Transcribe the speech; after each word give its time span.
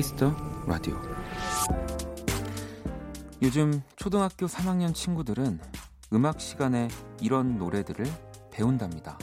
키스 0.00 0.21
더 0.21 0.34
라디오. 0.66 0.98
요즘 3.42 3.82
초등학교 3.96 4.46
3학년 4.46 4.94
친구들은 4.94 5.60
음악 6.14 6.40
시간에 6.40 6.88
이런 7.20 7.58
노래들을 7.58 8.06
배운답니다. 8.50 9.18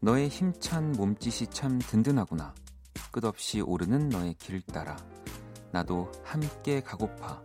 너의 0.00 0.28
힘찬 0.28 0.90
몸짓이 0.90 1.46
참 1.50 1.78
든든하구나. 1.78 2.56
끝없이 3.12 3.60
오르는 3.60 4.08
너의 4.08 4.34
길 4.34 4.60
따라. 4.62 4.96
나도 5.70 6.10
함께 6.24 6.80
가고파. 6.80 7.40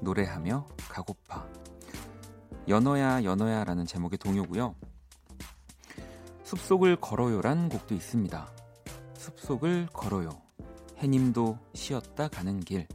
노래하며 0.00 0.68
가고파. 0.88 1.46
연어야 2.66 3.24
연어야 3.24 3.64
라는 3.64 3.84
제목의 3.84 4.16
동요고요. 4.16 4.74
숲속을 6.44 6.96
걸어요란 6.96 7.68
곡도 7.68 7.94
있습니다. 7.94 8.48
숲속을 9.18 9.88
걸어요. 9.92 10.49
해님도 11.00 11.58
쉬었다 11.72 12.28
가는 12.28 12.60
길 12.60 12.86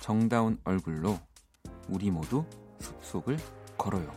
정다운 0.00 0.58
얼굴로 0.64 1.18
우리 1.88 2.10
모두 2.10 2.44
숲속을 2.80 3.38
걸어요. 3.76 4.10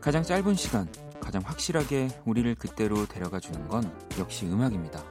가장 0.00 0.22
짧은 0.22 0.54
시간, 0.54 0.88
가장 1.20 1.42
확실하게 1.42 2.08
우리를 2.24 2.54
그때로 2.54 3.06
데려가 3.06 3.40
주는 3.40 3.66
건 3.66 3.92
역시 4.20 4.46
음악입니다. 4.46 5.02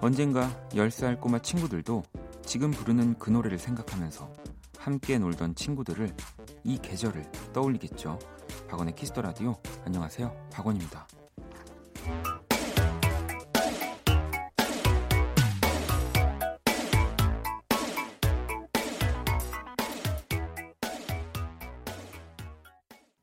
언젠가 0.00 0.48
10살 0.70 1.20
꼬마 1.20 1.40
친구들도 1.40 2.04
지금 2.44 2.70
부르는 2.70 3.18
그 3.18 3.30
노래를 3.30 3.58
생각하면서 3.58 4.32
함께 4.86 5.18
놀던 5.18 5.56
친구들을 5.56 6.14
이 6.62 6.78
계절을 6.78 7.24
떠올리겠죠. 7.52 8.20
박원의 8.68 8.94
키스 8.94 9.10
더 9.10 9.20
라디오 9.20 9.56
안녕하세요. 9.84 10.50
박원입니다. 10.52 11.08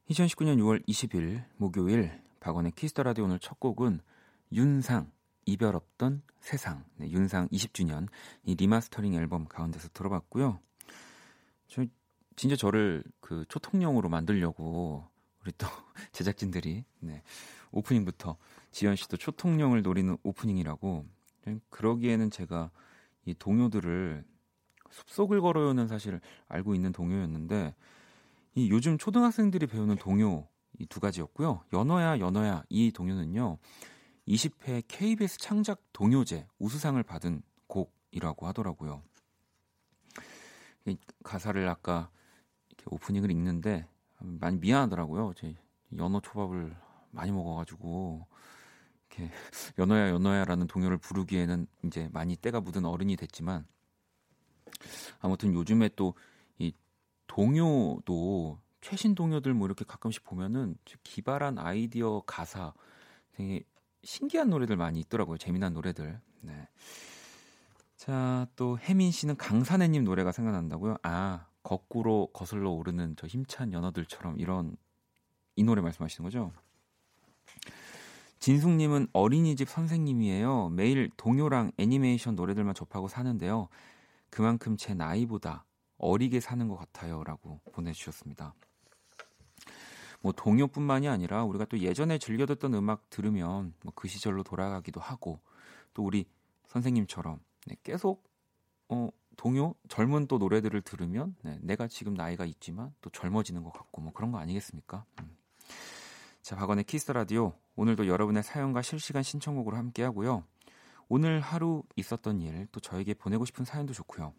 2019년 0.09 0.57
6월 0.57 0.85
20일 0.85 1.45
목요일 1.55 2.11
박원의 2.41 2.73
키스 2.73 2.92
더 2.92 3.03
라디오 3.03 3.23
오늘 3.23 3.39
첫 3.39 3.57
곡은 3.61 4.01
윤상 4.51 5.09
이별 5.45 5.77
없던 5.77 6.23
세상 6.41 6.83
네, 6.97 7.09
윤상 7.09 7.47
20주년 7.47 8.09
이 8.43 8.53
리마스터링 8.55 9.13
앨범 9.13 9.45
가운데서 9.45 9.87
들어봤고요. 9.93 10.59
저 11.73 11.83
진짜 12.35 12.55
저를 12.55 13.03
그 13.19 13.45
초통령으로 13.49 14.07
만들려고 14.07 15.07
우리 15.41 15.51
또 15.57 15.65
제작진들이 16.13 16.85
네, 16.99 17.23
오프닝부터 17.71 18.37
지현 18.71 18.95
씨도 18.95 19.17
초통령을 19.17 19.81
노리는 19.81 20.15
오프닝이라고 20.21 21.05
그러기에는 21.69 22.29
제가 22.29 22.69
이 23.25 23.33
동요들을 23.33 24.23
숲속을 24.91 25.41
걸어요는 25.41 25.87
사실 25.87 26.21
알고 26.47 26.75
있는 26.75 26.91
동요였는데 26.91 27.73
이 28.53 28.69
요즘 28.69 28.99
초등학생들이 28.99 29.65
배우는 29.65 29.95
동요 29.95 30.47
이 30.79 30.85
두 30.85 30.99
가지였고요. 30.99 31.63
연어야 31.73 32.19
연어야 32.19 32.63
이 32.69 32.91
동요는요. 32.91 33.57
20회 34.27 34.83
KBS 34.87 35.39
창작 35.39 35.81
동요제 35.91 36.47
우수상을 36.59 37.01
받은 37.03 37.41
곡이라고 37.67 38.47
하더라고요. 38.47 39.01
가사를 41.23 41.67
아까 41.67 42.09
이렇게 42.69 42.85
오프닝을 42.89 43.31
읽는데 43.31 43.87
많이 44.19 44.57
미안하더라고요. 44.57 45.33
제 45.35 45.55
연어 45.97 46.19
초밥을 46.21 46.75
많이 47.11 47.31
먹어가지고 47.31 48.25
이렇게 49.09 49.31
연어야 49.77 50.09
연어야라는 50.09 50.67
동요를 50.67 50.97
부르기에는 50.97 51.67
이제 51.83 52.09
많이 52.11 52.35
때가 52.35 52.61
묻은 52.61 52.85
어른이 52.85 53.15
됐지만 53.15 53.65
아무튼 55.21 55.53
요즘에 55.53 55.89
또 55.95 56.13
이 56.57 56.73
동요도 57.27 58.59
최신 58.81 59.15
동요들 59.15 59.53
뭐 59.53 59.67
이렇게 59.67 59.85
가끔씩 59.85 60.23
보면은 60.23 60.75
기발한 61.03 61.57
아이디어 61.57 62.21
가사 62.25 62.73
되게 63.31 63.63
신기한 64.03 64.49
노래들 64.49 64.75
많이 64.75 64.99
있더라고요. 64.99 65.37
재미난 65.37 65.73
노래들. 65.73 66.19
네. 66.41 66.67
자, 68.03 68.47
또 68.57 68.77
혜민 68.79 69.11
씨는 69.11 69.37
강산해 69.37 69.87
님 69.87 70.03
노래가 70.03 70.33
생각난다고요? 70.33 70.97
아, 71.03 71.45
거꾸로 71.63 72.27
거슬러 72.33 72.69
오르는 72.69 73.15
저 73.15 73.27
힘찬 73.27 73.71
연어들처럼 73.71 74.41
이런 74.41 74.75
이 75.55 75.63
노래 75.63 75.81
말씀하시는 75.81 76.25
거죠? 76.25 76.51
진숙님은 78.39 79.07
어린이집 79.13 79.69
선생님이에요. 79.69 80.71
매일 80.71 81.11
동요랑 81.15 81.71
애니메이션 81.77 82.35
노래들만 82.35 82.75
접하고 82.75 83.07
사는데요. 83.07 83.69
그만큼 84.29 84.75
제 84.75 84.93
나이보다 84.93 85.63
어리게 85.97 86.41
사는 86.41 86.67
것 86.67 86.75
같아요 86.75 87.23
라고 87.23 87.61
보내주셨습니다. 87.71 88.53
뭐 90.19 90.33
동요뿐만이 90.33 91.07
아니라 91.07 91.45
우리가 91.45 91.63
또 91.63 91.79
예전에 91.79 92.17
즐겨 92.17 92.45
듣던 92.45 92.73
음악 92.73 93.09
들으면 93.09 93.73
뭐 93.81 93.93
그 93.95 94.09
시절로 94.09 94.43
돌아가기도 94.43 94.99
하고 94.99 95.39
또 95.93 96.03
우리 96.03 96.25
선생님처럼 96.67 97.39
네, 97.67 97.75
계속 97.83 98.23
어, 98.89 99.09
동요 99.37 99.75
젊은 99.89 100.27
또 100.27 100.37
노래들을 100.37 100.81
들으면 100.81 101.35
네, 101.41 101.57
내가 101.61 101.87
지금 101.87 102.13
나이가 102.13 102.45
있지만 102.45 102.93
또 103.01 103.09
젊어지는 103.09 103.63
것 103.63 103.71
같고 103.73 104.01
뭐 104.01 104.13
그런 104.13 104.31
거 104.31 104.37
아니겠습니까? 104.39 105.05
음. 105.21 105.37
자 106.41 106.55
박원의 106.55 106.83
키스 106.83 107.11
라디오 107.11 107.53
오늘도 107.75 108.07
여러분의 108.07 108.43
사연과 108.43 108.81
실시간 108.81 109.23
신청곡으로 109.23 109.77
함께 109.77 110.03
하고요. 110.03 110.43
오늘 111.09 111.39
하루 111.39 111.83
있었던 111.95 112.41
일 112.41 112.67
또 112.71 112.79
저에게 112.79 113.13
보내고 113.13 113.45
싶은 113.45 113.65
사연도 113.65 113.93
좋고요. 113.93 114.33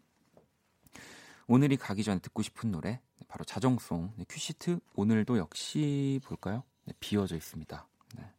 오늘이 1.47 1.77
가기 1.77 2.03
전에 2.05 2.21
듣고 2.21 2.43
싶은 2.43 2.71
노래 2.71 3.01
네, 3.19 3.27
바로 3.29 3.45
자정송 3.45 4.13
네, 4.17 4.25
큐시트 4.29 4.81
오늘도 4.95 5.39
역시 5.39 6.21
볼까요? 6.25 6.63
네, 6.85 6.95
비워져 7.01 7.37
있습니다. 7.37 7.87
네. 8.17 8.33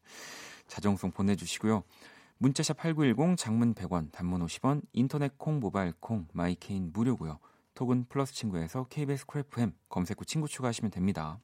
자정송 0.68 1.12
보내주시고요. 1.12 1.84
문자샵 2.38 2.78
8910 2.78 3.38
장문 3.38 3.74
100원, 3.74 4.12
단문 4.12 4.46
50원, 4.46 4.82
인터넷 4.94 5.38
콩, 5.38 5.60
모바일 5.60 5.94
콩, 6.00 6.28
마이 6.34 6.55
K는 6.55 6.92
무료고요. 6.92 7.40
톡은 7.76 8.06
플러스 8.10 8.34
친구에서 8.34 8.86
KBS 8.90 9.26
쿨FM 9.26 9.74
검색 9.90 10.20
후 10.20 10.26
친구 10.26 10.48
추가하시면 10.48 10.92
됩니다. 10.92 11.40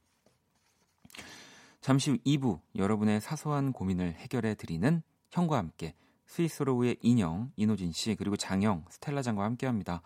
잠시 1.82 2.12
후 2.12 2.18
2부 2.26 2.60
여러분의 2.76 3.22
사소한 3.22 3.74
고민을 3.74 4.14
해결해 4.14 4.56
드리는 4.56 5.02
형과 5.30 5.58
함께 5.58 5.96
스윗소로우의 6.28 6.98
인형 7.02 7.52
인호진 7.56 7.92
씨 7.92 8.16
그리고 8.16 8.38
장영 8.38 8.86
스텔라 8.90 9.22
장과 9.22 9.44
함께 9.44 9.66
합니다. 9.66 10.02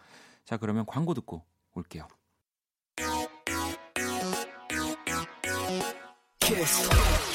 자 0.45 0.57
그러면 0.57 0.85
광고 0.85 1.13
듣고 1.13 1.43
올게요. 1.73 2.07
키스. 6.39 7.34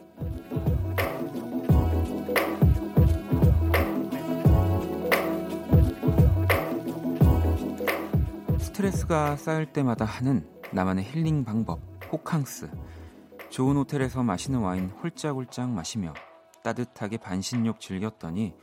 스트레스가 8.81 9.35
쌓일 9.35 9.71
때마다 9.71 10.05
하는 10.05 10.49
나만의 10.73 11.05
힐링 11.05 11.43
방법 11.45 11.81
호캉스 12.11 12.71
좋은 13.51 13.75
호텔에서 13.77 14.23
마시는 14.23 14.59
와인 14.59 14.89
홀짝홀짝 14.89 15.69
마시며 15.69 16.15
따뜻하게 16.63 17.17
반신욕 17.17 17.79
즐겼더니 17.79 18.55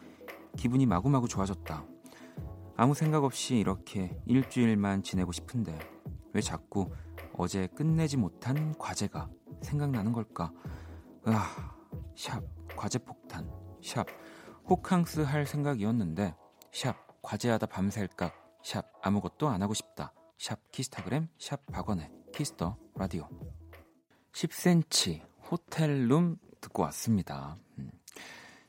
기분이 0.57 0.87
마구마구 0.87 1.29
좋아졌다. 1.29 1.85
아무 2.77 2.95
생각 2.95 3.23
없이 3.23 3.59
이렇게 3.59 4.19
일주일만 4.27 5.05
지내고 5.05 5.31
싶은데 5.31 5.79
왜 6.33 6.41
자꾸 6.41 6.91
어제 7.35 7.69
끝내지 7.69 8.17
못한 8.17 8.77
과제가 8.77 9.31
생각나는 9.63 10.13
걸까? 10.13 10.53
아, 11.27 11.77
샵 12.17 12.43
과제 12.75 12.99
폭탄, 12.99 13.49
샵 13.81 14.05
호캉스 14.69 15.21
할 15.21 15.47
생각이었는데 15.47 16.35
샵 16.73 16.97
과제하다 17.23 17.67
밤샐 17.67 18.17
각, 18.17 18.48
샵 18.69 18.85
아무것도 19.01 19.49
안 19.49 19.63
하고 19.63 19.73
싶다. 19.73 20.13
샵 20.37 20.71
키스타그램 20.73 21.29
샵 21.39 21.65
박원의 21.73 22.11
키스 22.35 22.61
더 22.61 22.77
라디오 22.97 23.27
10cm 24.33 25.23
호텔룸 25.51 26.37
듣고 26.61 26.83
왔습니다. 26.83 27.57
음. 27.79 27.91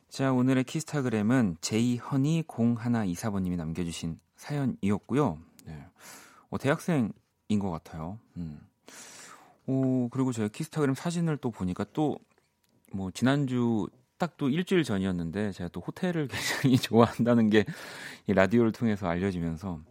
자 0.07 0.31
오늘의 0.31 0.63
키스타그램은 0.63 1.57
제이허니 1.59 2.43
0124번님이 2.43 3.57
남겨주신 3.57 4.21
사연이었고요. 4.37 5.37
네. 5.65 5.85
어, 6.49 6.57
대학생인 6.57 7.11
것 7.59 7.69
같아요. 7.69 8.19
음. 8.37 8.65
오, 9.67 10.07
그리고 10.07 10.31
제가 10.31 10.47
키스타그램 10.47 10.95
사진을 10.95 11.35
또 11.35 11.51
보니까 11.51 11.83
또 11.91 12.17
뭐 12.91 13.11
지난주 13.11 13.87
딱 14.19 14.37
또 14.37 14.49
일주일 14.49 14.83
전이었는데 14.83 15.53
제가 15.53 15.69
또 15.69 15.81
호텔을 15.81 16.27
굉장히 16.61 16.77
좋아한다는 16.77 17.49
게 17.49 17.65
이 18.27 18.33
라디오를 18.33 18.71
통해서 18.71 19.07
알려지면서 19.07 19.81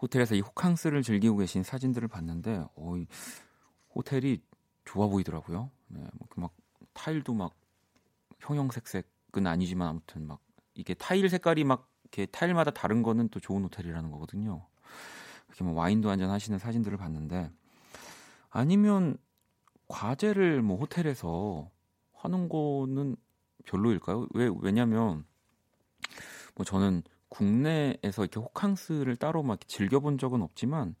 호텔에서 0.00 0.34
이 0.34 0.40
호캉스를 0.40 1.02
즐기고 1.02 1.36
계신 1.36 1.62
사진들을 1.62 2.08
봤는데 2.08 2.64
어, 2.74 2.96
이 2.96 3.06
호텔이 3.94 4.40
좋아 4.86 5.08
보이더라고요. 5.08 5.70
네, 5.88 6.06
뭐막 6.36 6.54
타일도 6.94 7.34
막 7.34 7.54
형형색색은 8.40 9.46
아니지만 9.46 9.88
아무튼 9.88 10.26
막 10.26 10.40
이게 10.74 10.94
타일 10.94 11.28
색깔이 11.28 11.64
막 11.64 11.90
이렇게 12.04 12.26
타일마다 12.26 12.70
다른 12.70 13.02
거는 13.02 13.28
또 13.28 13.40
좋은 13.40 13.62
호텔이라는 13.64 14.10
거거든요. 14.10 14.66
이렇게 15.48 15.64
뭐 15.64 15.74
와인도 15.74 16.10
한잔 16.10 16.30
하시는 16.30 16.58
사진들을 16.58 16.98
봤는데 16.98 17.50
아니면 18.50 19.18
과제를 19.88 20.62
뭐 20.62 20.78
호텔에서 20.78 21.70
하는 22.22 22.48
거는 22.48 23.16
별로일까요? 23.64 24.28
왜 24.34 24.50
왜냐면 24.60 25.24
뭐 26.54 26.64
저는 26.64 27.02
국내에서 27.28 28.22
이렇게 28.22 28.40
호캉스를 28.40 29.16
따로 29.16 29.42
막 29.42 29.66
즐겨본 29.66 30.18
적은 30.18 30.42
없지만 30.42 30.94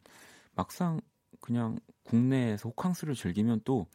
막상 0.54 1.00
그냥 1.40 1.78
국내에서 2.04 2.68
호캉스를 2.70 3.14
즐기면 3.14 3.62
또 3.64 3.86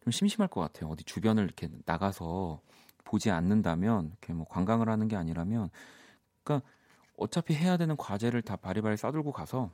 좀 0.00 0.10
심심할 0.12 0.48
것 0.48 0.60
같아요. 0.60 0.90
어디 0.90 1.04
주변을 1.04 1.44
이렇게 1.44 1.68
나가서 1.84 2.60
보지 3.04 3.30
않는다면 3.30 4.08
이렇게 4.08 4.32
뭐 4.32 4.46
관광을 4.46 4.88
하는 4.88 5.08
게 5.08 5.16
아니라면 5.16 5.70
그러니까 6.42 6.68
어차피 7.16 7.54
해야 7.54 7.76
되는 7.76 7.96
과제를 7.96 8.42
다 8.42 8.56
바리바리 8.56 8.96
싸들고 8.96 9.32
가서 9.32 9.70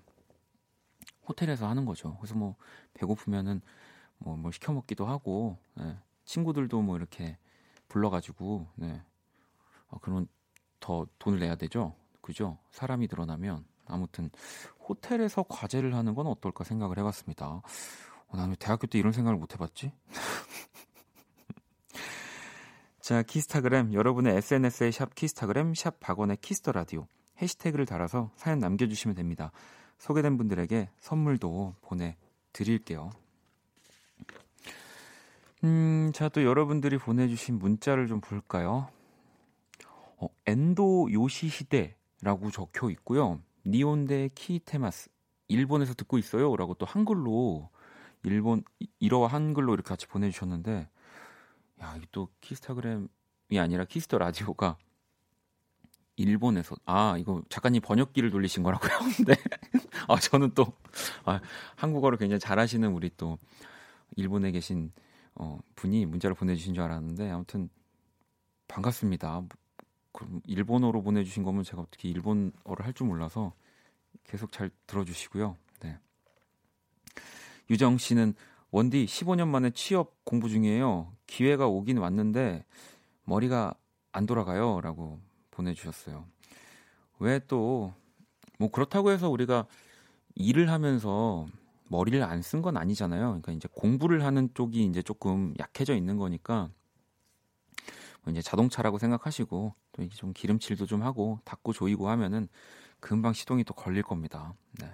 호텔에서 1.28 1.68
하는 1.68 1.84
거죠. 1.84 2.16
그래서 2.18 2.34
뭐 2.34 2.56
배고프면은 2.94 3.60
뭐, 4.18 4.36
뭐 4.36 4.50
시켜 4.50 4.72
먹기도 4.72 5.06
하고 5.06 5.58
네. 5.74 5.96
친구들도 6.26 6.82
뭐 6.82 6.96
이렇게 6.96 7.38
불러가지고 7.88 8.66
네. 8.74 9.02
아, 9.88 9.96
그러면 10.02 10.28
더 10.80 11.06
돈을 11.18 11.38
내야 11.38 11.56
되죠. 11.56 11.94
그죠? 12.20 12.58
사람이 12.70 13.06
늘어나면 13.10 13.64
아무튼 13.86 14.30
호텔에서 14.88 15.44
과제를 15.44 15.94
하는 15.94 16.14
건 16.14 16.26
어떨까 16.26 16.64
생각을 16.64 16.98
해봤습니다. 16.98 17.46
어, 17.46 18.36
나는 18.36 18.56
대학교 18.58 18.86
때 18.86 18.98
이런 18.98 19.12
생각을 19.12 19.38
못 19.38 19.54
해봤지? 19.54 19.92
자, 23.00 23.22
키스타그램 23.22 23.94
여러분의 23.94 24.36
SNS에 24.36 24.90
샵 24.90 25.14
키스타그램 25.14 25.74
샵 25.74 26.00
박원의 26.00 26.38
키스 26.38 26.60
더 26.60 26.72
라디오 26.72 27.06
해시태그를 27.40 27.86
달아서 27.86 28.32
사연 28.34 28.58
남겨주시면 28.58 29.14
됩니다. 29.14 29.52
소개된 29.98 30.36
분들에게 30.36 30.90
선물도 30.98 31.76
보내드릴게요. 31.82 33.10
음, 35.66 36.12
자, 36.14 36.28
또 36.28 36.44
여러분들이 36.44 36.96
보내주신 36.96 37.58
문자를 37.58 38.06
좀 38.06 38.20
볼까요? 38.20 38.88
어, 40.16 40.28
엔도 40.46 41.12
요시 41.12 41.48
시대라고 41.48 42.52
적혀 42.52 42.88
있고요. 42.90 43.40
니온데 43.66 44.30
키테마스 44.36 45.10
일본에서 45.48 45.94
듣고 45.94 46.18
있어요 46.18 46.54
라고 46.54 46.74
또 46.74 46.86
한글로 46.86 47.68
일본 48.22 48.62
일어와 49.00 49.26
한글로 49.26 49.74
이렇게 49.74 49.88
같이 49.88 50.06
보내주셨는데 50.06 50.88
야, 51.82 51.94
이게 51.96 52.06
또 52.12 52.28
키스타그램이 52.40 53.08
아니라 53.58 53.84
키스 53.84 54.06
더 54.06 54.18
라디오가 54.18 54.76
일본에서 56.14 56.76
아 56.84 57.16
이거 57.18 57.42
작가님 57.48 57.82
번역기를 57.82 58.30
돌리신 58.30 58.62
거라고요? 58.62 58.90
네. 59.26 59.34
아 60.06 60.18
저는 60.18 60.52
또 60.54 60.72
아, 61.24 61.40
한국어를 61.74 62.18
굉장히 62.18 62.38
잘하시는 62.38 62.88
우리 62.92 63.10
또 63.16 63.38
일본에 64.16 64.52
계신 64.52 64.92
어, 65.36 65.58
분이 65.74 66.06
문자를 66.06 66.34
보내주신 66.34 66.74
줄 66.74 66.82
알았는데 66.84 67.30
아무튼 67.30 67.68
반갑습니다. 68.68 69.42
그럼 70.12 70.40
일본어로 70.46 71.02
보내주신 71.02 71.42
거면 71.42 71.62
제가 71.62 71.82
어떻게 71.82 72.08
일본어를 72.08 72.84
할 72.84 72.92
줄 72.94 73.06
몰라서 73.06 73.52
계속 74.24 74.50
잘 74.52 74.70
들어주시고요. 74.86 75.56
네. 75.80 75.98
유정 77.70 77.98
씨는 77.98 78.34
원디 78.70 79.04
15년 79.04 79.48
만에 79.48 79.70
취업 79.70 80.24
공부 80.24 80.48
중이에요. 80.48 81.12
기회가 81.26 81.66
오긴 81.68 81.98
왔는데 81.98 82.64
머리가 83.24 83.74
안 84.12 84.26
돌아가요라고 84.26 85.20
보내주셨어요. 85.50 86.26
왜 87.18 87.38
또 87.40 87.92
뭐 88.58 88.70
그렇다고 88.70 89.10
해서 89.10 89.28
우리가 89.28 89.66
일을 90.34 90.70
하면서 90.70 91.46
머리를 91.88 92.22
안 92.22 92.40
쓴 92.42 92.62
건 92.62 92.76
아니잖아요. 92.76 93.26
그러니까 93.26 93.52
이제 93.52 93.68
공부를 93.72 94.24
하는 94.24 94.48
쪽이 94.54 94.84
이제 94.84 95.02
조금 95.02 95.54
약해져 95.58 95.94
있는 95.94 96.16
거니까 96.16 96.70
뭐 98.22 98.32
이제 98.32 98.42
자동차라고 98.42 98.98
생각하시고 98.98 99.74
또 99.92 100.02
이게 100.02 100.14
좀 100.16 100.32
기름칠도 100.32 100.86
좀 100.86 101.02
하고 101.02 101.38
닦고 101.44 101.72
조이고 101.72 102.08
하면은 102.10 102.48
금방 103.00 103.32
시동이 103.32 103.64
또 103.64 103.74
걸릴 103.74 104.02
겁니다. 104.02 104.54
네. 104.80 104.90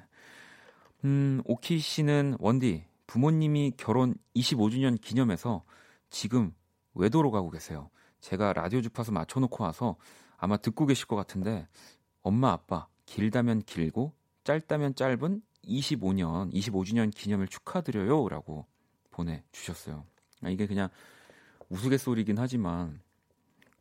음, 1.04 1.42
오키 1.44 1.78
씨는 1.78 2.36
원디 2.38 2.84
부모님이 3.06 3.72
결혼 3.76 4.14
25주년 4.36 5.00
기념해서 5.00 5.64
지금 6.10 6.54
외도로 6.94 7.30
가고 7.30 7.50
계세요. 7.50 7.90
제가 8.20 8.52
라디오 8.52 8.80
주파수 8.80 9.12
맞춰놓고 9.12 9.64
와서 9.64 9.96
아마 10.36 10.56
듣고 10.56 10.86
계실 10.86 11.06
것 11.06 11.16
같은데 11.16 11.66
엄마 12.22 12.52
아빠 12.52 12.86
길다면 13.06 13.62
길고 13.62 14.12
짧다면 14.44 14.94
짧은 14.94 15.42
25년 15.64 16.52
25주년 16.52 17.14
기념을 17.14 17.48
축하드려요 17.48 18.28
라고 18.28 18.66
보내주셨어요. 19.10 20.04
아, 20.42 20.50
이게 20.50 20.66
그냥 20.66 20.88
우스갯소리긴 21.68 22.38
하지만 22.38 23.00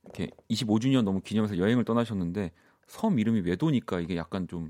이렇게 0.03 0.29
25주년 0.49 1.03
너무 1.03 1.21
기념해서 1.21 1.57
여행을 1.57 1.85
떠나셨는데 1.85 2.51
섬 2.87 3.19
이름이 3.19 3.41
외도니까 3.41 3.99
이게 3.99 4.15
약간 4.15 4.47
좀 4.47 4.69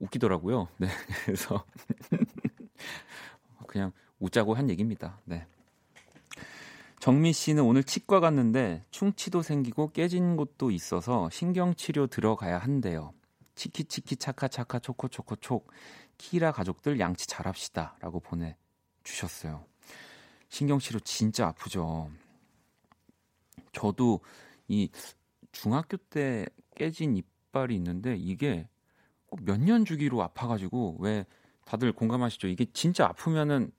웃기더라고요. 0.00 0.68
네, 0.78 0.88
그래서 1.24 1.64
그냥 3.66 3.92
웃자고 4.18 4.54
한 4.54 4.70
얘기입니다. 4.70 5.20
네. 5.24 5.46
정미 7.00 7.32
씨는 7.34 7.62
오늘 7.64 7.84
치과 7.84 8.20
갔는데 8.20 8.82
충치도 8.90 9.42
생기고 9.42 9.92
깨진 9.92 10.36
곳도 10.36 10.70
있어서 10.70 11.28
신경치료 11.30 12.06
들어가야 12.06 12.56
한대요. 12.58 13.12
치키치키 13.56 14.16
차카차카 14.16 14.78
초코초코촉 14.78 15.70
키라 16.18 16.52
가족들 16.52 17.00
양치 17.00 17.26
잘합시다 17.26 17.96
라고 18.00 18.20
보내주셨어요. 18.20 19.64
신경치료 20.48 21.00
진짜 21.00 21.48
아프죠. 21.48 22.10
저도 23.72 24.20
이 24.68 24.88
중학교 25.52 25.96
때 25.96 26.46
깨진 26.76 27.16
이빨이 27.16 27.74
있는데 27.74 28.16
이게 28.16 28.68
꼭몇년 29.26 29.84
주기로 29.84 30.22
아파가지고 30.22 30.98
왜 31.00 31.26
다들 31.64 31.92
공감하시죠? 31.92 32.48
이게 32.48 32.66
진짜 32.72 33.06
아프면은 33.06 33.72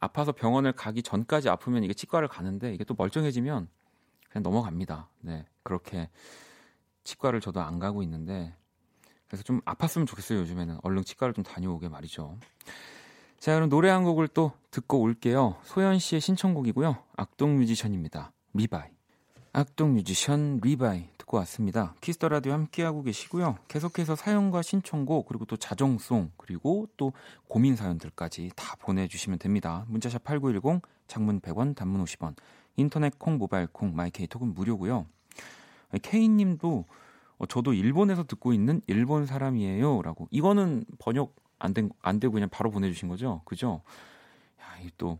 아파서 0.00 0.32
병원을 0.32 0.72
가기 0.72 1.02
전까지 1.02 1.48
아프면 1.48 1.84
이게 1.84 1.94
치과를 1.94 2.28
가는데 2.28 2.74
이게 2.74 2.84
또 2.84 2.94
멀쩡해지면 2.96 3.68
그냥 4.28 4.42
넘어갑니다. 4.42 5.08
네. 5.20 5.46
그렇게 5.62 6.10
치과를 7.04 7.40
저도 7.40 7.60
안 7.60 7.78
가고 7.78 8.02
있는데 8.02 8.54
그래서 9.28 9.42
좀 9.42 9.60
아팠으면 9.62 10.06
좋겠어요. 10.06 10.40
요즘에는 10.40 10.78
얼른 10.82 11.04
치과를 11.04 11.34
좀 11.34 11.44
다녀오게 11.44 11.88
말이죠. 11.88 12.38
자, 13.38 13.54
그럼 13.54 13.68
노래 13.68 13.90
한 13.90 14.04
곡을 14.04 14.28
또 14.28 14.52
듣고 14.70 15.00
올게요. 15.00 15.56
소연 15.64 15.98
씨의 15.98 16.20
신청곡이고요. 16.20 16.96
악동 17.16 17.56
뮤지션입니다. 17.58 18.32
리바이. 18.54 18.90
악동 19.52 19.94
뮤지션 19.94 20.60
RE-BYE 20.62 21.08
듣고 21.18 21.36
왔습니다. 21.38 21.94
키스 22.00 22.17
더 22.17 22.28
라디오 22.28 22.52
함께하고 22.52 23.02
계시고요. 23.02 23.58
계속해서 23.68 24.16
사연과 24.16 24.62
신청곡 24.62 25.26
그리고 25.26 25.44
또 25.44 25.56
자정송 25.56 26.32
그리고 26.36 26.88
또 26.96 27.12
고민 27.46 27.76
사연들까지 27.76 28.50
다 28.56 28.76
보내주시면 28.80 29.38
됩니다. 29.38 29.84
문자샵 29.88 30.24
8910 30.24 30.82
장문 31.06 31.40
100원 31.40 31.76
단문 31.76 32.02
50원 32.04 32.34
인터넷 32.76 33.18
콩 33.18 33.38
모바일 33.38 33.68
콩 33.68 33.94
마이 33.94 34.12
K 34.12 34.18
톡은 34.18 34.54
무료고요. 34.54 35.06
케이님도 36.02 36.84
어, 37.38 37.46
저도 37.46 37.72
일본에서 37.74 38.24
듣고 38.24 38.52
있는 38.52 38.80
일본 38.86 39.26
사람이에요라고 39.26 40.28
이거는 40.30 40.84
번역 40.98 41.34
안된 41.58 41.90
안 42.02 42.20
되고 42.20 42.32
그냥 42.34 42.48
바로 42.50 42.70
보내주신 42.70 43.08
거죠, 43.08 43.42
그죠? 43.44 43.82
야, 44.60 44.78
이또 44.84 45.18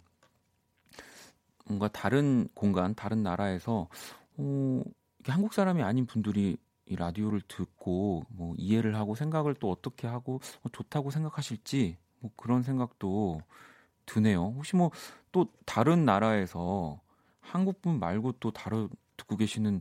뭔가 1.66 1.88
다른 1.88 2.48
공간, 2.54 2.94
다른 2.94 3.22
나라에서 3.22 3.88
어, 4.36 4.82
한국 5.26 5.54
사람이 5.54 5.82
아닌 5.82 6.06
분들이 6.06 6.56
이 6.86 6.96
라디오를 6.96 7.40
듣고 7.48 8.24
뭐 8.28 8.54
이해를 8.58 8.94
하고 8.96 9.14
생각을 9.14 9.54
또 9.54 9.70
어떻게 9.70 10.06
하고 10.06 10.40
어, 10.62 10.68
좋다고 10.70 11.10
생각하실지 11.10 11.96
뭐 12.20 12.30
그런 12.36 12.62
생각도 12.62 13.40
드네요. 14.06 14.54
혹시 14.56 14.76
뭐 14.76 14.90
또 15.32 15.48
다른 15.66 16.04
나라에서 16.04 17.00
한국분 17.40 17.98
말고 17.98 18.34
또 18.38 18.52
다른 18.52 18.88
듣고 19.16 19.36
계시는 19.36 19.80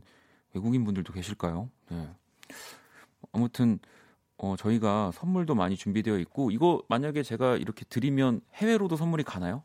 외국인 0.52 0.84
분들도 0.84 1.12
계실까요? 1.12 1.70
네. 1.90 2.08
아무튼 3.32 3.78
어, 4.36 4.56
저희가 4.56 5.12
선물도 5.12 5.54
많이 5.54 5.76
준비되어 5.76 6.18
있고 6.18 6.50
이거 6.50 6.82
만약에 6.88 7.22
제가 7.22 7.56
이렇게 7.56 7.84
드리면 7.84 8.40
해외로도 8.54 8.96
선물이 8.96 9.24
가나요? 9.24 9.62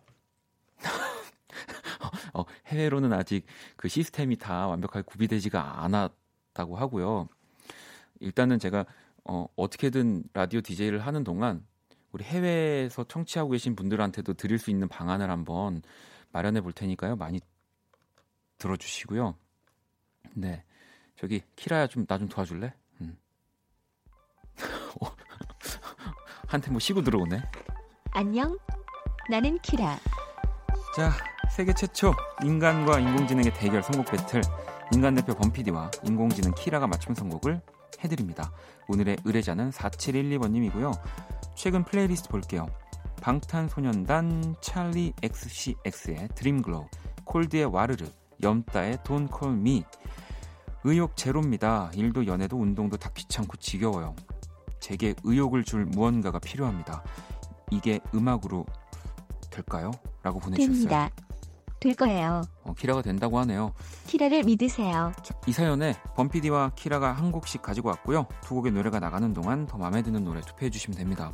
어, 2.33 2.43
해외로는 2.67 3.13
아직 3.13 3.45
그 3.75 3.87
시스템이 3.87 4.37
다 4.37 4.67
완벽하게 4.67 5.03
구비되지가 5.05 5.83
않았다고 5.83 6.77
하고요. 6.77 7.27
일단은 8.19 8.59
제가 8.59 8.85
어, 9.25 9.47
어떻게든 9.55 10.23
라디오 10.33 10.61
DJ를 10.61 10.99
하는 10.99 11.23
동안 11.23 11.65
우리 12.11 12.23
해외에서 12.23 13.03
청취하고 13.03 13.51
계신 13.51 13.75
분들한테도 13.75 14.33
드릴 14.33 14.57
수 14.57 14.71
있는 14.71 14.87
방안을 14.87 15.29
한번 15.29 15.81
마련해 16.31 16.61
볼 16.61 16.73
테니까요. 16.73 17.15
많이 17.15 17.39
들어주시고요. 18.57 19.35
네. 20.35 20.63
저기 21.19 21.41
키라야 21.57 21.87
좀나좀 21.87 22.29
도와줄래? 22.29 22.73
음. 23.01 23.17
한테 26.47 26.71
뭐 26.71 26.79
쉬고 26.79 27.01
들어오네. 27.01 27.41
안녕. 28.11 28.57
나는 29.29 29.59
키라. 29.59 29.99
자, 30.95 31.11
세계 31.51 31.73
최초 31.73 32.13
인간과 32.41 32.99
인공지능의 32.99 33.53
대결 33.53 33.83
선곡 33.83 34.05
배틀 34.09 34.41
인간 34.93 35.13
대표 35.13 35.35
범피디와 35.35 35.91
인공지능 36.05 36.53
키라가 36.53 36.87
맞춤 36.87 37.13
선곡을 37.13 37.61
해드립니다. 38.01 38.53
오늘의 38.87 39.17
의뢰자는 39.25 39.71
4712번님이고요. 39.71 40.93
최근 41.53 41.83
플레이리스트 41.83 42.29
볼게요. 42.29 42.65
방탄소년단 43.21 44.55
Charli 44.61 45.11
XCX의 45.21 46.29
Dream 46.33 46.60
Glow, 46.60 46.87
콜드의 47.25 47.65
와르르, 47.65 48.05
염따의 48.41 48.99
Don't 49.03 49.27
Call 49.27 49.59
Me. 49.59 49.83
의욕 50.83 51.15
제로입니다. 51.15 51.91
일도 51.93 52.25
연애도 52.27 52.57
운동도 52.57 52.97
다 52.97 53.09
귀찮고 53.13 53.57
지겨워요. 53.57 54.15
제게 54.79 55.13
의욕을 55.23 55.63
줄 55.63 55.85
무언가가 55.85 56.39
필요합니다. 56.39 57.03
이게 57.69 57.99
음악으로 58.13 58.65
될까요? 59.49 59.91
라고 60.23 60.39
보내주셨어요. 60.39 60.73
됩니다. 60.75 61.09
될 61.79 61.95
거예요. 61.95 62.41
어, 62.63 62.73
키라가 62.73 63.01
된다고 63.01 63.39
하네요. 63.39 63.73
키라를 64.07 64.43
믿으세요. 64.43 65.13
자, 65.23 65.33
이 65.47 65.51
사연에 65.51 65.95
범피디와 66.15 66.71
키라가 66.75 67.13
한 67.13 67.31
곡씩 67.31 67.61
가지고 67.61 67.89
왔고요. 67.89 68.27
두 68.41 68.55
곡의 68.55 68.73
노래가 68.73 68.99
나가는 68.99 69.33
동안 69.33 69.65
더 69.65 69.77
마음에 69.77 70.01
드는 70.01 70.23
노래 70.23 70.41
투표해 70.41 70.69
주시면 70.69 70.97
됩니다. 70.97 71.33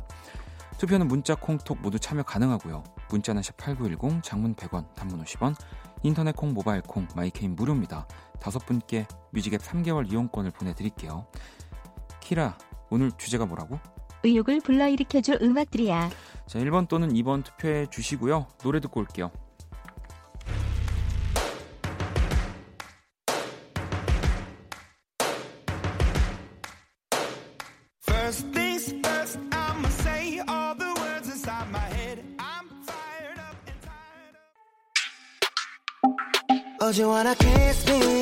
투표는 0.78 1.08
문자, 1.08 1.34
콩톡 1.34 1.78
모두 1.80 1.98
참여 1.98 2.22
가능하고요. 2.22 2.84
문자는 3.10 3.42
샵 3.42 3.56
8910, 3.56 4.22
장문 4.22 4.54
100원, 4.54 4.94
단문 4.94 5.24
50원, 5.24 5.54
인터넷 6.02 6.36
콩, 6.36 6.52
모바일 6.52 6.82
콩, 6.82 7.08
마이 7.16 7.31
K는 7.31 7.56
무료입니다. 7.56 8.06
다섯 8.40 8.64
분께 8.66 9.06
뮤직앱 9.30 9.60
3개월 9.60 10.10
이용권을 10.10 10.50
보내드릴게요. 10.52 11.26
키라, 12.20 12.56
오늘 12.90 13.10
주제가 13.16 13.46
뭐라고? 13.46 13.78
의욕을 14.22 14.60
불러일으켜줄 14.60 15.38
음악들이야. 15.42 16.10
자, 16.46 16.58
1번 16.58 16.88
또는 16.88 17.12
2번 17.12 17.44
투표해 17.44 17.86
주시고요. 17.90 18.46
노래 18.62 18.80
듣고 18.80 19.00
올게요. 19.00 19.30
First 28.02 28.52
things 28.52 28.92
first, 29.04 29.38
I'ma 29.52 29.88
say 29.88 30.40
all 30.48 30.74
the 30.74 30.92
words 31.00 31.28
inside 31.28 31.68
my 31.70 31.78
head. 31.78 32.24
I'm 32.38 32.66
fired 32.84 33.38
up 33.38 33.56
and 33.68 33.80
tired 33.82 34.34
of. 36.02 36.80
Oh, 36.80 36.92
do 36.92 37.00
you 37.00 37.08
wanna 37.08 37.34
kiss 37.36 37.86
me? 37.88 38.15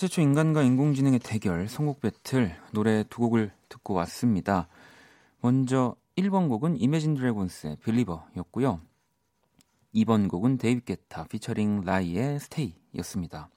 최초 0.00 0.22
인간과 0.22 0.62
인공지능의 0.62 1.18
대결 1.18 1.68
선곡 1.68 2.00
배틀 2.00 2.56
노래 2.72 3.04
두 3.10 3.20
곡을 3.20 3.52
듣고 3.68 3.92
왔습니다. 3.92 4.66
먼저 5.42 5.94
1번 6.16 6.48
곡은 6.48 6.80
Imagine 6.80 7.12
Dragons의 7.12 7.76
Believer였고요. 7.84 8.80
2번 9.94 10.30
곡은 10.30 10.56
David 10.56 10.86
Guetta 10.86 11.24
featuring 11.24 11.82
Raye의 11.82 12.40
Stay였습니다. 12.40 13.50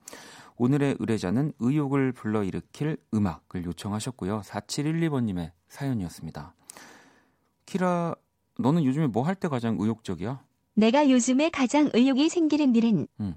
오늘의 0.58 0.98
의뢰자는 1.00 1.54
의욕을 1.60 2.12
불러일으킬 2.12 2.98
음악을 3.14 3.64
요청하셨고요. 3.64 4.42
4712번님의 4.42 5.52
사연이었습니다. 5.70 6.56
키라, 7.66 8.16
너는 8.60 8.84
요즘에 8.84 9.08
뭐 9.08 9.24
할 9.24 9.36
때 9.36 9.48
가장 9.48 9.78
의욕적이야? 9.80 10.44
내가 10.74 11.10
요즘에 11.10 11.52
가장 11.52 11.90
의욕이 11.94 12.28
생기는 12.28 12.76
일은 12.76 13.08
응. 13.22 13.36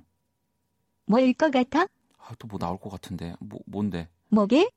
뭐일 1.06 1.34
것 1.34 1.52
같아? 1.52 1.86
아, 2.28 2.34
또 2.38 2.48
뭐 2.48 2.58
나올 2.58 2.78
것 2.78 2.90
같은데. 2.90 3.34
뭐, 3.40 3.60
뭔데? 3.66 4.08
뭐게? 4.28 4.70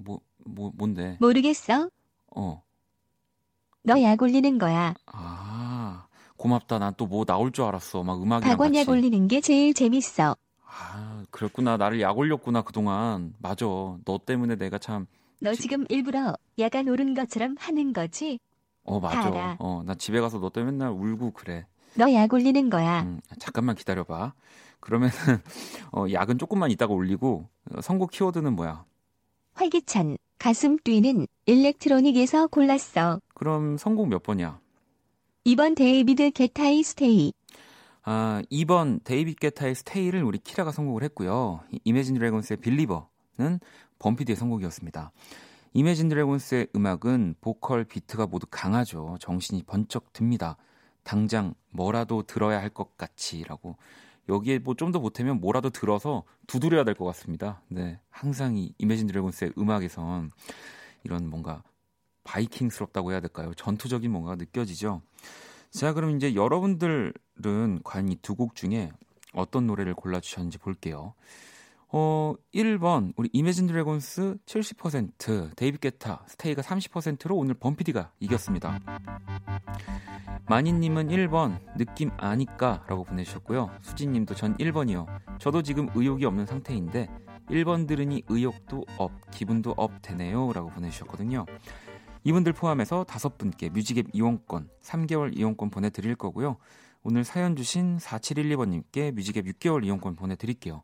뭐, 0.00 0.20
뭐, 0.44 0.72
뭔데? 0.74 1.16
모르겠어. 1.20 1.90
어. 2.34 2.62
너 3.82 4.00
약 4.02 4.20
올리는 4.22 4.58
거야. 4.58 4.94
아, 5.06 6.06
고맙다. 6.36 6.78
난 6.78 6.94
또 6.94 7.06
뭐 7.06 7.24
나올 7.24 7.52
줄 7.52 7.64
알았어. 7.64 8.02
막 8.02 8.20
음악이랑 8.22 8.56
박원 8.56 8.72
같이. 8.72 8.80
약 8.80 8.88
올리는 8.88 9.28
게 9.28 9.40
제일 9.40 9.74
재밌어. 9.74 10.36
아, 10.66 11.24
그랬구나. 11.30 11.76
나를 11.76 12.00
약 12.00 12.16
올렸구나, 12.16 12.62
그동안. 12.62 13.34
맞아. 13.38 13.66
너 14.04 14.18
때문에 14.24 14.56
내가 14.56 14.78
참, 14.78 15.06
너 15.40 15.54
지금 15.54 15.84
일부러 15.88 16.34
야간 16.58 16.88
오른 16.88 17.14
것처럼 17.14 17.56
하는 17.58 17.92
거지? 17.92 18.38
어, 18.84 19.00
다 19.00 19.06
맞아. 19.16 19.28
알아. 19.28 19.56
어, 19.60 19.82
나 19.84 19.94
집에 19.94 20.20
가서 20.20 20.38
너 20.38 20.50
때문에 20.50 20.72
맨날 20.72 20.90
울고 20.92 21.32
그래. 21.32 21.66
너 21.94 22.12
약 22.12 22.32
올리는 22.32 22.68
거야. 22.70 23.02
음, 23.02 23.20
잠깐만 23.38 23.74
기다려봐. 23.74 24.34
그러면은, 24.80 25.12
어, 25.92 26.06
약은 26.10 26.38
조금만 26.38 26.70
이따가 26.70 26.94
올리고, 26.94 27.48
어, 27.74 27.80
선곡 27.80 28.10
키워드는 28.10 28.54
뭐야? 28.54 28.84
활기찬, 29.54 30.16
가슴 30.38 30.78
뛰는 30.78 31.26
electronic에서 31.46 32.46
골랐어. 32.48 33.20
그럼 33.34 33.76
선곡 33.76 34.08
몇 34.08 34.22
번이야? 34.22 34.60
이번 35.44 35.74
David 35.74 36.30
Guetta의 36.30 36.82
Stay. 36.82 37.32
아, 38.04 38.42
2번 38.50 39.02
David 39.04 39.38
Guetta의 39.40 39.74
Stay를 39.74 40.22
우리 40.22 40.38
키라가 40.38 40.70
선곡을 40.72 41.02
했고요. 41.04 41.60
이- 41.72 41.80
Imagine 41.84 42.14
Dragons의 42.14 42.58
Believer는 42.58 43.60
범피디의 43.98 44.36
선곡이었습니다. 44.36 45.10
Imagine 45.74 46.08
Dragons의 46.08 46.68
음악은 46.74 47.34
보컬 47.40 47.84
비트가 47.84 48.26
모두 48.26 48.46
강하죠. 48.50 49.16
정신이 49.20 49.64
번쩍 49.64 50.12
듭니다. 50.12 50.56
당장 51.02 51.54
뭐라도 51.70 52.22
들어야 52.22 52.58
할 52.60 52.70
것 52.70 52.96
같이라고. 52.96 53.76
여기에 54.28 54.58
뭐 54.60 54.74
좀더 54.74 54.98
보태면 55.00 55.40
뭐라도 55.40 55.70
들어서 55.70 56.24
두드려야 56.46 56.84
될 56.84 56.94
것 56.94 57.04
같습니다. 57.06 57.62
네. 57.68 57.98
항상 58.10 58.56
이 58.56 58.74
Imagine 58.78 59.06
Dragons의 59.06 59.52
음악에선 59.56 60.30
이런 61.04 61.30
뭔가 61.30 61.62
바이킹스럽다고 62.24 63.12
해야 63.12 63.20
될까요? 63.20 63.52
전투적인 63.56 64.10
뭔가가 64.10 64.36
느껴지죠. 64.36 65.00
자, 65.70 65.92
그럼 65.94 66.16
이제 66.16 66.34
여러분들은 66.34 67.12
과연 67.84 68.08
이 68.10 68.16
두 68.22 68.34
곡 68.34 68.54
중에 68.54 68.90
어떤 69.32 69.66
노래를 69.66 69.94
골라주셨는지 69.94 70.58
볼게요. 70.58 71.14
어, 71.90 72.34
1번, 72.54 73.14
우리 73.16 73.30
Imagine 73.32 73.66
Dragons 73.66 74.36
70%, 74.44 75.56
David 75.56 75.78
Guetta, 75.78 76.24
Stay가 76.26 76.60
30%로 76.60 77.34
오늘 77.34 77.54
범피디가 77.54 78.12
이겼습니다. 78.20 78.78
마니님은 80.48 81.08
1번, 81.08 81.58
느낌 81.78 82.10
아니까 82.18 82.84
라고 82.88 83.04
보내주셨고요. 83.04 83.70
수진님도 83.80 84.34
전 84.34 84.56
1번이요. 84.58 85.06
저도 85.38 85.62
지금 85.62 85.88
의욕이 85.94 86.26
없는 86.26 86.44
상태인데, 86.44 87.08
1번 87.48 87.86
들으니 87.86 88.22
의욕도 88.28 88.84
up, 88.98 89.10
기분도 89.30 89.72
up 89.78 90.02
되네요. 90.02 90.52
라고 90.52 90.68
보내주셨거든요. 90.68 91.46
이분들 92.24 92.52
포함해서 92.52 93.04
다섯 93.04 93.38
분께 93.38 93.70
뮤직앱 93.70 94.08
이용권, 94.12 94.68
3개월 94.82 95.38
이용권 95.38 95.70
보내드릴 95.70 96.16
거고요. 96.16 96.58
오늘 97.02 97.24
사연 97.24 97.56
주신 97.56 97.96
4712번님께 97.96 99.12
뮤직앱 99.12 99.46
6개월 99.46 99.86
이용권 99.86 100.16
보내드릴게요. 100.16 100.82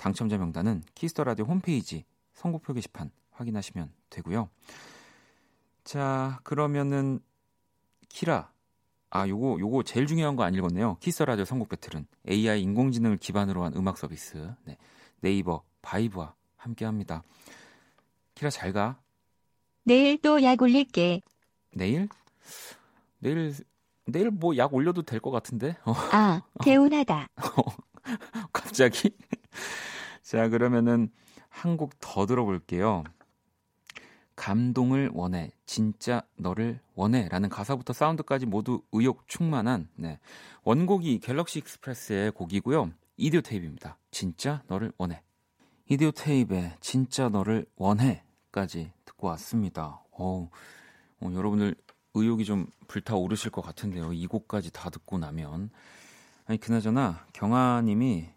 당첨자 0.00 0.38
명단은 0.38 0.82
Kiss 0.94 1.11
the 1.11 1.24
Radio 1.24 1.44
홈페이지 1.44 2.04
선곡표 2.32 2.72
게시판 2.72 3.10
확인하시면 3.32 3.92
되고요. 4.08 4.48
자, 5.84 6.40
그러면은 6.42 7.20
키라 8.08 8.50
아, 9.10 9.28
요거 9.28 9.58
요거 9.60 9.82
제일 9.82 10.06
중요한 10.06 10.36
거 10.36 10.42
안 10.44 10.54
읽었네요. 10.54 10.96
Kiss 11.00 11.22
the 11.22 11.30
Radio 11.30 11.44
선곡 11.44 11.68
battle은 11.68 12.06
AI 12.30 12.62
인공지능을 12.62 13.18
기반으로 13.18 13.62
한 13.62 13.74
음악 13.74 13.98
서비스. 13.98 14.54
네. 14.64 14.78
네이버 15.20 15.62
VIBE와 15.82 16.34
함께 16.56 16.84
합니다. 16.86 17.22
키라 18.36 18.48
잘 18.50 18.72
가. 18.72 18.98
내일 19.84 20.16
또 20.22 20.42
약 20.42 20.62
올릴게. 20.62 21.20
내일? 21.74 22.08
내일 23.18 23.52
내일 24.06 24.30
뭐 24.30 24.56
약 24.56 24.72
올려도 24.72 25.02
될 25.02 25.20
것 25.20 25.30
같은데. 25.30 25.76
어. 25.84 25.92
아, 25.92 26.40
개운하다. 26.64 27.28
갑자기? 28.52 29.14
자, 30.30 30.48
그러면은 30.48 31.10
한 31.48 31.76
곡 31.76 31.98
더 31.98 32.24
들어볼게요. 32.24 33.02
감동을 34.36 35.10
원해, 35.12 35.50
진짜 35.66 36.22
너를 36.36 36.78
원해 36.94 37.28
라는 37.28 37.48
가사부터 37.48 37.92
사운드까지 37.92 38.46
모두 38.46 38.80
의욕 38.92 39.26
충만한 39.26 39.88
네. 39.96 40.20
원곡이 40.62 41.18
Galaxy 41.18 41.58
Express의 41.58 42.30
곡이고요. 42.30 42.92
Idiotape입니다. 43.16 43.98
진짜 44.12 44.62
너를 44.68 44.92
원해. 44.98 45.20
Idiotape의 45.88 46.76
진짜 46.80 47.28
너를 47.28 47.66
원해까지 47.74 48.92
듣고 49.06 49.26
왔습니다. 49.26 50.00
어, 50.12 50.48
어, 51.18 51.30
여러분들 51.34 51.74
의욕이 52.14 52.44
좀 52.44 52.66
불타오르실 52.86 53.50
것 53.50 53.62
같은데요. 53.62 54.12
이 54.12 54.28
곡까지 54.28 54.72
다 54.72 54.90
듣고 54.90 55.18
나면. 55.18 55.70
아니, 56.46 56.56
그나저나 56.58 57.26
경아님이 57.32 58.28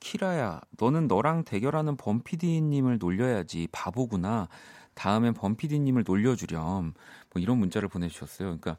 키라야, 0.00 0.60
너는 0.78 1.08
너랑 1.08 1.44
대결하는 1.44 1.96
범피디님을 1.96 2.98
놀려야지. 2.98 3.68
바보구나. 3.72 4.48
다음엔 4.94 5.34
범피디님을 5.34 6.04
놀려주렴. 6.06 6.94
뭐 7.32 7.42
이런 7.42 7.58
문자를 7.58 7.88
보내주셨어요. 7.88 8.48
그러니까 8.48 8.76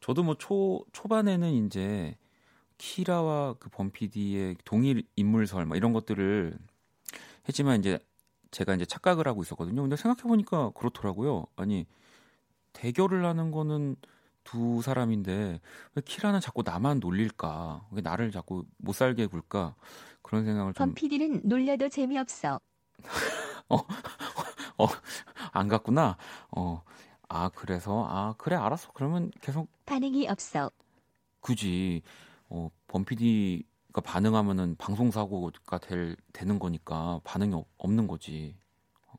저도 0.00 0.22
뭐 0.22 0.34
초, 0.36 0.84
초반에는 0.92 1.66
이제 1.66 2.16
키라와 2.78 3.54
그 3.54 3.68
범피디의 3.70 4.56
동일 4.64 5.04
인물설 5.16 5.66
뭐 5.66 5.76
이런 5.76 5.92
것들을 5.92 6.58
했지만 7.48 7.78
이제 7.78 7.98
제가 8.50 8.74
이제 8.74 8.84
착각을 8.84 9.28
하고 9.28 9.42
있었거든요. 9.42 9.82
근데 9.82 9.96
생각해 9.96 10.22
보니까 10.26 10.70
그렇더라고요. 10.70 11.46
아니, 11.56 11.86
대결을 12.72 13.24
하는 13.24 13.50
거는 13.50 13.96
두 14.44 14.82
사람인데 14.82 15.60
왜 15.94 16.02
키라는 16.04 16.40
자꾸 16.40 16.62
나만 16.64 16.98
놀릴까? 17.00 17.86
왜 17.92 18.00
나를 18.00 18.30
자꾸 18.30 18.64
못 18.78 18.94
살게 18.94 19.26
굴까? 19.26 19.74
그런 20.22 20.44
생각을 20.44 20.74
좀. 20.74 20.86
범피디는 20.86 21.42
놀려도 21.44 21.88
재미없어. 21.88 22.60
어, 23.68 23.76
어, 23.76 24.86
안 25.52 25.68
갔구나. 25.68 26.16
어, 26.50 26.82
아, 27.28 27.48
그래서, 27.54 28.06
아, 28.08 28.34
그래, 28.38 28.56
알았어. 28.56 28.90
그러면 28.92 29.30
계속. 29.40 29.68
반응이 29.86 30.28
없어. 30.28 30.70
굳이, 31.40 32.02
어, 32.48 32.70
범피디가 32.88 34.00
반응하면은 34.02 34.76
방송 34.76 35.10
사고가 35.10 35.78
될, 35.78 36.16
되는 36.32 36.58
거니까 36.58 37.20
반응이 37.24 37.54
없, 37.54 37.66
없는 37.78 38.06
거지. 38.06 38.56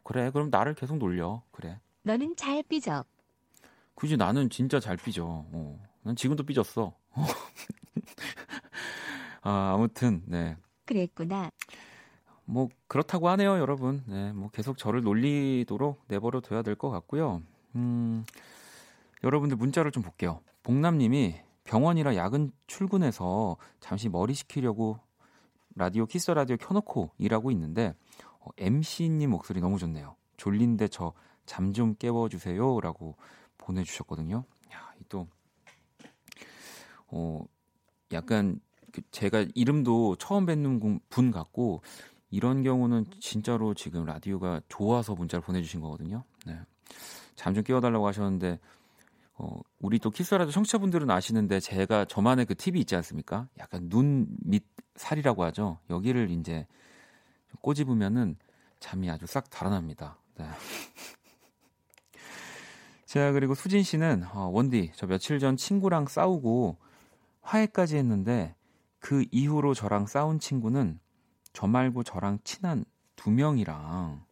그래, 0.03 0.29
그럼 0.31 0.49
나를 0.49 0.75
계속 0.75 0.97
놀려. 0.97 1.43
그래. 1.51 1.79
너는 2.03 2.35
잘 2.35 2.63
삐져. 2.63 3.05
굳이 3.93 4.17
나는 4.17 4.49
진짜 4.49 4.79
잘 4.79 4.97
삐져. 4.97 5.23
어, 5.25 5.79
난 6.01 6.15
지금도 6.15 6.43
삐졌어. 6.43 6.95
아, 9.43 9.73
아무튼, 9.75 10.23
네. 10.25 10.57
그랬구나. 10.85 11.51
뭐 12.45 12.69
그렇다고 12.87 13.29
하네요, 13.29 13.57
여러분. 13.59 14.03
네, 14.07 14.31
뭐 14.33 14.49
계속 14.49 14.77
저를 14.77 15.01
놀리도록 15.01 16.03
내버려 16.07 16.41
둬야 16.41 16.61
될 16.61 16.75
것 16.75 16.89
같고요. 16.89 17.41
음, 17.75 18.25
여러분들 19.23 19.57
문자를 19.57 19.91
좀 19.91 20.03
볼게요. 20.03 20.41
복남님이 20.63 21.39
병원이라 21.63 22.15
야근 22.15 22.51
출근해서 22.67 23.57
잠시 23.79 24.09
머리 24.09 24.33
식히려고 24.33 24.99
라디오 25.75 26.05
키스 26.05 26.31
라디오 26.31 26.57
켜놓고 26.57 27.11
일하고 27.17 27.51
있는데 27.51 27.93
어, 28.39 28.47
MC님 28.57 29.29
목소리 29.29 29.61
너무 29.61 29.77
좋네요. 29.77 30.15
졸린데 30.37 30.87
저 30.89 31.13
잠 31.45 31.73
좀 31.73 31.95
깨워주세요라고 31.95 33.15
보내주셨거든요. 33.57 34.43
야, 34.73 34.93
또 35.09 35.27
어, 37.07 37.43
약간 38.13 38.55
그 38.55 38.70
제가 39.11 39.45
이름도 39.55 40.15
처음 40.17 40.45
뵙는 40.45 40.99
분 41.09 41.31
같고 41.31 41.81
이런 42.29 42.63
경우는 42.63 43.05
진짜로 43.19 43.73
지금 43.73 44.05
라디오가 44.05 44.61
좋아서 44.69 45.13
문자를 45.15 45.41
보내주신 45.43 45.81
거거든요. 45.81 46.23
네. 46.45 46.59
잠 47.35 47.53
좀 47.53 47.63
깨워달라고 47.63 48.05
하셨는데 48.07 48.59
어, 49.35 49.59
우리 49.79 49.97
또 49.99 50.11
키스라도 50.11 50.51
청취자분들은 50.51 51.09
아시는데 51.09 51.59
제가 51.59 52.05
저만의 52.05 52.45
그 52.45 52.55
팁이 52.55 52.79
있지 52.81 52.95
않습니까? 52.95 53.47
약간 53.59 53.89
눈 53.89 54.27
밑 54.49 54.63
살이라고 54.95 55.43
하죠. 55.45 55.79
여기를 55.89 56.29
이제 56.29 56.67
꼬집으면은 57.61 58.35
잠이 58.79 59.09
아주 59.09 59.25
싹 59.25 59.49
달아납니다. 59.49 60.17
네. 60.37 60.45
자 63.05 63.31
그리고 63.31 63.55
수진 63.55 63.83
씨는 63.83 64.23
어, 64.33 64.47
원디 64.53 64.91
저 64.95 65.07
며칠 65.07 65.39
전 65.39 65.57
친구랑 65.57 66.07
싸우고 66.07 66.77
화해까지 67.41 67.97
했는데 67.97 68.55
그 69.01 69.25
이후로 69.31 69.73
저랑 69.73 70.05
싸운 70.05 70.39
친구는 70.39 70.99
저 71.51 71.67
말고 71.67 72.03
저랑 72.03 72.39
친한 72.45 72.85
두 73.17 73.31
명이랑 73.31 74.23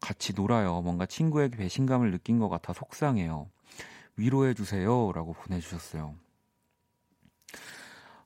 같이 0.00 0.32
놀아요. 0.34 0.82
뭔가 0.82 1.06
친구에게 1.06 1.56
배신감을 1.56 2.12
느낀 2.12 2.38
것 2.38 2.48
같아 2.48 2.72
속상해요. 2.72 3.50
위로해 4.16 4.54
주세요. 4.54 5.10
라고 5.12 5.32
보내주셨어요. 5.32 6.14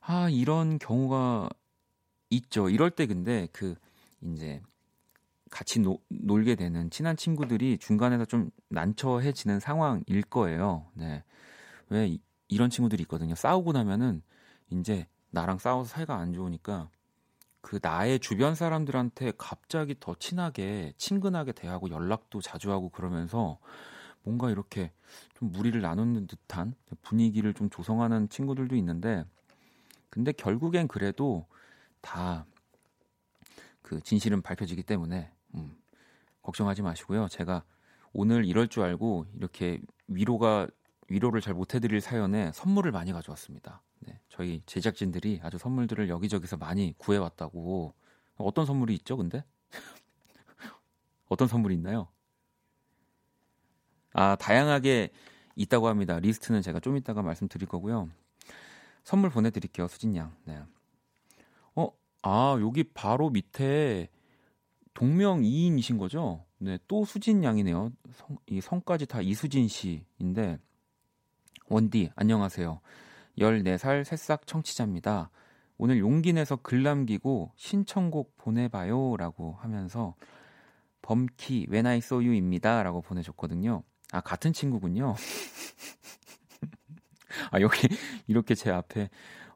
아, 0.00 0.28
이런 0.28 0.78
경우가 0.78 1.48
있죠. 2.30 2.68
이럴 2.68 2.90
때 2.90 3.06
근데 3.06 3.48
그, 3.52 3.76
이제, 4.22 4.60
같이 5.50 5.78
노, 5.80 6.00
놀게 6.08 6.56
되는 6.56 6.90
친한 6.90 7.16
친구들이 7.16 7.78
중간에서 7.78 8.24
좀 8.24 8.50
난처해지는 8.68 9.60
상황일 9.60 10.22
거예요. 10.28 10.86
네. 10.94 11.22
왜 11.88 12.08
이, 12.08 12.20
이런 12.48 12.70
친구들이 12.70 13.02
있거든요. 13.02 13.34
싸우고 13.34 13.72
나면은 13.72 14.22
이제 14.70 15.06
나랑 15.30 15.58
싸워서 15.58 15.88
사이가 15.90 16.16
안 16.16 16.32
좋으니까 16.32 16.88
그 17.60 17.78
나의 17.82 18.20
주변 18.20 18.54
사람들한테 18.54 19.32
갑자기 19.36 19.94
더 19.98 20.14
친하게 20.14 20.92
친근하게 20.96 21.52
대하고 21.52 21.90
연락도 21.90 22.40
자주 22.40 22.72
하고 22.72 22.88
그러면서 22.88 23.58
뭔가 24.22 24.50
이렇게 24.50 24.92
좀 25.34 25.52
무리를 25.52 25.80
나누는 25.80 26.26
듯한 26.26 26.74
분위기를 27.02 27.54
좀 27.54 27.70
조성하는 27.70 28.28
친구들도 28.28 28.76
있는데 28.76 29.24
근데 30.08 30.32
결국엔 30.32 30.88
그래도 30.88 31.46
다 32.00 32.46
그 33.90 34.00
진실은 34.00 34.40
밝혀지기 34.40 34.84
때문에 34.84 35.32
음, 35.56 35.76
걱정하지 36.42 36.80
마시고요. 36.82 37.26
제가 37.26 37.64
오늘 38.12 38.44
이럴 38.44 38.68
줄 38.68 38.84
알고 38.84 39.26
이렇게 39.36 39.80
위로가 40.06 40.68
위로를 41.08 41.40
잘 41.40 41.54
못해드릴 41.54 42.00
사연에 42.00 42.52
선물을 42.54 42.92
많이 42.92 43.10
가져왔습니다. 43.10 43.82
네, 44.00 44.18
저희 44.28 44.62
제작진들이 44.66 45.40
아주 45.42 45.58
선물들을 45.58 46.08
여기저기서 46.08 46.56
많이 46.56 46.94
구해왔다고. 46.98 47.94
어떤 48.36 48.66
선물이 48.66 48.94
있죠, 48.96 49.16
근데? 49.16 49.44
어떤 51.28 51.48
선물이 51.48 51.74
있나요? 51.74 52.08
아, 54.12 54.36
다양하게 54.36 55.10
있다고 55.56 55.88
합니다. 55.88 56.18
리스트는 56.18 56.62
제가 56.62 56.80
좀 56.80 56.96
이따가 56.96 57.22
말씀드릴 57.22 57.68
거고요. 57.68 58.08
선물 59.04 59.30
보내드릴게요, 59.30 59.88
수진 59.88 60.16
양. 60.16 60.34
네. 60.44 60.60
어, 61.74 61.88
아, 62.22 62.56
여기 62.60 62.84
바로 62.84 63.30
밑에 63.30 64.08
동명 64.94 65.44
이인이신 65.44 65.98
거죠? 65.98 66.44
네, 66.58 66.78
또 66.88 67.04
수진 67.04 67.44
양이네요. 67.44 67.92
성, 68.12 68.36
이 68.46 68.60
성까지 68.60 69.06
다 69.06 69.20
이수진 69.20 69.68
씨인데, 69.68 70.58
원디, 71.68 72.10
안녕하세요. 72.16 72.80
14살 73.38 74.04
새싹 74.04 74.46
청취자입니다. 74.46 75.30
오늘 75.78 75.98
용기 75.98 76.32
내서 76.32 76.56
글 76.56 76.82
남기고 76.82 77.52
신청곡 77.56 78.36
보내봐요 78.36 79.16
라고 79.16 79.56
하면서 79.60 80.14
범키 81.02 81.68
When 81.70 81.86
I 81.86 81.98
Saw 81.98 82.26
You입니다 82.26 82.82
라고 82.82 83.00
보내줬거든요. 83.00 83.82
아, 84.12 84.20
같은 84.20 84.52
친구군요. 84.52 85.14
아, 87.50 87.60
여기 87.60 87.88
이렇게 88.26 88.54
제 88.54 88.70
앞에 88.70 89.08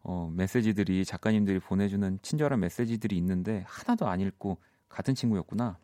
어, 0.03 0.31
메시지들이 0.35 1.05
작가님들이 1.05 1.59
보내주는 1.59 2.19
친절한 2.23 2.61
메시지들이 2.61 3.17
있는데 3.19 3.65
하나도 3.67 4.07
안 4.07 4.21
읽고 4.21 4.59
같은 4.89 5.15
친구였구나. 5.15 5.79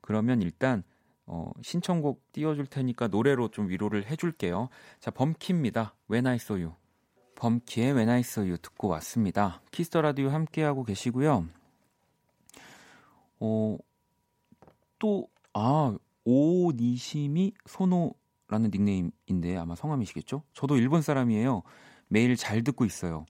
그러면 0.00 0.42
일단 0.42 0.82
어, 1.26 1.52
신청곡 1.62 2.32
띄워줄 2.32 2.66
테니까 2.66 3.08
노래로 3.08 3.50
좀 3.50 3.68
위로를 3.68 4.06
해줄게요. 4.06 4.68
자, 4.98 5.10
범키입니다. 5.10 5.94
When 6.10 6.26
I 6.26 6.36
Saw 6.36 6.64
You. 6.64 6.74
범키의 7.38 7.92
When 7.92 8.08
I 8.08 8.22
You 8.36 8.58
듣고 8.58 8.88
왔습니다. 8.88 9.62
Kiss 9.70 9.88
the 9.88 10.02
Radio 10.02 10.28
함께하고 10.28 10.82
계시고요. 10.82 11.46
어, 13.40 13.78
또, 14.98 15.28
아, 15.54 15.96
오니시미 16.24 17.54
소노라는 17.66 18.70
닉네임인데 18.72 19.56
아마 19.56 19.76
성함이시겠죠? 19.76 20.42
저도 20.52 20.76
일본 20.76 21.00
사람이에요. 21.00 21.62
매일 22.08 22.36
잘 22.36 22.64
듣고 22.64 22.84
있어요. 22.84 23.24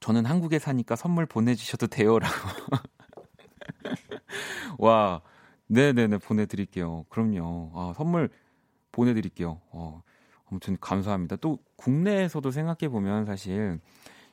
저는 0.00 0.26
한국에 0.26 0.58
사니까 0.58 0.96
선물 0.96 1.24
보내주셔도 1.24 1.86
돼요라고. 1.86 2.34
와, 4.78 5.22
네네네 5.68 6.18
보내드릴게요. 6.18 7.06
그럼요. 7.08 7.70
아, 7.74 7.92
선물 7.96 8.30
보내드릴게요. 8.90 9.60
어, 9.70 10.02
아무튼 10.54 10.76
감사합니다. 10.80 11.34
또 11.36 11.58
국내에서도 11.74 12.48
생각해 12.48 12.88
보면 12.88 13.24
사실 13.24 13.80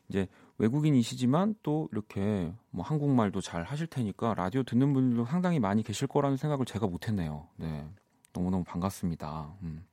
이제 0.08 0.28
외국인이시지만 0.60 1.56
또 1.64 1.90
이렇게 1.92 2.54
뭐 2.70 2.86
한국말도 2.86 3.42
잘 3.42 3.64
하실 3.64 3.88
테니까 3.88 4.36
라디오 4.36 4.62
듣는 4.62 4.94
분들도 4.94 5.26
상당히 5.26 5.60
많이 5.60 5.82
계실 5.82 6.08
거라는 6.08 6.38
생각을 6.38 6.66
제가 6.66 6.86
못했네요. 6.86 7.48
네. 7.56 7.90
너무너무 8.34 8.64
반갑습니다. 8.64 9.56
음. 9.64 9.84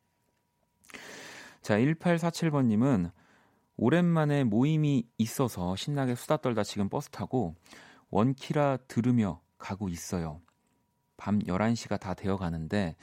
자, 1.62 1.79
1847번님은 1.79 3.11
오랜만에 3.79 4.45
모임이 4.45 5.09
있어서 5.17 5.77
신나게 5.77 6.14
수다 6.14 6.37
떨다 6.37 6.62
지금 6.62 6.91
버스 6.91 7.09
타고 7.09 7.55
원키라 8.11 8.77
들으며 8.87 9.41
가고 9.57 9.88
있어요. 9.88 10.43
밤 11.17 11.38
11시가 11.38 11.99
다 11.99 12.12
되어 12.12 12.37
가는데 12.37 12.97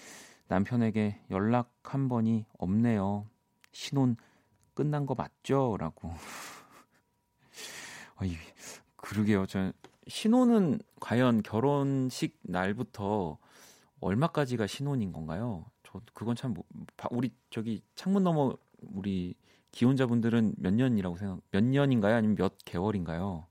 남편에게 0.47 1.21
연락 1.31 1.71
한 1.83 2.09
번이 2.09 2.45
없네요. 2.57 3.27
신혼 3.71 4.15
끝난 4.73 5.05
거 5.05 5.15
맞죠? 5.15 5.77
라고. 5.79 6.13
아이, 8.17 8.35
그러게요. 8.95 9.45
저 9.47 9.71
신혼은 10.07 10.79
과연 10.99 11.41
결혼식 11.43 12.37
날부터 12.43 13.37
얼마까지가 14.01 14.67
신혼인 14.67 15.11
건가요? 15.13 15.65
저 15.83 16.01
그건 16.13 16.35
참 16.35 16.53
우리 17.11 17.31
저기 17.49 17.81
창문 17.95 18.23
너머 18.23 18.55
우리 18.81 19.35
기혼자분들은 19.71 20.55
몇 20.57 20.73
년이라고 20.73 21.17
생각 21.17 21.39
몇 21.51 21.63
년인가요? 21.63 22.15
아니면 22.15 22.35
몇 22.35 22.53
개월인가요? 22.65 23.47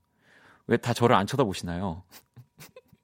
왜 0.67 0.77
다 0.77 0.93
저를 0.93 1.15
안 1.15 1.27
쳐다보시나요? 1.27 2.03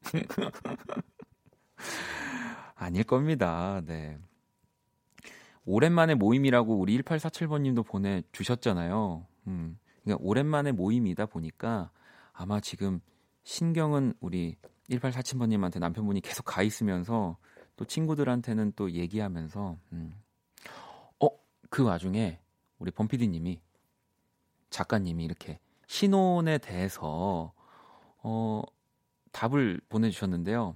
아닐 2.81 3.03
겁니다. 3.03 3.79
네. 3.85 4.17
오랜만에 5.65 6.15
모임이라고 6.15 6.79
우리 6.79 6.97
1847번님도 6.97 7.85
보내주셨잖아요. 7.85 9.27
음, 9.45 9.77
그러니까 10.03 10.25
오랜만에 10.25 10.71
모임이다 10.71 11.27
보니까 11.27 11.91
아마 12.33 12.59
지금 12.59 12.99
신경은 13.43 14.15
우리 14.19 14.55
1847번님한테 14.89 15.77
남편분이 15.77 16.21
계속 16.21 16.41
가 16.41 16.63
있으면서 16.63 17.37
또 17.75 17.85
친구들한테는 17.85 18.73
또 18.75 18.89
얘기하면서 18.89 19.77
음. 19.91 20.15
어, 21.19 21.27
그 21.69 21.83
와중에 21.83 22.39
우리 22.79 22.89
범피디님이 22.89 23.61
작가님이 24.71 25.23
이렇게 25.23 25.59
신혼에 25.85 26.57
대해서 26.57 27.53
어, 28.23 28.63
답을 29.33 29.81
보내주셨는데요. 29.87 30.75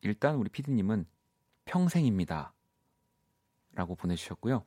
일단 0.00 0.36
우리 0.36 0.48
피디님은 0.48 1.04
평생입니다. 1.68 2.54
라고 3.74 3.94
보내주셨고요. 3.94 4.64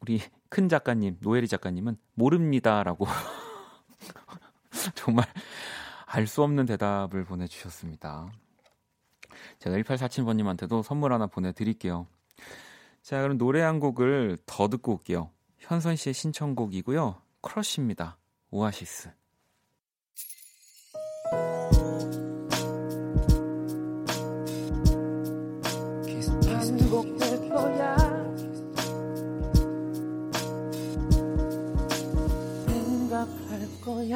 우리 0.00 0.20
큰 0.48 0.68
작가님, 0.68 1.16
노예리 1.20 1.48
작가님은 1.48 1.96
모릅니다. 2.14 2.82
라고 2.82 3.06
정말 4.94 5.26
알 6.06 6.26
수 6.26 6.42
없는 6.42 6.66
대답을 6.66 7.24
보내주셨습니다. 7.24 8.30
제가 9.58 9.76
1847번님한테도 9.76 10.82
선물 10.82 11.12
하나 11.12 11.26
보내드릴게요. 11.26 12.06
자, 13.02 13.22
그럼 13.22 13.38
노래 13.38 13.62
한 13.62 13.80
곡을 13.80 14.38
더 14.46 14.68
듣고 14.68 14.92
올게요. 14.92 15.30
현선 15.58 15.96
씨의 15.96 16.14
신청곡이고요. 16.14 17.20
크러쉬입니다. 17.40 18.18
오아시스. 18.50 19.10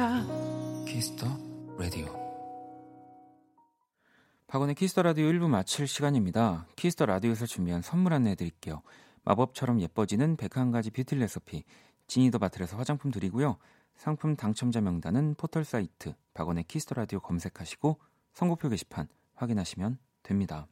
거야. 0.03 0.25
Kiss 0.85 1.08
the 1.08 1.25
Radio. 1.79 2.07
박원의 4.47 4.75
Kiss 4.75 4.90
the 4.90 5.01
Radio 5.01 5.27
1부 5.27 5.47
마칠 5.47 5.87
시간입니다. 5.87 6.67
Kiss 6.75 6.92
the 6.92 7.05
Radio에서 7.05 7.45
준비한 7.45 7.81
선물 7.81 8.11
안내 8.11 8.35
드릴게요. 8.35 8.81
마법처럼 9.23 9.79
예뻐지는 9.79 10.35
101가지 10.35 10.93
뷰티 10.93 11.15
레시피 11.15 11.63
Genie 12.07 12.26
the 12.26 12.37
Bottle에서 12.37 12.75
화장품 12.75 13.11
드리고요. 13.11 13.57
상품 13.95 14.35
당첨자 14.35 14.81
명단은 14.81 15.35
포털 15.35 15.63
사이트 15.63 16.13
박원의 16.33 16.65
Kiss 16.65 16.82
the 16.82 16.95
Radio 16.95 17.21
검색하시고 17.21 17.99
선곡표 18.33 18.67
게시판 18.69 19.07
확인하시면 19.35 19.99
됩니다. 20.21 20.67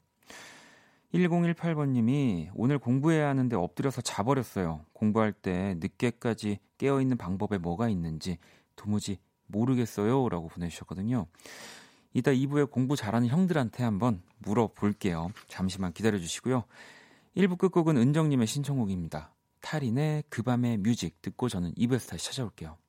1018번님이 1.14 2.50
오늘 2.54 2.80
공부해야 2.80 3.30
하는데 3.30 3.56
엎드려서 3.56 4.02
자버렸어요. 4.02 4.86
공부할 4.94 5.32
때 5.34 5.76
늦게까지 5.80 6.60
깨어있는 6.78 7.18
방법에 7.18 7.58
뭐가 7.58 7.90
있는지 7.90 8.38
도무지 8.82 9.20
모르겠어요. 9.48 10.30
라고 10.30 10.48
보내주셨거든요. 10.48 11.28
이따 12.14 12.32
2부에 12.32 12.70
공부 12.70 12.96
잘하는 12.96 13.28
형들한테 13.28 13.84
한번 13.84 14.22
물어볼게요. 14.40 15.32
잠시만 15.48 15.94
기다려주시고요. 15.94 16.64
1부 17.38 17.58
끝곡은 17.58 17.98
은정님의 17.98 18.48
신청곡입니다. 18.48 19.34
탈인의 19.62 20.24
그 20.30 20.42
밤의 20.42 20.78
뮤직 20.80 21.22
듣고 21.22 21.48
저는 21.48 21.74
2부에서 21.76 22.10
다시 22.10 22.26
찾아올게요. 22.26 22.81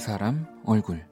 사람 0.00 0.46
얼굴 0.64 1.06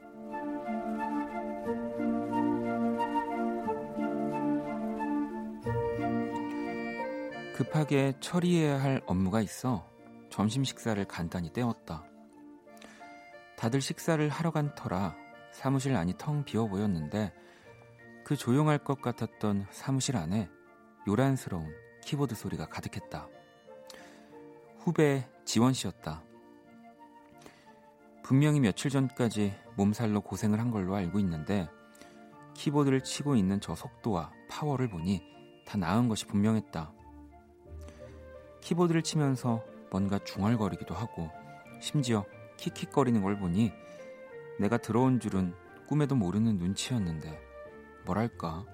급하게 7.55 8.15
처리해야 8.19 8.83
할 8.83 9.03
업무가 9.05 9.43
있어 9.43 9.87
점심 10.31 10.65
식사를 10.65 11.05
간단히 11.05 11.53
때웠다. 11.53 12.05
다들 13.59 13.83
식사를 13.83 14.27
하러 14.31 14.53
간 14.53 14.75
터라 14.75 15.15
사무실 15.53 15.95
안이 15.95 16.15
텅 16.17 16.45
비어 16.45 16.67
보였는데 16.67 17.35
그 18.25 18.37
조용할 18.37 18.79
것 18.79 19.03
같았던 19.03 19.67
사무실 19.71 20.17
안에 20.17 20.49
요란스러운 21.07 21.75
키보드 22.05 22.35
소리가 22.35 22.71
가득했다. 22.71 23.29
후배 24.79 25.29
지원 25.45 25.75
씨였다. 25.75 26.28
분명히 28.29 28.61
며칠 28.61 28.91
전까지 28.91 29.55
몸살로 29.77 30.21
고생을 30.21 30.61
한 30.61 30.71
걸로 30.71 30.95
알고 30.95 31.19
있는데 31.21 31.67
키보드를 32.53 33.01
치고 33.01 33.37
있는 33.37 33.59
저 33.59 33.75
속도와 33.75 34.33
파워를 34.51 34.91
보니 34.91 35.23
다 35.65 35.79
나은 35.79 36.11
것이 36.11 36.27
분명했다. 36.27 36.93
키보드를 38.61 39.03
치면서 39.03 39.65
뭔가 39.91 40.19
중얼거리기도 40.19 40.95
하고 40.95 41.31
심지어 41.81 42.27
킥킥거리는 42.59 43.23
걸 43.23 43.39
보니 43.39 43.73
내가 44.61 44.77
들어온 44.77 45.21
줄은 45.21 45.55
꿈에도 45.87 46.15
모르는 46.15 46.59
눈치였는데 46.59 47.41
뭐랄까 48.05 48.67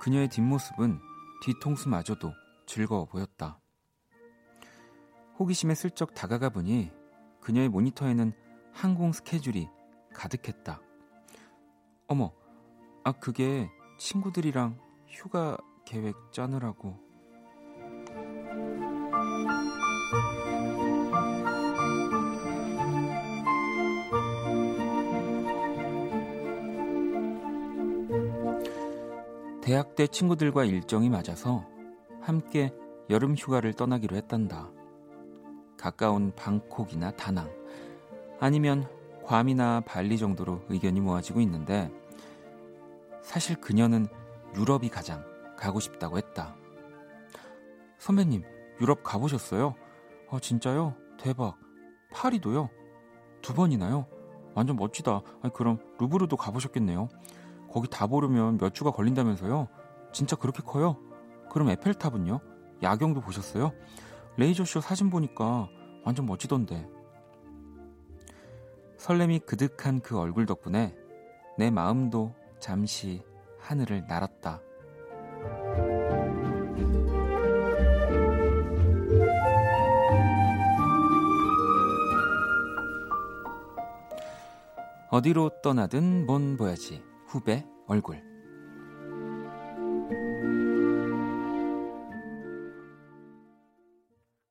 그녀의 0.00 0.26
뒷모습은 0.30 0.98
뒤통수마저도 1.44 2.32
즐거워 2.66 3.04
보였다. 3.04 3.60
호기심에 5.38 5.76
슬쩍 5.76 6.12
다가가 6.12 6.48
보니 6.48 6.90
그녀의 7.40 7.68
모니터에는 7.68 8.32
항공 8.74 9.12
스케줄이 9.12 9.68
가득했다. 10.12 10.80
어머, 12.08 12.32
아, 13.04 13.12
그게 13.12 13.70
친구들이랑 13.98 14.78
휴가 15.08 15.56
계획 15.86 16.14
짜느라고. 16.32 16.98
대학 29.62 29.94
때 29.94 30.06
친구들과 30.06 30.64
일정이 30.64 31.08
맞아서 31.08 31.64
함께 32.20 32.74
여름 33.08 33.34
휴가를 33.34 33.72
떠나기로 33.72 34.16
했단다. 34.16 34.70
가까운 35.78 36.34
방콕이나 36.34 37.12
다낭, 37.12 37.48
아니면 38.44 38.86
괌이나 39.24 39.80
발리 39.86 40.18
정도로 40.18 40.60
의견이 40.68 41.00
모아지고 41.00 41.40
있는데 41.40 41.90
사실 43.22 43.58
그녀는 43.58 44.06
유럽이 44.54 44.90
가장 44.90 45.24
가고 45.56 45.80
싶다고 45.80 46.18
했다. 46.18 46.54
선배님, 47.96 48.42
유럽 48.82 49.02
가보셨어요? 49.02 49.74
아, 50.30 50.38
진짜요? 50.38 50.94
대박. 51.18 51.58
파리도요? 52.12 52.68
두 53.40 53.54
번이나요? 53.54 54.08
완전 54.54 54.76
멋지다. 54.76 55.22
아니, 55.40 55.50
그럼 55.54 55.78
루브르도 55.98 56.36
가보셨겠네요. 56.36 57.08
거기 57.72 57.88
다 57.88 58.06
보려면 58.06 58.58
몇 58.58 58.74
주가 58.74 58.90
걸린다면서요? 58.90 59.68
진짜 60.12 60.36
그렇게 60.36 60.62
커요? 60.62 60.98
그럼 61.50 61.70
에펠탑은요? 61.70 62.40
야경도 62.82 63.22
보셨어요? 63.22 63.72
레이저쇼 64.36 64.82
사진 64.82 65.08
보니까 65.08 65.66
완전 66.04 66.26
멋지던데. 66.26 67.03
설렘이 69.04 69.40
그득한 69.40 70.00
그 70.00 70.18
얼굴 70.18 70.46
덕분에 70.46 70.96
내 71.58 71.70
마음도 71.70 72.34
잠시 72.58 73.22
하늘을 73.58 74.06
날았다. 74.08 74.62
어디로 85.10 85.50
떠나든 85.62 86.24
뭔 86.24 86.56
보야지. 86.56 87.02
후배 87.26 87.66
얼굴. 87.86 88.22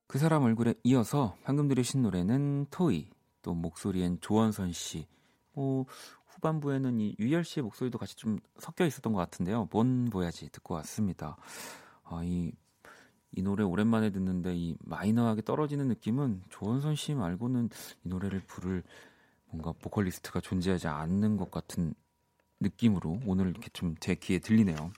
그 0.07 0.19
사람 0.19 0.43
얼굴에 0.43 0.75
이어서 0.83 1.37
방금 1.43 1.67
들으신 1.67 2.03
노래는 2.03 2.67
토이 2.69 3.12
또 3.43 3.53
목소리엔 3.53 4.19
조원선 4.21 4.73
씨 4.73 5.06
뭐 5.53 5.86
후반부에는 6.27 6.99
이 6.99 7.15
유열 7.19 7.43
씨의 7.43 7.63
목소리도 7.63 7.97
같이 7.97 8.15
좀 8.15 8.39
섞여 8.58 8.86
있었던 8.86 9.13
것 9.13 9.19
같은데요 9.19 9.69
뭔 9.71 10.10
보야지 10.10 10.49
듣고 10.49 10.73
왔습니다 10.75 11.38
아, 12.03 12.21
이, 12.23 12.51
이 13.32 13.41
노래 13.41 13.63
오랜만에 13.63 14.12
듣는데 14.12 14.56
이 14.56 14.75
마이너하게 14.79 15.43
떨어지는 15.43 15.88
느낌은 15.88 16.41
조원선 16.49 16.95
씨 16.95 17.13
말고는 17.13 17.69
이 18.03 18.10
노래를 18.10 18.41
부를 18.41 18.84
뭔가 19.49 19.71
보컬리스트가 19.73 20.41
존재하지 20.41 20.88
않는 20.88 21.38
것 21.38 21.51
같은 21.51 21.93
느낌으로 22.60 23.21
오늘 23.25 23.49
이렇게 23.49 23.69
좀 23.73 23.95
제 23.99 24.15
귀에 24.15 24.39
들리네요. 24.39 24.91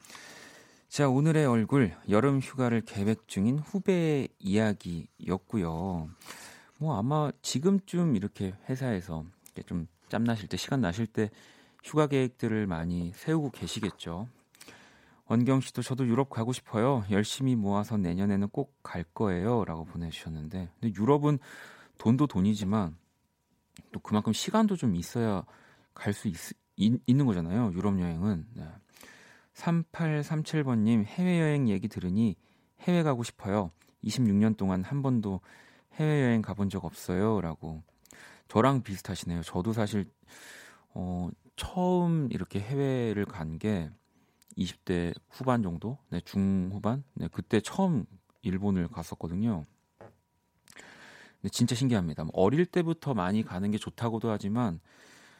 자, 0.87 1.09
오늘의 1.09 1.45
얼굴 1.45 1.93
여름 2.09 2.39
휴가를 2.39 2.81
계획 2.81 3.27
중인 3.27 3.59
후배의 3.59 4.29
이야기였고요. 4.39 6.09
뭐 6.77 6.97
아마 6.97 7.31
지금쯤 7.41 8.15
이렇게 8.15 8.53
회사에서 8.69 9.25
이렇게 9.45 9.63
좀 9.63 9.87
짬나실 10.09 10.47
때 10.49 10.57
시간 10.57 10.81
나실 10.81 11.07
때 11.07 11.29
휴가 11.83 12.07
계획들을 12.07 12.67
많이 12.67 13.11
세우고 13.15 13.51
계시겠죠. 13.51 14.27
원경 15.27 15.61
씨도 15.61 15.81
저도 15.81 16.07
유럽 16.07 16.29
가고 16.29 16.53
싶어요. 16.53 17.03
열심히 17.09 17.55
모아서 17.55 17.97
내년에는 17.97 18.49
꼭 18.49 18.75
갈 18.83 19.03
거예요라고 19.03 19.85
보내 19.85 20.09
주셨는데 20.09 20.69
근데 20.79 20.95
유럽은 20.99 21.39
돈도 21.97 22.27
돈이지만 22.27 22.95
또 23.91 23.99
그만큼 23.99 24.31
시간도 24.31 24.75
좀 24.75 24.95
있어야 24.95 25.43
갈 25.93 26.13
수 26.13 26.29
있는 26.77 27.25
거잖아요. 27.25 27.71
유럽 27.73 27.99
여행은. 27.99 28.45
네. 28.53 28.63
3837번님 29.53 31.05
해외여행 31.05 31.69
얘기 31.69 31.87
들으니 31.87 32.35
해외 32.81 33.01
가고 33.01 33.23
싶어요. 33.23 33.71
26년 34.03 34.55
동안 34.57 34.83
한 34.83 35.01
번도 35.01 35.41
해외여행 35.95 36.41
가본 36.41 36.69
적 36.69 36.85
없어요. 36.85 37.41
라고. 37.41 37.81
저랑 38.47 38.83
비슷하시네요. 38.83 39.41
저도 39.43 39.73
사실, 39.73 40.05
어, 40.93 41.29
처음 41.55 42.29
이렇게 42.31 42.59
해외를 42.59 43.25
간 43.25 43.57
게 43.59 43.89
20대 44.57 45.13
후반 45.29 45.63
정도? 45.63 45.97
네, 46.09 46.21
중후반? 46.21 47.03
네, 47.15 47.27
그때 47.31 47.61
처음 47.61 48.05
일본을 48.41 48.87
갔었거든요. 48.89 49.65
진짜 51.51 51.75
신기합니다. 51.75 52.23
뭐 52.23 52.31
어릴 52.35 52.65
때부터 52.65 53.13
많이 53.13 53.43
가는 53.43 53.69
게 53.71 53.77
좋다고도 53.77 54.29
하지만 54.31 54.79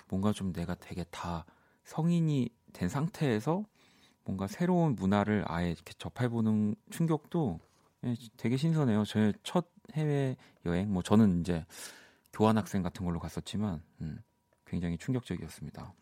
뭔가 0.10 0.34
좀 0.34 0.54
내가 0.54 0.76
되게 0.76 1.04
다 1.06 1.46
성인이 1.84 2.50
된 2.74 2.90
상태에서 2.90 3.66
뭔가 4.26 4.48
새로운 4.48 4.96
문화를 4.96 5.44
아예 5.48 5.72
이렇게 5.72 5.94
접해보는 5.98 6.76
충격도 6.92 7.60
예, 8.06 8.16
되게 8.38 8.58
신선해요. 8.58 9.06
저의 9.06 9.34
첫 9.44 9.68
해외 9.94 10.36
여행, 10.66 10.92
뭐 10.92 11.02
저는 11.02 11.42
이제 11.42 11.66
교환학생 12.34 12.82
같은 12.82 13.06
걸로 13.06 13.20
갔었지만 13.20 13.82
음, 14.02 14.20
굉장히 14.66 14.98
충격적이었습니다. 14.98 15.94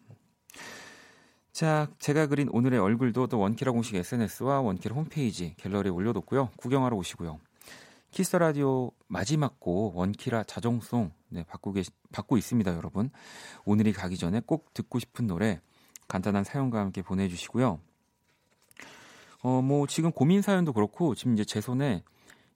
자, 1.52 1.88
제가 2.00 2.26
그린 2.28 2.50
오늘의 2.52 2.80
얼굴도 2.80 3.28
또 3.28 3.40
원키라 3.40 3.72
공식 3.72 3.96
SNS와 3.96 4.62
원키라 4.62 4.96
홈페이지 4.96 5.54
갤러리에 5.58 5.92
올려뒀고요. 5.92 6.50
구경하러 6.58 6.98
오시고요. 6.98 7.40
키스 8.10 8.36
라디오 8.36 8.92
마지막 9.08 9.60
곡 9.60 9.96
원키라 9.96 10.44
자정송 10.44 11.12
네, 11.30 11.44
받고 11.44 11.74
계시, 11.74 11.92
받고 12.12 12.38
있습니다, 12.38 12.76
여러분. 12.76 13.12
오늘이 13.66 13.94
가기 13.94 14.18
전에 14.18 14.42
꼭 14.46 14.74
듣고 14.74 14.98
싶은 15.00 15.28
노래 15.28 15.62
간단한 16.08 16.44
사연과 16.44 16.80
함께 16.80 17.02
보내주시고요. 17.02 17.80
어, 19.44 19.62
뭐 19.62 19.86
지금 19.88 20.12
고민 20.12 20.42
사연도 20.42 20.74
그렇고 20.74 21.16
지금 21.16 21.34
이제 21.34 21.44
제 21.44 21.60
손에 21.62 22.04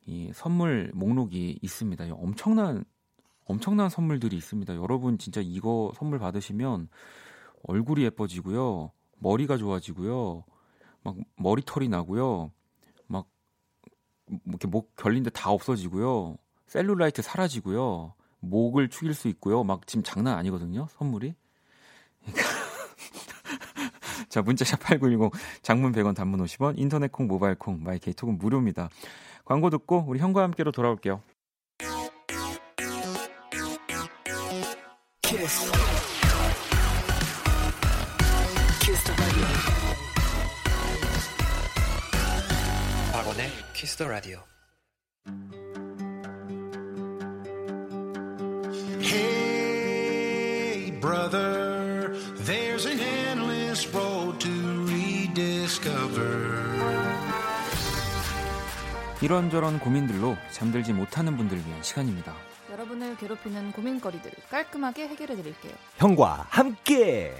이 0.07 0.31
선물 0.33 0.91
목록이 0.95 1.59
있습니다. 1.61 2.05
엄청난 2.13 2.83
엄청난 3.45 3.89
선물들이 3.89 4.35
있습니다. 4.35 4.75
여러분 4.75 5.17
진짜 5.17 5.41
이거 5.43 5.91
선물 5.95 6.19
받으시면 6.19 6.89
얼굴이 7.63 8.03
예뻐지고요, 8.03 8.91
머리가 9.19 9.57
좋아지고요, 9.57 10.43
막 11.03 11.15
머리털이 11.37 11.89
나고요, 11.89 12.51
뭐 14.27 14.37
이렇게 14.45 14.67
목 14.67 14.95
결린데 14.95 15.31
다 15.31 15.51
없어지고요. 15.51 16.37
셀룰라이트 16.67 17.21
사라지고요. 17.21 18.13
목을 18.39 18.89
축일 18.89 19.13
수 19.13 19.27
있고요. 19.29 19.63
막 19.63 19.87
지금 19.87 20.03
장난 20.03 20.37
아니거든요. 20.37 20.87
선물이. 20.91 21.33
자, 24.29 24.41
문자샵 24.41 24.81
8910 24.81 25.31
장문 25.61 25.93
100원 25.93 26.15
단문 26.15 26.43
50원 26.43 26.77
인터넷 26.77 27.11
콩 27.11 27.27
모바일 27.27 27.55
콩 27.55 27.81
My 27.81 28.02
K 28.02 28.13
톡은 28.13 28.37
무료입니다. 28.37 28.89
광고 29.47 29.69
듣고 29.69 30.03
우리 30.05 30.19
형과 30.19 30.43
함께로 30.43 30.73
돌아올게요. 30.73 31.23
키스. 35.21 35.71
박원의 43.13 43.47
키스 43.73 43.95
더 43.95 44.07
라디오. 44.09 44.39
Hey 49.01 50.91
brother, 50.99 51.66
이런저런 59.27 59.77
고민들로 59.79 60.37
잠들지 60.51 60.93
못하는 60.93 61.35
분들을 61.35 61.61
위한 61.67 61.83
시간입니다. 61.83 62.33
여러분을 62.71 63.17
괴롭히는 63.17 63.73
고민거리들 63.73 64.31
깔끔하게 64.49 65.09
해결해 65.09 65.35
드릴게요. 65.35 65.73
형과 65.97 66.45
함께. 66.49 67.35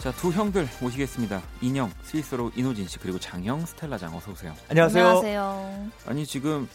자, 0.00 0.10
두 0.10 0.32
형들 0.32 0.66
모시겠습니다. 0.80 1.40
인형, 1.60 1.92
스위스로 2.02 2.50
이노진 2.56 2.88
씨 2.88 2.98
그리고 2.98 3.20
장형, 3.20 3.64
스텔라 3.66 3.96
장 3.96 4.12
어서 4.16 4.32
오세요. 4.32 4.56
안녕하세요. 4.70 5.06
안녕하세요. 5.06 5.90
아니 6.08 6.26
지금 6.26 6.68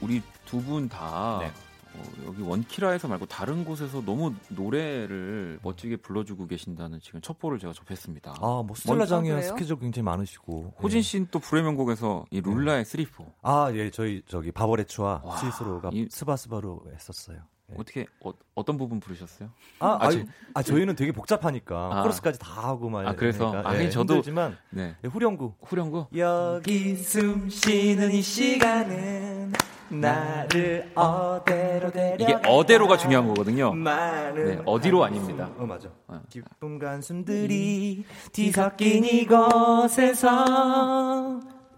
우리 0.00 0.22
두 0.46 0.62
분다 0.62 1.38
네. 1.40 1.50
어, 1.94 2.02
여기 2.26 2.42
원키라에서 2.42 3.08
말고 3.08 3.26
다른 3.26 3.64
곳에서 3.64 4.02
너무 4.04 4.34
노래를 4.48 5.58
멋지게 5.62 5.96
불러주고 5.96 6.46
계신다는 6.46 7.00
지금 7.00 7.20
첩보를 7.20 7.58
제가 7.58 7.72
접했습니다. 7.72 8.34
아, 8.40 8.62
뭐 8.66 8.74
스텔라장이야 8.74 9.36
아, 9.36 9.42
스케줄 9.42 9.78
굉장히 9.78 10.04
많으시고. 10.04 10.74
호진 10.82 10.98
네. 10.98 11.02
씨는 11.02 11.28
또 11.30 11.38
불의 11.38 11.64
명곡에서 11.64 12.24
이 12.30 12.40
룰라의 12.40 12.84
쓰리포. 12.84 13.26
아, 13.42 13.70
예, 13.74 13.90
저희 13.90 14.22
저기 14.26 14.52
바버레츠와 14.52 15.22
스위스로가 15.40 15.90
이, 15.92 16.06
스바스바로 16.10 16.84
했었어요. 16.94 17.38
네. 17.72 17.76
어떻게 17.78 18.06
어, 18.54 18.64
떤 18.64 18.76
부분 18.76 19.00
부르셨어요? 19.00 19.50
아, 19.78 19.98
아, 20.00 20.10
저, 20.10 20.20
아 20.54 20.62
저희는 20.62 20.96
되게 20.96 21.12
복잡하니까 21.12 21.90
아. 21.92 22.02
코러스까지 22.02 22.38
다 22.38 22.68
하고 22.68 22.88
막. 22.88 23.06
아 23.06 23.14
그래서 23.14 23.48
그러니까, 23.48 23.70
아니 23.70 23.84
네, 23.84 23.90
저도 23.90 24.14
힘들지만 24.14 24.58
네. 24.70 24.96
네, 25.00 25.08
후렴구. 25.08 25.54
후렴구. 25.62 26.06
여기 26.16 26.96
숨 26.96 27.48
쉬는 27.48 28.12
이 28.12 28.22
시간은 28.22 29.52
나를 30.00 30.90
어대로 30.94 31.90
데려 31.90 32.16
이게 32.18 32.34
어대로가 32.48 32.96
중요한 32.96 33.28
거거든요. 33.28 33.74
네, 33.74 34.60
어디로 34.64 35.04
아닙니다. 35.04 35.50
어 35.58 35.66
맞아. 35.66 35.88
어. 36.08 36.22
기쁜 36.28 36.78
간숨들이 36.78 38.04
뒤섞인 38.32 39.04
이곳에서 39.04 40.44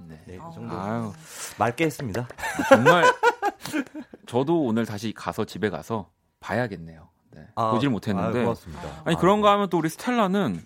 네. 0.06 0.22
네, 0.26 0.38
그 0.38 0.54
정도. 0.54 0.76
아유, 0.76 1.12
맑게 1.58 1.84
했습니다. 1.86 2.28
정말 2.68 3.04
저도 4.26 4.62
오늘 4.64 4.86
다시 4.86 5.12
가서 5.12 5.44
집에 5.44 5.70
가서 5.70 6.10
봐야겠네요. 6.40 7.08
네, 7.32 7.46
보질 7.56 7.90
못했는데. 7.90 8.40
아, 8.40 8.42
고맙습니다. 8.42 8.82
아니 9.04 9.16
그런가 9.16 9.52
하면 9.52 9.68
또 9.70 9.78
우리 9.78 9.88
스텔라는 9.88 10.64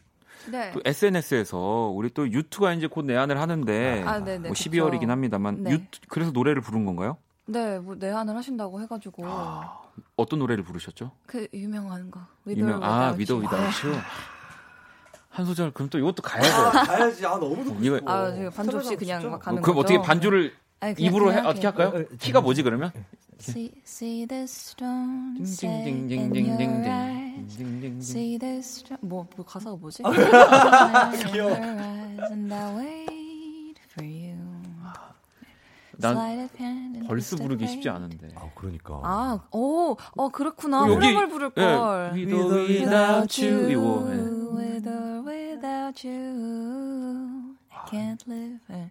네. 0.50 0.72
또 0.72 0.80
SNS에서 0.84 1.92
우리 1.94 2.10
또 2.10 2.30
유튜가 2.30 2.72
이제 2.72 2.86
곧 2.86 3.04
내한을 3.04 3.40
하는데 3.40 4.02
아, 4.06 4.18
네네, 4.18 4.48
뭐 4.48 4.50
그쵸. 4.50 4.70
12월이긴 4.70 5.06
합니다만 5.08 5.62
네. 5.62 5.72
유, 5.72 5.80
그래서 6.08 6.30
노래를 6.30 6.62
부른 6.62 6.84
건가요? 6.84 7.16
네, 7.48 7.78
뭐 7.78 7.94
내한을 7.94 8.36
하신다고 8.36 8.80
해가지고. 8.82 9.22
아, 9.26 9.80
어떤 10.16 10.38
노래를 10.38 10.62
부르셨죠? 10.64 11.12
그 11.26 11.48
유명한 11.54 12.10
거. 12.10 12.20
유명. 12.46 12.82
아, 12.84 13.14
위더 13.16 13.36
위다우츠. 13.36 13.98
한 15.30 15.46
소절 15.46 15.70
그럼 15.72 15.88
또 15.88 15.98
이것도 15.98 16.22
가야죠. 16.22 16.56
아, 16.56 16.70
가야지. 16.84 17.24
아 17.24 17.38
너무 17.38 17.64
듣고 17.64 17.78
이거. 17.80 18.00
아 18.04 18.32
지금 18.32 18.50
반주 18.50 18.76
없이 18.76 18.96
그냥 18.96 19.32
어, 19.32 19.38
가는 19.38 19.62
그럼 19.62 19.76
거죠. 19.76 19.94
어떻게 19.94 20.02
반주를 20.06 20.52
아니, 20.80 20.94
그냥, 20.94 21.10
입으로 21.10 21.26
그냥 21.26 21.44
해, 21.44 21.48
어떻게 21.48 21.66
할까요? 21.66 21.88
어, 21.94 22.00
어, 22.00 22.04
키가 22.18 22.40
뭐지 22.40 22.62
그러면? 22.62 22.92
See, 23.40 23.72
see 23.84 24.26
the 24.26 24.42
stone 24.42 25.40
See 28.00 28.38
the 28.38 28.58
stone 28.58 28.98
뭐, 29.00 29.28
뭐 29.36 29.46
가사가 29.46 29.76
뭐지? 29.76 30.02
귀여워. 31.32 31.56
난 36.00 36.48
벌스 37.06 37.34
of 37.34 37.42
부르기 37.42 37.66
쉽지. 37.66 37.88
않은데. 37.88 38.28
아 38.36 38.48
그러니까. 38.54 39.00
아, 39.02 39.40
오, 39.52 39.96
어 40.16 40.28
그렇구나. 40.28 40.82
여기- 40.88 40.94
후렴을 41.06 41.28
부를 41.28 41.50
걸. 41.50 42.12
예, 42.14 42.20
With 42.20 42.34
or 42.34 42.66
without 42.68 43.44
you 43.44 43.70
이거. 43.70 44.06
예. 44.10 44.14
With 44.14 44.88
or 44.88 45.28
without 45.28 46.08
you, 46.08 47.56
I 47.70 47.84
can't 47.90 48.28
live. 48.28 48.58
예. 48.70 48.90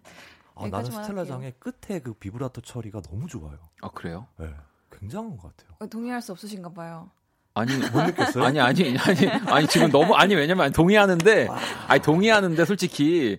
아, 0.54 0.66
나는 0.68 0.90
스텔라장의 0.90 1.54
끝에 1.58 2.00
그 2.00 2.12
비브라토 2.14 2.60
처리가 2.62 3.00
너무 3.02 3.26
좋아요. 3.28 3.58
아 3.80 3.88
그래요? 3.90 4.26
네, 4.38 4.50
굉장한 4.98 5.36
것 5.36 5.56
같아요. 5.56 5.76
어, 5.78 5.86
동의할 5.86 6.20
수 6.20 6.32
없으신가 6.32 6.70
봐요. 6.70 7.10
아니 7.54 7.74
못 7.76 7.90
느꼈어요? 8.04 8.44
아니 8.44 8.60
아니 8.60 8.96
아니 8.98 9.28
아니 9.48 9.66
지금 9.66 9.90
너무 9.90 10.14
아니 10.14 10.34
왜냐면 10.36 10.70
동의하는데 10.72 11.48
아니 11.88 12.00
동의하는데 12.02 12.64
솔직히 12.64 13.38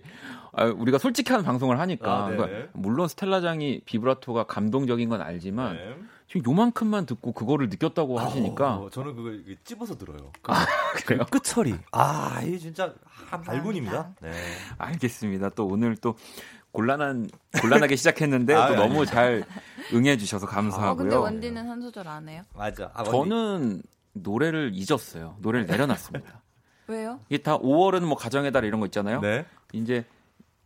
아, 0.52 0.64
우리가 0.64 0.98
솔직한 0.98 1.42
방송을 1.42 1.78
하니까 1.78 2.24
아. 2.24 2.28
그러니까 2.28 2.68
물론 2.72 3.08
스텔라장이 3.08 3.82
비브라토가 3.84 4.44
감동적인 4.44 5.08
건 5.08 5.20
알지만 5.20 5.76
네. 5.76 5.96
지금 6.26 6.52
요만큼만 6.52 7.06
듣고 7.06 7.32
그거를 7.32 7.68
느꼈다고 7.68 8.18
하시니까 8.20 8.76
어, 8.76 8.90
저는 8.90 9.16
그걸 9.16 9.44
찝어서 9.64 9.96
들어요. 9.96 10.30
그래요? 11.04 11.24
끝 11.30 11.42
처리. 11.42 11.74
아, 11.90 12.40
이게 12.44 12.56
진짜 12.58 12.94
한 13.04 13.42
발군입니다. 13.42 14.14
네. 14.20 14.32
알겠습니다. 14.78 15.50
또 15.50 15.66
오늘 15.66 15.96
또 15.96 16.14
곤란한 16.72 17.28
곤란하게 17.60 17.96
시작했는데 17.96 18.54
아, 18.54 18.68
또 18.68 18.74
아니, 18.74 18.76
너무 18.76 19.06
잘 19.06 19.44
응해 19.92 20.16
주셔서 20.18 20.46
어, 20.46 20.48
감사하고요. 20.48 20.96
근데 20.96 21.16
원디는 21.16 21.68
한 21.68 21.80
소절 21.80 22.06
안 22.06 22.28
해요? 22.28 22.42
맞아. 22.54 22.90
아. 22.94 23.02
저는 23.02 23.82
노래를 24.12 24.70
잊었어요. 24.74 25.36
노래를 25.40 25.66
내려놨습니다. 25.66 26.42
왜요? 26.86 27.20
이게 27.28 27.42
다 27.42 27.58
5월은 27.58 28.02
뭐 28.02 28.16
가정의 28.16 28.52
달 28.52 28.64
이런 28.64 28.80
거 28.80 28.86
있잖아요. 28.86 29.20
네. 29.20 29.46
이제 29.72 30.04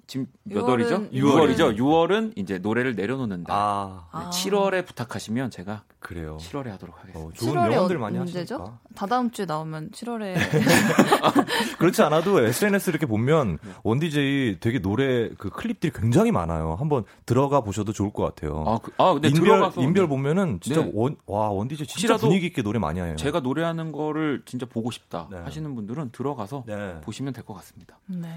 지금 0.06 0.26
몇 0.42 0.62
6월은 0.64 0.68
월이죠? 0.68 1.10
6월이죠. 1.10 1.56
6월이죠. 1.56 1.78
6월은 1.78 2.32
이제 2.36 2.58
노래를 2.58 2.94
내려놓는 2.94 3.44
달. 3.44 3.56
아, 3.56 4.06
아. 4.10 4.30
7월에 4.30 4.84
부탁하시면 4.86 5.50
제가 5.50 5.84
그래요. 6.00 6.36
7월에 6.40 6.66
하도록 6.68 6.94
하겠습니다. 6.98 7.18
어, 7.20 7.30
좋은 7.32 7.54
7월에 7.54 7.68
명언들 7.70 7.98
많이? 7.98 8.18
하시니까. 8.18 8.78
다다음 8.94 9.30
주에 9.30 9.46
나오면 9.46 9.90
7월에 9.92 10.34
그렇지 11.78 12.02
않아도 12.02 12.40
SNS 12.44 12.90
이렇게 12.90 13.06
보면 13.06 13.58
원디제이 13.82 14.58
되게 14.60 14.80
노래 14.80 15.30
그 15.38 15.48
클립들이 15.50 15.92
굉장히 15.94 16.30
많아요. 16.32 16.74
한번 16.78 17.04
들어가 17.24 17.60
보셔도 17.62 17.92
좋을 17.92 18.12
것 18.12 18.22
같아요. 18.24 18.64
아, 18.66 18.78
그, 18.82 18.92
아 18.98 19.12
근데 19.14 19.28
인별 19.28 19.44
들어가서 19.44 19.80
인별 19.80 20.08
보면은 20.08 20.58
진짜 20.60 20.82
네. 20.82 20.90
원, 20.94 21.16
와 21.26 21.48
원디제이 21.50 21.86
진짜 21.86 22.16
분위기 22.18 22.46
있게 22.46 22.62
노래 22.62 22.78
많이 22.78 23.00
해요. 23.00 23.16
제가 23.16 23.40
노래하는 23.40 23.92
거를 23.92 24.42
진짜 24.44 24.66
보고 24.66 24.90
싶다 24.90 25.28
네. 25.30 25.38
하시는 25.38 25.74
분들은 25.74 26.10
들어가서 26.12 26.64
네. 26.66 27.00
보시면 27.02 27.32
될 27.32 27.44
것 27.44 27.52
같습니다. 27.54 27.98
네. 28.06 28.28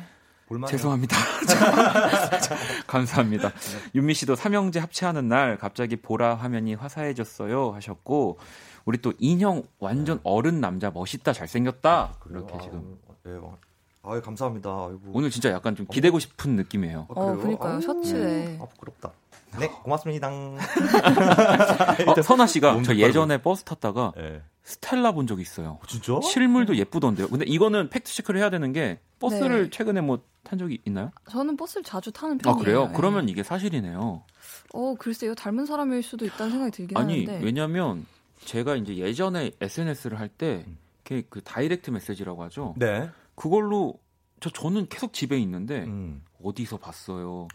볼만해요. 0.48 0.78
죄송합니다. 0.78 1.18
감사합니다. 2.88 3.52
윤미 3.94 4.14
씨도 4.14 4.36
삼형제 4.36 4.80
합체하는 4.80 5.28
날 5.28 5.58
갑자기 5.58 5.98
보라 5.98 6.36
화면이 6.36 6.74
화사해졌어요 6.76 7.72
하셨고 7.74 8.38
우리 8.86 9.00
또 9.00 9.14
인형 9.20 9.64
완전 9.80 10.20
어른 10.24 10.62
남자 10.62 10.90
멋있다 10.90 11.34
잘생겼다 11.34 12.16
이렇게 12.30 12.54
아, 12.56 12.62
지금 12.62 12.98
네, 13.24 13.34
어. 13.34 13.58
아유 14.04 14.22
감사합니다. 14.22 14.70
아이고. 14.70 15.02
오늘 15.12 15.30
진짜 15.30 15.52
약간 15.52 15.76
좀 15.76 15.86
기대고 15.86 16.20
싶은 16.20 16.56
느낌이에요. 16.56 17.08
아, 17.10 17.14
어, 17.14 17.26
그래요? 17.26 17.38
그러니까요. 17.40 17.74
아우, 17.74 17.82
셔츠에. 17.82 18.58
아 18.62 18.66
부끄럽다. 18.66 19.12
네 19.60 19.68
고맙습니다. 19.68 20.30
어, 22.08 22.22
선아 22.22 22.48
씨가 22.48 22.74
몸 22.74 22.84
저. 22.84 22.96
예전에 22.96 23.42
버스 23.42 23.64
탔다가 23.64 24.14
네. 24.16 24.42
스텔라 24.64 25.14
본 25.14 25.28
적이 25.28 25.42
있어요. 25.42 25.80
진짜? 25.88 26.20
실물도 26.22 26.76
예쁘던데요. 26.78 27.28
근데 27.30 27.46
이거는 27.46 27.90
팩트 27.90 28.14
체크를 28.14 28.40
해야 28.40 28.50
되는 28.50 28.72
게 28.74 29.00
버스를 29.20 29.64
네. 29.64 29.70
최근에 29.70 30.02
뭐 30.02 30.20
탄 30.48 30.58
적이 30.58 30.80
있나요? 30.86 31.12
저는 31.30 31.58
버스를 31.58 31.84
자주 31.84 32.12
타는 32.12 32.36
아 32.46 32.54
편이에요. 32.54 32.64
그래요? 32.64 32.88
예. 32.90 32.96
그러면 32.96 33.28
이게 33.30 33.44
사실이네요. 33.44 34.24
어, 34.74 34.96
글쎄요. 34.98 35.36
닮은 35.36 35.66
사람일 35.66 36.02
수도 36.04 36.26
있다는 36.26 36.52
생각이 36.52 36.72
들긴 36.72 36.98
아니 36.98 37.26
하는데. 37.26 37.46
왜냐면 37.46 38.06
제가 38.46 38.76
이제 38.76 38.96
예전에 38.98 39.52
SNS를 39.62 40.20
할 40.20 40.30
때 40.38 40.66
그 41.30 41.42
direct 41.42 41.90
message라고 41.92 42.44
하죠. 42.44 42.74
네. 42.78 43.10
그걸로 43.36 43.94
저 44.42 44.50
저는 44.50 44.88
계속 44.90 45.14
집에 45.14 45.38
있는데 45.40 45.84
음. 45.86 46.22
어디서 46.44 46.78
봤어요. 46.78 47.48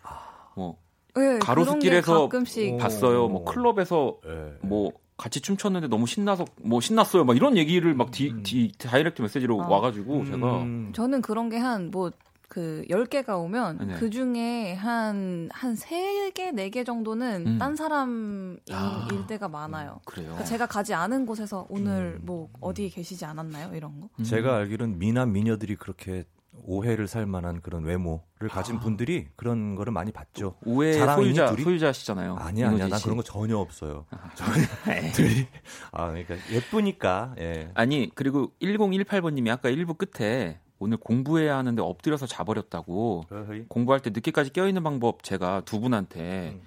뭐 0.56 0.78
예, 1.18 1.38
가로수길에서. 1.38 2.30
봤어요. 2.78 3.28
뭐 3.28 3.44
클럽에서 3.44 4.16
네. 4.24 4.54
뭐 4.62 4.92
같이 5.18 5.40
춤췄는데 5.42 5.88
너무 5.88 6.06
신나서 6.06 6.46
뭐 6.62 6.80
신났어요. 6.80 7.24
막 7.24 7.36
이런 7.36 7.58
얘기를 7.58 7.92
막 7.94 8.10
디, 8.10 8.30
음. 8.30 8.42
디, 8.42 8.72
direct 8.78 9.20
message로 9.20 9.62
아. 9.62 9.68
와가지고 9.68 10.24
제가 10.24 10.62
음. 10.62 10.92
저는 10.94 11.20
그런 11.20 11.50
게 11.50 11.58
한 11.58 11.90
뭐 11.92 12.10
그 12.52 12.84
10개가 12.90 13.42
오면 13.42 13.78
네. 13.78 13.94
그 13.94 14.10
중에 14.10 14.74
한, 14.74 15.48
한 15.54 15.74
3개, 15.74 16.52
4개 16.52 16.84
정도는 16.84 17.46
음. 17.46 17.58
딴 17.58 17.74
사람일 17.74 18.60
아. 18.70 19.08
때가 19.26 19.48
많아요. 19.48 20.02
그래요. 20.04 20.26
그러니까 20.26 20.44
제가 20.44 20.66
가지 20.66 20.92
않은 20.92 21.24
곳에서 21.24 21.66
오늘 21.70 22.18
음. 22.20 22.26
뭐 22.26 22.50
어디에 22.60 22.90
계시지 22.90 23.24
않았나요? 23.24 23.74
이런 23.74 23.98
거. 23.98 24.10
음. 24.18 24.22
제가 24.22 24.54
알기로는 24.56 24.98
미남 24.98 25.32
미녀들이 25.32 25.76
그렇게 25.76 26.24
오해를 26.64 27.08
살 27.08 27.24
만한 27.24 27.62
그런 27.62 27.84
외모를 27.84 28.50
가진 28.50 28.78
분들이 28.80 29.28
그런 29.34 29.74
거를 29.74 29.90
많이 29.90 30.12
봤죠. 30.12 30.56
오해 30.66 30.92
소유자 30.92 31.46
둘이? 31.46 31.62
소유자시잖아요. 31.62 32.36
아니야, 32.36 32.68
아니야. 32.68 32.98
씨. 32.98 33.04
그런 33.04 33.16
거 33.16 33.22
전혀 33.22 33.56
없어요. 33.56 34.04
전혀. 34.36 34.60
둘이. 35.16 35.46
아, 35.92 36.08
그러니까 36.08 36.34
예쁘니까, 36.50 37.34
예. 37.38 37.70
아니 37.72 38.10
그리고 38.14 38.52
1018번 38.60 39.32
님이 39.32 39.50
아까 39.50 39.70
1부 39.70 39.96
끝에 39.96 40.60
오늘 40.82 40.96
공부해야 40.96 41.56
하는데 41.56 41.80
엎드려서 41.80 42.26
자버렸다고 42.26 43.24
어허이. 43.30 43.66
공부할 43.68 44.00
때 44.00 44.10
늦게까지 44.10 44.52
껴 44.52 44.66
있는 44.66 44.82
방법 44.82 45.22
제가 45.22 45.62
두 45.64 45.78
분한테 45.80 46.50
음. 46.56 46.62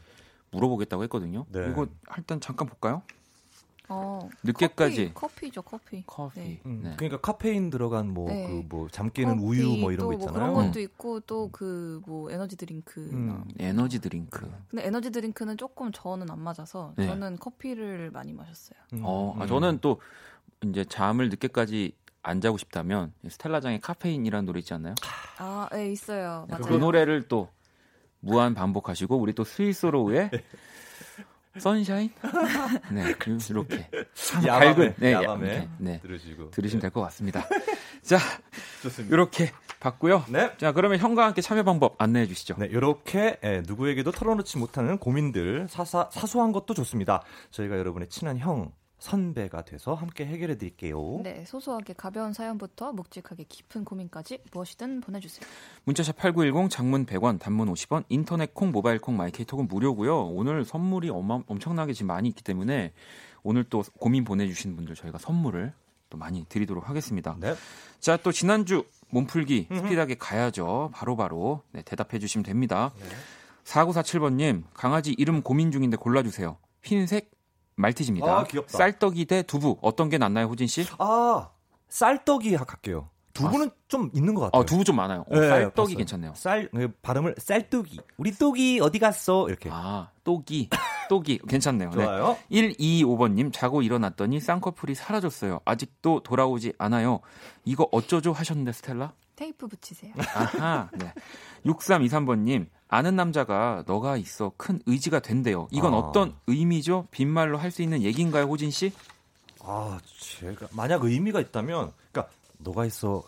물어보겠다고 0.51 1.04
했거든요. 1.04 1.45
네. 1.49 1.67
이거 1.69 1.88
일단 2.17 2.39
잠깐 2.39 2.67
볼까요? 2.67 3.01
어, 3.88 4.28
늦게까지 4.43 5.12
커피, 5.13 5.51
커피죠, 5.51 5.61
커피. 5.61 6.03
커피. 6.07 6.39
네. 6.39 6.61
음, 6.66 6.82
네. 6.84 6.93
그러니까 6.97 7.20
카페인 7.22 7.70
들어간 7.70 8.07
뭐, 8.11 8.30
네. 8.30 8.47
그 8.47 8.63
뭐, 8.68 8.88
잠 8.89 9.11
깨는 9.11 9.36
커피, 9.36 9.45
우유 9.45 9.78
뭐 9.78 9.91
이런 9.91 10.07
또거뭐 10.07 10.13
있잖아요. 10.16 10.34
그런 10.53 10.53
것도 10.53 10.80
있고 10.80 11.20
또 11.20 11.49
그 11.51 12.01
뭐 12.07 12.32
에너지 12.32 12.55
드링크. 12.57 12.99
음. 13.11 13.43
에너지 13.59 13.99
드링크. 13.99 14.49
근데 14.70 14.88
에너지 14.88 15.11
드링크는 15.11 15.57
조금 15.57 15.91
저는 15.91 16.32
안 16.32 16.39
맞아서 16.39 16.93
네. 16.95 17.05
저는 17.05 17.38
커피를 17.38 18.09
많이 18.11 18.34
마셨어요. 18.34 18.80
음, 18.93 19.01
어, 19.03 19.36
아, 19.38 19.43
음. 19.43 19.47
저는 19.47 19.80
또 19.82 19.99
이제 20.63 20.84
잠을 20.86 21.30
늦게까지 21.30 21.91
안 22.28 22.41
자고 22.41 22.57
싶다면 22.57 23.13
스텔라장의 23.30 23.82
카페인이라는 23.82 24.45
노래 24.45 24.59
있지 24.59 24.73
않나요? 24.73 24.95
아, 25.38 25.69
네, 25.71 25.91
있어요. 25.91 26.47
맞아요. 26.49 26.63
그 26.65 26.73
노래를 26.73 27.28
또 27.28 27.49
무한 28.19 28.55
반복하시고 28.55 29.15
우리 29.17 29.34
또 29.34 29.43
스위스로우의 29.43 30.32
선샤인 31.59 32.09
네 32.91 33.13
이렇게 33.49 33.88
야밤에, 34.45 34.73
밝은 34.76 34.93
네, 34.97 35.13
야밤에 35.13 35.69
네 35.78 35.99
들으시고. 36.01 36.49
들으시면 36.51 36.82
될 36.82 36.89
것 36.91 37.01
같습니다. 37.01 37.47
자 38.01 38.17
좋습니다. 38.82 39.13
이렇게 39.13 39.51
봤고요. 39.80 40.26
네. 40.30 40.51
자 40.57 40.71
그러면 40.73 40.97
형과 40.97 41.26
함께 41.26 41.41
참여 41.41 41.63
방법 41.63 41.95
안내해 42.01 42.26
주시죠. 42.26 42.55
네, 42.57 42.65
이렇게 42.65 43.38
예, 43.43 43.61
누구에게도 43.67 44.11
털어놓지 44.11 44.57
못하는 44.57 44.97
고민들 44.97 45.67
사사, 45.69 46.09
사소한 46.11 46.51
것도 46.51 46.73
좋습니다. 46.73 47.21
저희가 47.51 47.78
여러분의 47.78 48.09
친한 48.09 48.38
형 48.39 48.71
선배가 49.00 49.64
돼서 49.64 49.93
함께 49.93 50.26
해결해 50.26 50.58
드릴게요. 50.58 51.20
네, 51.24 51.43
소소하게 51.46 51.93
가벼운 51.93 52.34
사연부터 52.34 52.93
묵직하게 52.93 53.46
깊은 53.48 53.86
고민까지 53.86 54.39
무엇이든 54.52 55.02
보내주세요. 55.02 55.46
문자샵 55.84 56.18
8910 56.18 56.70
장문 56.70 57.06
100원, 57.06 57.39
단문 57.39 57.72
50원, 57.72 58.06
인터넷 58.10 58.54
콩, 58.54 58.72
모바일 58.72 59.00
콩, 59.00 59.18
마이케이톡은 59.18 59.68
무료고요. 59.68 60.28
오늘 60.28 60.66
선물이 60.66 61.10
어마, 61.10 61.41
엄청나게 61.48 61.93
지금 61.93 62.08
많이 62.08 62.30
있기 62.30 62.43
때문에 62.43 62.93
오늘 63.43 63.64
또 63.66 63.84
고민 64.00 64.24
보내주신 64.24 64.76
분들 64.76 64.96
저희가 64.96 65.18
선물을 65.18 65.74
또 66.10 66.18
많이 66.18 66.46
드리도록 66.46 66.89
하겠습니다. 66.89 67.36
네. 67.39 67.56
자, 68.00 68.18
또 68.18 68.32
지난주 68.32 68.86
몸풀기 69.10 69.68
스피드하게 69.72 70.16
가야죠. 70.16 70.91
바로 70.93 71.16
바로 71.16 71.62
네, 71.72 71.82
대답해 71.84 72.20
주시면 72.20 72.43
됩니다. 72.43 72.91
4947번님, 73.66 74.64
강아지 74.74 75.14
이름 75.18 75.41
고민 75.41 75.72
중인데 75.72 75.98
골라주세요. 75.98 76.58
흰색 76.84 77.32
말티즈입니다. 77.76 78.26
아, 78.39 78.43
귀엽다. 78.45 78.78
쌀떡이 78.78 79.26
대 79.26 79.43
두부. 79.43 79.78
어떤 79.82 80.09
게 80.09 80.17
낫나요, 80.17 80.47
호진 80.47 80.67
씨? 80.67 80.86
아, 80.97 81.49
쌀떡이 81.89 82.55
할게요. 82.55 83.09
두부는 83.34 83.69
좀 83.89 84.09
있는 84.13 84.34
것 84.34 84.41
같아요. 84.43 84.61
어, 84.61 84.65
두부 84.65 84.86
좀 84.86 84.95
많아요. 84.95 85.26
어, 85.30 85.39
네, 85.39 85.49
쌀떡이 85.49 85.76
봤어요. 85.76 85.97
괜찮네요. 85.97 86.34
쌀그 86.36 86.93
발음을 87.01 87.36
쌀떡이. 87.38 87.99
우리 88.17 88.32
떡이 88.32 88.80
어디 88.82 88.97
갔어? 88.97 89.47
이렇게. 89.49 89.69
아, 89.71 90.09
똑이. 90.23 90.69
똑이. 91.09 91.39
괜찮네요. 91.47 91.89
네. 91.89 91.95
좋아요. 92.03 92.38
125번님, 92.49 93.51
자고 93.53 93.82
일어났더니 93.82 94.39
쌍꺼풀이 94.39 94.95
사라졌어요. 94.95 95.59
아직도 95.65 96.21
돌아오지 96.23 96.73
않아요. 96.78 97.19
이거 97.65 97.88
어쩌죠? 97.91 98.32
하셨는데, 98.32 98.71
스텔라? 98.71 99.11
테이프 99.36 99.67
붙이세요. 99.67 100.13
아하. 100.33 100.89
네. 100.93 101.13
6323번님, 101.65 102.67
아는 102.88 103.15
남자가 103.15 103.83
너가 103.88 104.17
있어 104.17 104.51
큰 104.57 104.79
의지가 104.86 105.19
된대요. 105.19 105.67
이건 105.71 105.93
아. 105.93 105.97
어떤 105.97 106.36
의미죠? 106.47 107.07
빈말로 107.11 107.57
할 107.57 107.71
수 107.71 107.81
있는 107.81 108.01
얘기인가요, 108.03 108.45
호진 108.45 108.71
씨? 108.71 108.93
아, 109.61 109.99
제가 110.19 110.67
만약 110.71 111.03
의미가 111.03 111.41
있다면, 111.41 111.91
그러니까 112.11 112.33
너가 112.59 112.86
있어 112.86 113.23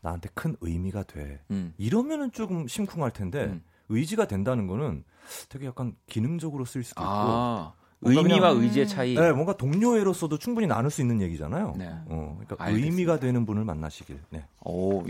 나한테 0.00 0.28
큰 0.34 0.56
의미가 0.60 1.04
돼. 1.04 1.40
음. 1.50 1.74
이러면은 1.78 2.30
조금 2.32 2.68
심쿵할 2.68 3.10
텐데 3.12 3.44
음. 3.44 3.62
의지가 3.88 4.26
된다는 4.26 4.66
거는 4.66 5.04
되게 5.48 5.66
약간 5.66 5.96
기능적으로 6.06 6.64
쓸 6.64 6.82
수도 6.84 7.00
있고, 7.02 7.10
아, 7.10 7.72
의미와 8.02 8.50
그냥- 8.52 8.62
의지의 8.62 8.88
차이. 8.88 9.14
네, 9.14 9.32
뭔가 9.32 9.56
동료애로서도 9.56 10.38
충분히 10.38 10.66
나눌 10.66 10.90
수 10.90 11.00
있는 11.00 11.20
얘기잖아요. 11.22 11.74
네. 11.76 11.88
어, 12.06 12.36
그러니까 12.40 12.56
알겠습니다. 12.64 12.86
의미가 12.86 13.20
되는 13.20 13.46
분을 13.46 13.64
만나시길. 13.64 14.18
네. 14.30 14.44
오, 14.64 15.02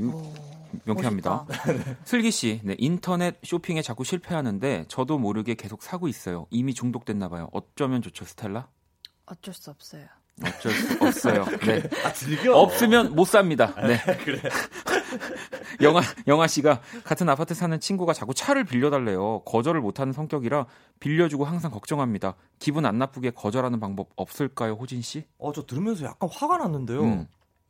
명쾌합니다. 0.85 1.47
슬기 2.05 2.31
씨, 2.31 2.61
네, 2.65 2.75
인터넷 2.79 3.37
쇼핑에 3.43 3.83
자꾸 3.83 4.05
실패하는데 4.05 4.85
저도 4.89 5.19
모르게 5.19 5.55
계속 5.55 5.83
사고 5.83 6.09
있어요. 6.09 6.47
이미 6.51 6.75
중독됐나 6.75 7.29
봐요. 7.29 7.49
어쩌면 7.53 8.03
좋죠, 8.03 8.25
스텔라? 8.25 8.69
어쩔 9.27 9.55
수 9.55 9.71
없어요. 9.71 10.05
어쩔 10.45 10.73
수 10.73 11.05
없어요. 11.05 11.45
네. 11.67 11.83
아, 12.05 12.13
즐겨. 12.13 12.57
없으면 12.59 13.15
못 13.15 13.27
삽니다. 13.27 13.75
네. 13.87 13.99
영아 15.83 16.01
영아 16.27 16.47
씨가 16.47 16.81
같은 17.05 17.29
아파트 17.29 17.55
사는 17.55 17.79
친구가 17.79 18.13
자꾸 18.13 18.35
차를 18.35 18.65
빌려달래요. 18.65 19.41
거절을 19.45 19.81
못하는 19.81 20.13
성격이라 20.13 20.67
빌려주고 21.01 21.45
항상 21.45 21.71
걱정합니다. 21.71 22.35
기분 22.59 22.87
안 22.87 22.99
나쁘게 22.99 23.31
거절하는 23.31 23.81
방법 23.81 24.11
없을까요, 24.17 24.75
호진 24.75 25.03
씨? 25.03 25.25
어, 25.39 25.53
저 25.53 25.65
들으면서 25.67 26.05
약간 26.05 26.29
화가 26.33 26.59
났는데요. 26.59 27.03
음. 27.03 27.27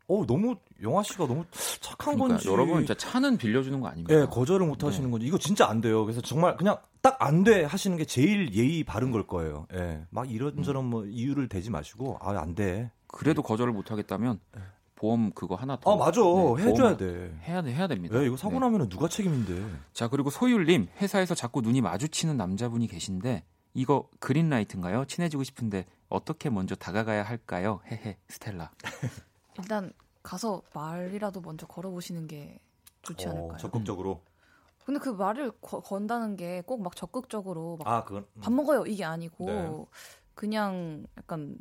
어, 0.09 0.27
너무 0.27 0.57
영화 0.83 1.03
씨가 1.03 1.27
너무 1.27 1.45
착한 1.81 2.15
그러니까 2.17 2.35
건지. 2.35 2.49
여러분 2.49 2.79
진짜 2.79 2.95
차는 2.95 3.39
빌려주는 3.39 3.81
거 3.81 3.87
아닙니까? 3.89 4.21
예, 4.21 4.27
거절을 4.27 4.67
못 4.67 4.83
하시는 4.85 5.07
네. 5.07 5.11
건지 5.11 5.27
이거 5.27 5.39
진짜 5.39 5.69
안 5.69 5.81
돼요. 5.81 6.05
그래서 6.05 6.21
정말 6.21 6.57
그냥 6.57 6.77
딱 7.01 7.17
안 7.23 7.45
돼 7.45 7.65
하시는 7.65 7.97
게 7.97 8.05
제일 8.05 8.53
예의 8.55 8.85
바른 8.85 9.11
걸 9.11 9.27
거예요. 9.27 9.67
예. 9.75 10.05
막 10.11 10.31
이런저런 10.31 10.85
뭐 10.85 11.05
이유를 11.07 11.49
대지 11.49 11.71
마시고 11.71 12.19
아, 12.21 12.31
안 12.41 12.55
돼. 12.55 12.91
그래도 13.07 13.43
거절을 13.43 13.73
못 13.73 13.91
하겠다면 13.91 14.39
보험 15.03 15.33
그거 15.33 15.57
하나 15.57 15.77
더. 15.81 15.93
아, 15.93 15.97
맞아. 15.97 16.21
네, 16.23 16.63
해줘야 16.63 16.97
돼. 16.97 17.37
해야 17.43 17.61
돼, 17.61 17.75
해야 17.75 17.89
됩니다. 17.89 18.17
예, 18.23 18.27
이거 18.27 18.37
사고 18.37 18.55
네. 18.55 18.61
나면은 18.61 18.89
누가 18.89 19.09
책임인데. 19.09 19.69
자, 19.93 20.07
그리고 20.07 20.31
소율님, 20.31 20.87
회사에서 21.01 21.35
자꾸 21.35 21.61
눈이 21.61 21.81
마주치는 21.81 22.37
남자분이 22.37 22.87
계신데, 22.87 23.45
이거 23.75 24.09
그린라이트인가요? 24.21 25.07
친해지고 25.07 25.43
싶은데, 25.43 25.87
어떻게 26.09 26.51
먼저 26.51 26.77
다가가야 26.77 27.25
할까요? 27.25 27.81
헤헤, 27.91 28.17
스텔라. 28.29 28.71
일단 29.59 29.93
가서 30.23 30.63
말이라도 30.73 31.41
먼저 31.41 31.67
걸어보시는 31.67 32.29
게 32.29 32.61
좋지 33.03 33.27
않을까요? 33.27 33.53
어, 33.55 33.57
적극적으로. 33.57 34.23
근데 34.85 35.01
그 35.01 35.09
말을 35.09 35.51
거- 35.61 35.81
건다는 35.81 36.37
게 36.37 36.63
꼭 36.65 36.81
막 36.81 36.95
적극적으로 36.95 37.77
막 37.79 37.89
아, 37.89 38.05
그건. 38.05 38.25
밥 38.41 38.53
먹어요 38.53 38.85
이게 38.87 39.05
아니고 39.05 39.47
네. 39.47 39.71
그냥 40.35 41.05
약간 41.19 41.57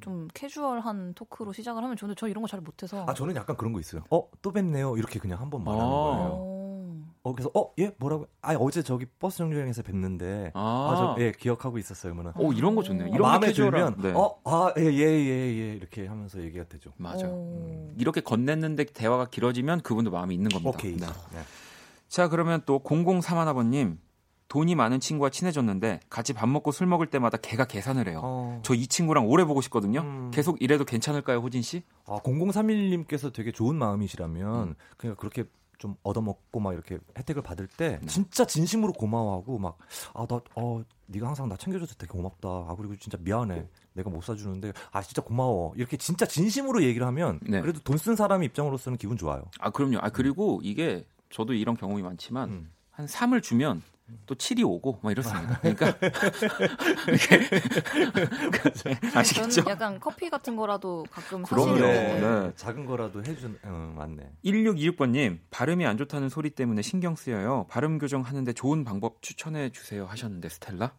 좀 0.00 0.28
캐주얼한 0.34 1.14
토크로 1.14 1.52
시작을 1.52 1.82
하면 1.82 1.96
저는 1.96 2.14
저 2.16 2.28
이런 2.28 2.42
거 2.42 2.48
잘 2.48 2.60
못해서 2.60 3.04
아, 3.08 3.14
저는 3.14 3.34
약간 3.36 3.56
그런 3.56 3.72
거 3.72 3.80
있어요. 3.80 4.02
어, 4.10 4.28
또 4.42 4.52
뵙네요. 4.52 4.96
이렇게 4.96 5.18
그냥 5.18 5.40
한 5.40 5.50
번 5.50 5.64
말하는 5.64 5.84
아. 5.84 5.88
거예요. 5.88 6.28
어. 6.32 6.56
어, 7.22 7.32
그래서 7.32 7.50
어, 7.54 7.72
예, 7.78 7.92
뭐라고? 7.98 8.26
아, 8.40 8.54
어제 8.54 8.82
저기 8.82 9.04
버스 9.18 9.38
정류장에서 9.38 9.82
뵀는데. 9.82 10.52
아, 10.54 10.60
아, 10.60 10.96
저, 10.96 11.22
예, 11.24 11.32
기억하고 11.32 11.76
있었어요. 11.78 12.12
그러면. 12.14 12.32
오, 12.36 12.52
이런 12.52 12.76
거 12.76 12.84
좋네요. 12.84 13.08
이런 13.08 13.22
마음에 13.22 13.48
게 13.48 13.52
캐주얼한- 13.52 13.70
들면 13.72 14.00
네. 14.02 14.12
어, 14.14 14.38
아, 14.44 14.72
예, 14.78 14.82
예, 14.84 15.00
예, 15.00 15.56
예, 15.56 15.72
이렇게 15.74 16.06
하면서 16.06 16.40
얘기가 16.40 16.64
되죠. 16.68 16.92
맞아. 16.98 17.26
어. 17.28 17.90
이렇게 17.98 18.20
건넸는데 18.20 18.92
대화가 18.92 19.24
길어지면 19.26 19.80
그분도 19.80 20.12
마음이 20.12 20.34
있는 20.36 20.50
겁니다. 20.50 20.70
오케이. 20.70 20.96
네. 20.96 21.06
네. 21.06 21.40
자, 22.08 22.28
그러면 22.28 22.62
또 22.64 22.78
0031아버님, 22.78 23.96
돈이 24.48 24.74
많은 24.74 25.00
친구와 25.00 25.30
친해졌는데, 25.30 26.00
같이 26.08 26.32
밥 26.32 26.48
먹고 26.48 26.70
술 26.72 26.86
먹을 26.86 27.06
때마다 27.08 27.36
걔가 27.38 27.64
계산을 27.66 28.08
해요. 28.08 28.20
어. 28.22 28.60
저이 28.62 28.86
친구랑 28.86 29.26
오래 29.28 29.44
보고 29.44 29.60
싶거든요. 29.60 30.00
음. 30.00 30.30
계속 30.32 30.60
이래도 30.62 30.84
괜찮을까요, 30.84 31.38
호진 31.38 31.62
씨? 31.62 31.82
아, 32.06 32.18
0031님께서 32.22 33.32
되게 33.32 33.50
좋은 33.52 33.76
마음이시라면 33.76 34.68
음. 34.68 34.74
그냥 34.96 35.16
그렇게 35.16 35.44
좀 35.78 35.94
얻어먹고 36.04 36.58
막 36.58 36.72
이렇게 36.72 36.98
혜택을 37.18 37.42
받을 37.42 37.66
때 37.66 37.98
네. 38.00 38.06
진짜 38.06 38.46
진심으로 38.46 38.94
고마워하고 38.94 39.58
막 39.58 39.76
아 40.14 40.26
나 40.26 40.40
어 40.54 40.82
네가 41.08 41.26
항상 41.26 41.50
나 41.50 41.56
챙겨줘서 41.56 41.94
되게 41.96 42.10
고맙다. 42.10 42.48
아 42.48 42.74
그리고 42.78 42.96
진짜 42.96 43.18
미안해. 43.20 43.68
내가 43.92 44.08
못 44.08 44.22
사주는데 44.24 44.72
아 44.90 45.02
진짜 45.02 45.20
고마워. 45.20 45.74
이렇게 45.76 45.98
진짜 45.98 46.24
진심으로 46.24 46.82
얘기를 46.82 47.06
하면 47.08 47.40
네. 47.42 47.60
그래도 47.60 47.80
돈 47.80 47.98
쓴 47.98 48.16
사람 48.16 48.42
입장으로서는 48.42 48.96
기분 48.96 49.18
좋아요. 49.18 49.42
아, 49.60 49.68
그럼요. 49.70 49.98
아, 50.00 50.08
그리고 50.08 50.60
이게 50.62 51.04
저도 51.28 51.52
이런 51.52 51.76
경험이 51.76 52.02
많지만, 52.02 52.48
음. 52.48 52.72
한 52.90 53.04
3을 53.06 53.42
주면 53.42 53.82
또 54.26 54.34
7이 54.34 54.64
오고 54.64 55.00
막 55.02 55.10
이렇습니다. 55.10 55.58
그러니까 55.60 55.88
이렇게 57.08 57.48
아시겠죠? 59.14 59.50
저는 59.50 59.70
약간 59.70 59.98
커피 59.98 60.30
같은 60.30 60.54
거라도 60.54 61.04
가끔 61.10 61.42
그럼요. 61.42 61.74
네. 61.74 61.80
데 61.80 62.20
네. 62.20 62.52
작은 62.54 62.86
거라도 62.86 63.24
해준 63.24 63.58
어, 63.64 63.92
맞네. 63.96 64.30
1626번님 64.44 65.40
발음이 65.50 65.84
안 65.86 65.96
좋다는 65.96 66.28
소리 66.28 66.50
때문에 66.50 66.82
신경 66.82 67.16
쓰여요. 67.16 67.66
발음 67.68 67.98
교정하는데 67.98 68.52
좋은 68.52 68.84
방법 68.84 69.22
추천해 69.22 69.70
주세요 69.70 70.06
하셨는데 70.06 70.48
스텔라? 70.50 70.92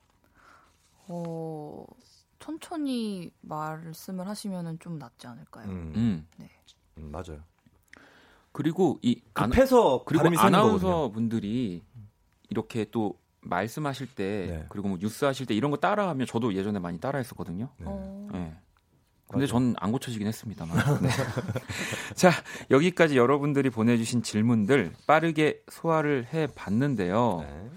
어, 1.07 1.85
천천히 2.39 3.31
말씀을 3.41 4.27
하시면은 4.27 4.79
좀 4.79 4.99
낫지 4.99 5.27
않을까요? 5.27 5.65
음, 5.69 5.93
음. 5.95 6.27
음, 6.97 7.11
맞아요. 7.11 7.41
그리고 8.51 8.97
이 9.03 9.21
급해서 9.33 10.03
그리고 10.03 10.23
발음이 10.23 10.37
새는 10.37 10.55
아나운서 10.55 10.87
거거든요. 10.87 11.11
분들이 11.13 11.83
이렇게 12.49 12.85
또 12.91 13.17
말씀하실 13.41 14.07
때 14.15 14.47
네. 14.49 14.65
그리고 14.69 14.87
뭐 14.89 14.97
뉴스 14.99 15.25
하실 15.25 15.45
때 15.45 15.53
이런 15.53 15.71
거 15.71 15.77
따라하면 15.77 16.27
저도 16.27 16.53
예전에 16.53 16.79
많이 16.79 16.99
따라했었거든요. 16.99 17.69
네. 17.77 17.85
어. 17.87 18.27
네. 18.33 18.55
근데. 19.29 19.45
전 19.45 19.75
안 19.79 19.91
고쳐지긴 19.91 20.25
했습니다만. 20.27 21.01
네. 21.01 21.09
자, 22.15 22.31
여기까지 22.71 23.17
여러분들이 23.17 23.69
보내주신 23.69 24.23
질문들 24.23 24.93
빠르게 25.05 25.61
소화를 25.69 26.27
해 26.33 26.47
봤는데요. 26.47 27.39
네. 27.41 27.69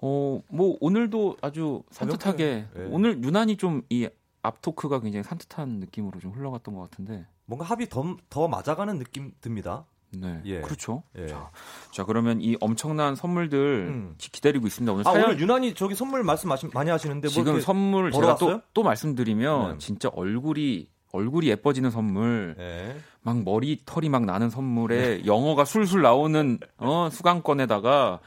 어, 0.00 0.40
뭐 0.48 0.76
오늘도 0.80 1.36
아주 1.40 1.82
산뜻하게 1.90 2.66
네. 2.74 2.88
오늘 2.90 3.22
유난히 3.22 3.56
좀 3.56 3.82
이 3.88 4.08
앞토크가 4.42 5.00
굉장히 5.00 5.22
산뜻한 5.22 5.80
느낌으로 5.80 6.20
좀 6.20 6.32
흘러갔던 6.32 6.74
것 6.74 6.82
같은데. 6.82 7.26
뭔가 7.46 7.64
합이 7.64 7.88
더, 7.88 8.16
더 8.28 8.46
맞아가는 8.46 8.98
느낌 8.98 9.32
듭니다. 9.40 9.86
네. 10.20 10.40
예. 10.44 10.60
그렇죠. 10.60 11.02
예. 11.18 11.26
자, 11.26 11.50
자, 11.92 12.04
그러면 12.04 12.40
이 12.40 12.56
엄청난 12.60 13.14
선물들 13.14 13.58
음. 13.88 14.14
기- 14.18 14.30
기다리고 14.30 14.66
있습니다. 14.66 14.92
오늘 14.92 15.06
아 15.06 15.12
사연 15.12 15.26
오늘 15.30 15.40
유난히 15.40 15.74
저기 15.74 15.94
선물 15.94 16.22
말씀 16.22 16.50
많이 16.72 16.90
하시는데 16.90 17.28
뭐 17.28 17.32
지금 17.32 17.60
선물 17.60 18.10
제가? 18.12 18.36
또, 18.36 18.60
또 18.72 18.82
말씀드리면 18.82 19.72
네. 19.72 19.78
진짜 19.78 20.08
얼굴이 20.14 20.88
얼굴이 21.12 21.46
예뻐지는 21.46 21.90
선물, 21.90 22.56
네. 22.58 22.96
막 23.22 23.40
머리 23.44 23.78
털이 23.86 24.08
막 24.08 24.24
나는 24.24 24.50
선물에 24.50 25.24
영어가 25.26 25.64
술술 25.64 26.02
나오는 26.02 26.58
어 26.78 27.08
수강권에다가 27.12 28.20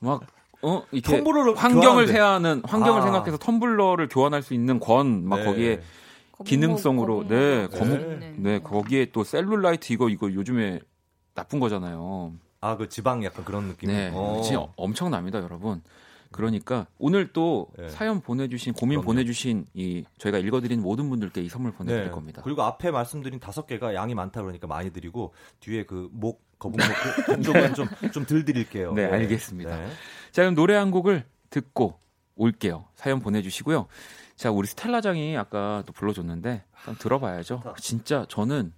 막 0.00 0.22
어 0.66 0.82
이렇게 0.92 1.20
텀블러를 1.22 1.54
환경을 1.56 1.82
교환하는데. 2.06 2.12
세하는 2.12 2.62
환경을 2.64 3.00
아. 3.02 3.04
생각해서 3.04 3.36
텀블러를 3.36 4.08
교환할 4.10 4.40
수 4.42 4.54
있는 4.54 4.80
권막 4.80 5.40
네. 5.40 5.44
거기에 5.44 5.76
거북목, 6.32 6.46
기능성으로, 6.46 7.14
거북목 7.18 7.28
네, 7.28 7.62
같은 7.70 7.78
거북- 7.80 8.12
있는. 8.12 8.34
네 8.42 8.58
거기에 8.60 9.10
또 9.12 9.24
셀룰라이트 9.24 9.92
이거 9.92 10.08
이거 10.08 10.32
요즘에 10.32 10.80
나쁜 11.34 11.60
거잖아요. 11.60 12.32
아 12.60 12.76
그 12.76 12.88
지방 12.88 13.22
약간 13.24 13.44
그런 13.44 13.68
느낌. 13.68 13.88
네, 13.90 14.10
어. 14.14 14.40
진짜 14.42 14.66
엄청납니다, 14.76 15.42
여러분. 15.42 15.82
그러니까 16.30 16.86
오늘 16.98 17.32
또 17.32 17.68
네. 17.78 17.88
사연 17.90 18.20
보내주신 18.20 18.72
고민 18.72 18.98
그럼요. 18.98 19.06
보내주신 19.06 19.66
이 19.74 20.04
저희가 20.18 20.38
읽어드린 20.38 20.80
모든 20.82 21.08
분들께 21.08 21.42
이 21.42 21.48
선물 21.48 21.72
보내드릴 21.72 22.06
네. 22.06 22.10
겁니다. 22.10 22.42
그리고 22.42 22.62
앞에 22.62 22.90
말씀드린 22.90 23.38
다섯 23.38 23.66
개가 23.68 23.94
양이 23.94 24.14
많다 24.14 24.40
그러니까 24.42 24.66
많이 24.66 24.90
드리고 24.92 25.32
뒤에 25.60 25.84
그 25.84 26.08
목 26.12 26.42
거북목 26.58 26.88
그 27.26 27.42
쪽은 27.42 27.74
좀좀덜 27.74 28.44
드릴게요. 28.44 28.94
네, 28.94 29.04
알겠습니다. 29.04 29.76
네. 29.76 29.88
자 30.32 30.42
그럼 30.42 30.54
노래 30.54 30.74
한 30.74 30.90
곡을 30.90 31.24
듣고 31.50 31.98
올게요. 32.34 32.86
사연 32.96 33.20
보내주시고요. 33.20 33.86
자 34.34 34.50
우리 34.50 34.66
스텔라장이 34.66 35.36
아까 35.36 35.84
또 35.86 35.92
불러줬는데 35.92 36.64
한번 36.72 36.98
들어봐야죠. 36.98 37.62
진짜 37.78 38.26
저는 38.28 38.72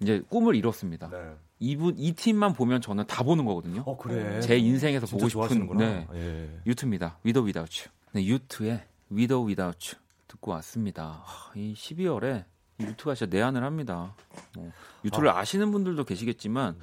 이제 0.00 0.20
꿈을 0.28 0.54
이뤘습니다. 0.56 1.08
네. 1.60 1.66
이분 1.66 1.94
이 1.98 2.12
팀만 2.12 2.54
보면 2.54 2.80
저는 2.80 3.06
다 3.06 3.22
보는 3.22 3.44
거거든요. 3.44 3.82
어 3.86 3.96
그래. 3.96 4.40
제 4.40 4.56
인생에서 4.58 5.06
보고 5.06 5.28
싶은. 5.28 5.76
네, 5.76 6.06
예. 6.14 6.60
or 6.66 7.44
Without 7.44 7.80
You. 7.80 7.90
네, 8.12 8.22
or 8.22 9.46
Without 9.46 9.88
You 9.88 10.00
듣고 10.26 10.52
왔습니다. 10.52 11.22
하, 11.24 11.52
이 11.54 11.74
12월에 11.74 12.44
유투가 12.80 13.14
진짜 13.14 13.30
내한을 13.30 13.62
합니다. 13.62 14.14
뭐, 14.54 14.72
유투를 15.04 15.28
아. 15.28 15.44
시는 15.44 15.70
분들도 15.70 16.04
계시겠지만 16.04 16.78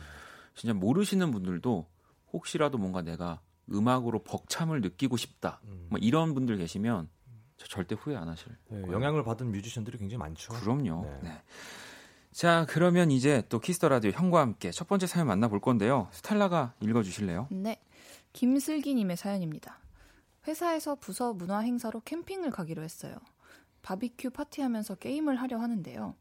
진짜 0.53 0.73
모르시는 0.73 1.31
분들도 1.31 1.87
혹시라도 2.33 2.77
뭔가 2.77 3.01
내가 3.01 3.41
음악으로 3.71 4.19
벅참을 4.23 4.81
느끼고 4.81 5.17
싶다. 5.17 5.59
음. 5.65 5.87
뭐 5.89 5.99
이런 5.99 6.33
분들 6.33 6.57
계시면 6.57 7.09
저 7.57 7.67
절대 7.67 7.95
후회 7.95 8.15
안 8.15 8.29
하실. 8.29 8.55
네. 8.69 8.81
영향을 8.91 9.23
받은 9.23 9.51
뮤지션들이 9.51 9.97
굉장히 9.97 10.19
많죠. 10.19 10.53
그럼요. 10.53 11.03
네. 11.03 11.19
네. 11.23 11.41
자, 12.37 12.67
그러면 12.69 13.09
이제 13.09 13.41
또 13.49 13.59
Kiss 13.59 13.76
the 13.76 13.89
Radio 13.89 14.11
형과 14.11 14.41
함께 14.41 14.69
첫 14.69 14.87
번째 14.87 15.07
사연 15.07 15.25
만나볼 15.25 15.59
건데요. 15.59 16.07
스텔라가 16.11 16.75
읽어주실래요? 16.81 17.47
네. 17.49 17.81
김슬기님의 18.33 19.17
사연입니다. 19.17 19.79
회사에서 20.47 20.93
부서 20.93 21.33
문화 21.33 21.61
행사로 21.61 22.01
캠핑을 22.01 22.51
가기로 22.51 22.83
했어요. 22.83 23.15
바비큐 23.81 24.29
파티하면서 24.29 24.95
게임을 24.97 25.35
하려 25.41 25.57
하는데요. 25.57 26.13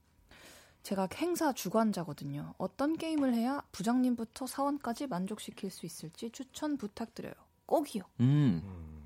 제가 0.82 1.06
행사 1.16 1.52
주관자거든요. 1.52 2.54
어떤 2.56 2.96
게임을 2.96 3.34
해야 3.34 3.62
부장님부터 3.72 4.46
사원까지 4.46 5.08
만족시킬 5.08 5.70
수 5.70 5.84
있을지 5.84 6.30
추천 6.30 6.78
부탁드려요. 6.78 7.34
꼭이요. 7.66 8.04
음. 8.20 8.62
음. 8.64 9.02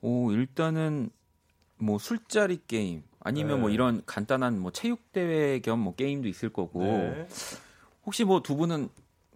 오, 0.00 0.32
일단은 0.32 1.10
뭐 1.76 1.98
술자리 1.98 2.60
게임 2.66 3.04
아니면 3.24 3.56
네. 3.56 3.60
뭐 3.62 3.70
이런 3.70 4.02
간단한 4.06 4.60
뭐 4.60 4.70
체육 4.70 5.10
대회 5.12 5.58
겸 5.58 5.80
뭐 5.80 5.94
게임도 5.96 6.28
있을 6.28 6.50
거고 6.50 6.80
네. 6.84 7.26
혹시 8.06 8.22
뭐 8.24 8.40
두 8.40 8.54
분은 8.56 8.88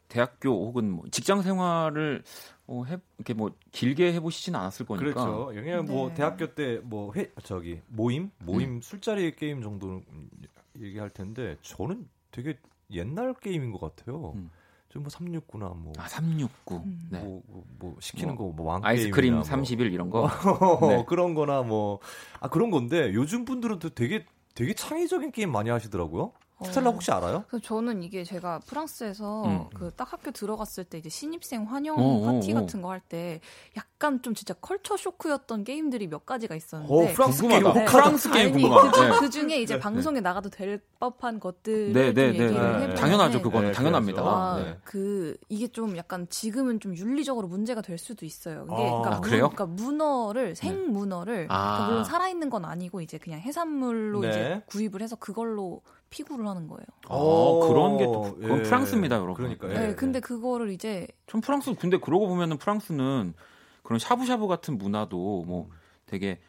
대학교 0.09 0.67
혹은 0.67 0.91
뭐 0.91 1.05
직장 1.11 1.43
생활을 1.43 2.23
어, 2.67 2.85
해, 2.85 2.99
이렇게 3.19 3.35
뭐 3.35 3.51
길게 3.73 4.13
해보시진 4.15 4.55
않았을 4.55 4.87
거니까 4.87 5.13
그렇죠. 5.13 5.47
그냥 5.55 5.87
뭐 5.87 6.09
네. 6.11 6.15
대학교 6.15 6.55
때뭐회 6.55 7.33
저기 7.43 7.81
모임 7.89 8.31
모임 8.39 8.81
술자리 8.81 9.35
게임 9.35 9.63
정도는 9.63 10.05
얘기할 10.81 11.11
텐데 11.11 11.57
저는 11.63 12.09
되게 12.31 12.59
옛날 12.91 13.35
게임인 13.35 13.73
것 13.73 13.81
같아요. 13.81 14.33
음. 14.37 14.51
좀뭐 14.91 15.09
369나 15.09 15.77
뭐. 15.77 15.93
아 15.99 16.09
369. 16.09 16.75
음. 16.77 17.09
네. 17.11 17.21
뭐, 17.21 17.43
뭐, 17.47 17.65
뭐 17.79 17.97
시키는 18.01 18.35
뭐 18.37 18.51
거 18.53 18.57
뭐 18.63 18.67
왕 18.69 18.81
아이스크림 18.85 19.41
31 19.43 19.93
이런 19.93 20.09
거. 20.11 20.29
네. 20.89 21.05
그런 21.07 21.35
거나 21.35 21.63
뭐 21.63 22.01
아 22.41 22.49
그런 22.49 22.71
건데 22.71 23.13
요즘 23.15 23.45
분들은 23.45 23.79
또 23.81 23.91
되게 23.91 24.25
되게 24.55 24.75
창의적인 24.75 25.31
게임 25.33 25.53
많이 25.53 25.71
하시더라고요. 25.71 26.33
스텔라 26.65 26.91
어. 26.91 26.93
혹시 26.93 27.11
알아요? 27.13 27.45
저는 27.63 28.03
이게 28.03 28.25
제가 28.25 28.59
프랑스에서 28.67 29.45
음. 29.45 29.65
그딱 29.75 30.13
학교 30.13 30.31
들어갔을 30.33 30.85
때 30.85 30.99
이제 30.99 31.09
신입생 31.09 31.65
환영 31.65 31.97
어, 31.99 32.03
어, 32.03 32.25
파티 32.25 32.53
어. 32.53 32.55
같은 32.57 32.83
거 32.83 32.89
할 32.89 33.01
때 33.09 33.41
약간 33.77 34.21
좀 34.23 34.35
진짜 34.35 34.55
culture 34.55 34.97
shock였던 34.97 35.63
게임들이 35.65 36.09
몇 36.09 36.27
가지가 36.27 36.55
있었는데 36.57 36.93
어, 37.13 37.15
프랑스 37.15 37.47
게임. 37.47 37.65
혹하다. 37.67 37.85
프랑스 37.91 38.31
게임 38.31 38.53
궁금하다. 38.53 38.91
그, 38.91 39.01
네. 39.01 39.19
그 39.21 39.31
중에 39.31 39.61
이제 39.63 39.79
방송에 39.79 40.21
나가도 40.21 40.51
될 40.51 40.81
법한 41.01 41.39
것들을 41.41 41.93
네, 41.93 42.13
네, 42.13 42.33
좀 42.33 42.39
네, 42.39 42.45
얘기를 42.45 42.89
네. 42.89 42.95
당연하죠. 42.95 43.41
그거는 43.43 43.69
네, 43.69 43.73
당연합니다. 43.73 44.23
아, 44.23 44.63
네. 44.63 44.77
그 44.85 45.37
이게 45.49 45.69
좀 45.69 45.97
약간 45.97 46.27
지금은 46.29 46.81
좀 46.81 46.97
윤리적으로 46.97 47.47
문제가 47.47 47.81
될 47.83 47.99
수도 47.99 48.27
있어요. 48.27 48.67
그게 48.67 48.75
아, 48.75 48.89
그러니까, 48.91 49.17
아, 49.17 49.21
그래요? 49.21 49.47
문, 49.49 49.55
그러니까 49.55 49.83
문어를 49.83 50.57
생문어를 50.57 51.47
아. 51.51 51.87
물론 51.89 52.05
살아 52.05 52.29
있는 52.29 52.51
건 52.51 52.65
아니고 52.65 53.01
이제 53.01 53.17
그냥 53.19 53.41
해산물로 53.41 54.21
네. 54.23 54.29
이제 54.29 54.63
구입을 54.67 55.03
해서 55.03 55.15
그걸로 55.17 55.83
피구를 56.11 56.47
하는 56.47 56.69
거예요. 56.69 56.85
아, 57.09 57.67
그런 57.69 57.99
게또 57.99 58.37
그건 58.41 58.59
예. 58.59 58.63
프랑스입니다, 58.63 59.17
여러분. 59.17 59.35
그러니까, 59.35 59.69
네, 59.69 59.89
예. 59.91 59.95
근데 59.95 60.21
그거를 60.21 60.71
이제 60.73 61.07
전 61.27 61.41
프랑스 61.41 61.75
근데 61.75 61.99
그러고 61.99 62.29
보면은 62.29 62.57
프랑스는 62.59 63.35
그런 63.83 63.99
샤브샤브 63.99 64.47
같은 64.47 64.79
문화도 64.79 65.45
뭐 65.47 65.71
되게 66.07 66.41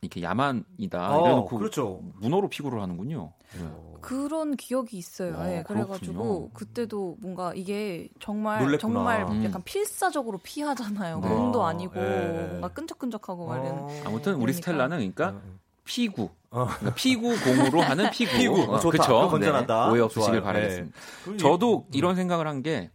이렇게 0.00 0.22
야만이다 0.22 1.16
어, 1.16 1.22
이래놓고 1.22 1.58
그렇죠. 1.58 2.00
문어로 2.20 2.48
피구를 2.48 2.80
하는군요. 2.80 3.32
네. 3.58 3.70
그런 4.00 4.56
기억이 4.56 4.98
있어요. 4.98 5.34
와, 5.34 5.50
예, 5.50 5.62
그래가지고. 5.62 6.50
그때도 6.52 7.16
뭔가 7.20 7.54
이게 7.54 8.08
정말 8.20 8.62
놀랬구나. 8.62 8.78
정말 8.78 9.26
음. 9.30 9.44
약간 9.44 9.62
필사적으로 9.62 10.38
피하잖아요. 10.38 11.20
네. 11.20 11.28
공도 11.28 11.64
아니고 11.64 11.98
예. 12.00 12.46
뭔가 12.50 12.68
끈적끈적하고. 12.68 13.50
어. 13.50 13.88
아무튼 14.04 14.34
우리 14.34 14.52
그러니까. 14.52 14.52
스텔라는 14.52 14.96
그러니까 14.98 15.30
음. 15.30 15.58
피구, 15.84 16.30
어. 16.54 16.66
그러니까 16.66 16.94
피구 16.94 17.34
공으로 17.42 17.80
하는 17.82 18.10
피구. 18.10 18.30
피구. 18.38 18.62
어, 18.74 18.78
좋다. 18.80 18.98
그쵸? 19.02 19.28
건전하다. 19.28 19.86
네, 19.86 19.92
오해 19.92 20.00
없으시길 20.00 20.34
좋아요. 20.40 20.42
바라겠습니다. 20.44 20.98
네. 21.26 21.36
저도 21.36 21.78
음. 21.88 21.90
이런 21.92 22.14
생각을 22.16 22.46
한 22.46 22.62
게 22.62 22.90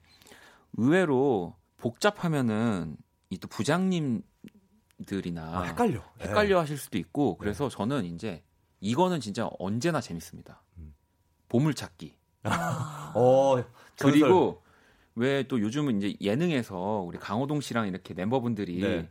의외로 0.78 1.56
복잡하면은 1.78 2.96
이 3.30 3.38
또 3.38 3.48
부장님들이나 3.48 4.24
아, 5.42 5.64
헷갈려. 5.64 6.02
헷갈려 6.22 6.60
하실 6.60 6.78
수도 6.78 6.98
있고 6.98 7.38
그래서 7.38 7.70
저는 7.70 8.06
이제 8.06 8.44
이거는 8.80 9.20
진짜 9.20 9.50
언제나 9.60 10.02
재밌습니다. 10.02 10.64
음. 10.78 10.94
보물찾기. 11.50 12.16
아. 12.44 13.12
어. 13.16 13.64
그리고 14.00 14.64
왜 15.16 15.44
또 15.44 15.60
요즘은 15.60 15.98
이제 16.02 16.16
예능에서 16.22 17.04
우리 17.06 17.18
강호동 17.18 17.60
씨랑 17.62 17.88
이렇게 17.88 18.14
멤버분들이 18.14 18.80
네. 18.80 19.10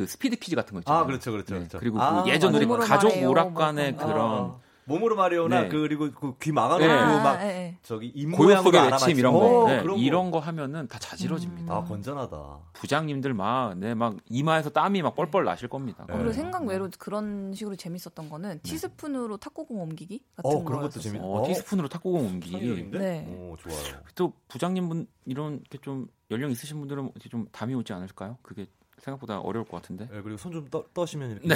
그 0.00 0.06
스피드 0.06 0.36
퀴즈 0.36 0.56
같은 0.56 0.72
거 0.72 0.78
있잖아요. 0.80 1.02
아, 1.02 1.06
그렇죠, 1.06 1.30
그렇죠, 1.30 1.52
네, 1.52 1.58
그렇죠. 1.60 1.78
그리고 1.78 2.00
아, 2.00 2.22
그 2.22 2.30
예전 2.30 2.54
우리 2.54 2.64
가족 2.66 3.08
말해요, 3.08 3.28
오락관의 3.28 3.92
뭐 3.92 4.06
그런 4.06 4.20
아, 4.20 4.56
몸으로 4.86 5.14
말이오나 5.14 5.62
네. 5.64 5.68
그리고 5.68 6.10
그 6.10 6.38
귀 6.38 6.52
막아놓고 6.52 6.86
네. 6.86 6.96
막 6.96 7.26
아, 7.38 7.44
예, 7.44 7.48
예. 7.48 7.76
저기 7.82 8.06
입 8.06 8.30
고요 8.32 8.46
모양으로 8.48 8.72
속의. 8.72 8.90
외침 8.92 9.18
이런 9.18 9.32
거, 9.34 9.38
어, 9.64 9.68
네. 9.68 9.84
이런 9.98 10.30
거 10.30 10.38
하면은 10.38 10.88
다 10.88 10.98
자지러집니다. 10.98 11.74
아 11.74 11.84
건전하다. 11.84 12.58
부장님들 12.72 13.34
막, 13.34 13.76
네, 13.76 13.92
막 13.94 14.16
이마에서 14.30 14.70
땀이 14.70 15.02
막 15.02 15.14
뻘뻘 15.14 15.44
나실 15.44 15.68
겁니다. 15.68 16.06
네. 16.08 16.14
어, 16.14 16.16
그리고 16.16 16.32
생각 16.32 16.64
외로 16.64 16.88
그런 16.98 17.52
식으로 17.54 17.76
재밌었던 17.76 18.30
거는 18.30 18.60
티스푼으로 18.62 19.36
탁구공 19.36 19.82
옮기기 19.82 20.22
같은 20.36 20.50
어, 20.50 20.64
그런 20.64 20.80
것도. 20.80 20.98
재밌- 20.98 21.20
어, 21.20 21.42
어? 21.42 21.46
티스푼으로 21.46 21.88
탁구공 21.88 22.24
옮기기. 22.26 22.88
네. 22.92 23.26
오, 23.28 23.54
좋아요. 23.58 24.00
또 24.14 24.32
부장님분 24.48 25.06
이런 25.26 25.60
이렇게 25.70 25.76
좀 25.82 26.06
연령 26.30 26.50
있으신 26.50 26.78
분들은 26.78 27.10
좀 27.30 27.46
담이 27.52 27.74
오지 27.74 27.92
않을까요? 27.92 28.38
그게 28.40 28.66
생각보다 29.00 29.40
어려울 29.40 29.64
것 29.66 29.80
같은데. 29.80 30.08
네, 30.12 30.20
그리고 30.22 30.36
손 30.36 30.52
좀 30.52 30.68
떠시면 30.94 31.30
이렇게. 31.30 31.48
네. 31.48 31.54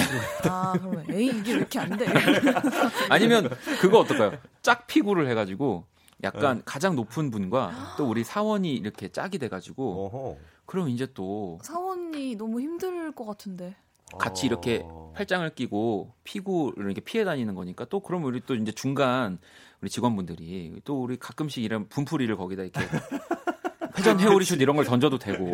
아, 0.48 0.72
그러면 0.78 1.04
에이 1.10 1.26
이게 1.38 1.52
왜 1.52 1.58
이렇게 1.58 1.78
안 1.78 1.96
돼? 1.96 2.06
아니면 3.10 3.50
그거 3.80 3.98
어떨까요? 4.00 4.38
짝 4.62 4.86
피구를 4.86 5.28
해가지고 5.28 5.84
약간 6.22 6.58
네. 6.58 6.62
가장 6.64 6.94
높은 6.96 7.30
분과 7.30 7.94
또 7.98 8.08
우리 8.08 8.24
사원이 8.24 8.72
이렇게 8.74 9.08
짝이 9.08 9.38
돼가지고 9.38 10.06
어허. 10.06 10.36
그럼 10.66 10.88
이제 10.88 11.06
또 11.12 11.58
사원이 11.62 12.36
너무 12.36 12.60
힘들 12.60 13.12
것 13.12 13.24
같은데. 13.26 13.76
같이 14.18 14.46
이렇게 14.46 14.82
어. 14.84 15.12
팔짱을 15.16 15.54
끼고 15.56 16.12
피구를 16.22 16.84
이렇게 16.86 17.00
피해 17.00 17.24
다니는 17.24 17.54
거니까 17.56 17.84
또 17.86 17.98
그럼 18.00 18.22
우리 18.24 18.40
또 18.46 18.54
이제 18.54 18.70
중간 18.70 19.38
우리 19.80 19.90
직원분들이 19.90 20.82
또 20.84 21.02
우리 21.02 21.16
가끔씩 21.16 21.64
이런 21.64 21.88
분풀이를 21.88 22.36
거기다 22.36 22.62
이렇게 22.62 22.80
회전 23.96 24.18
회오리슛 24.20 24.60
이런 24.60 24.76
걸 24.76 24.84
던져도 24.84 25.18
되고 25.18 25.52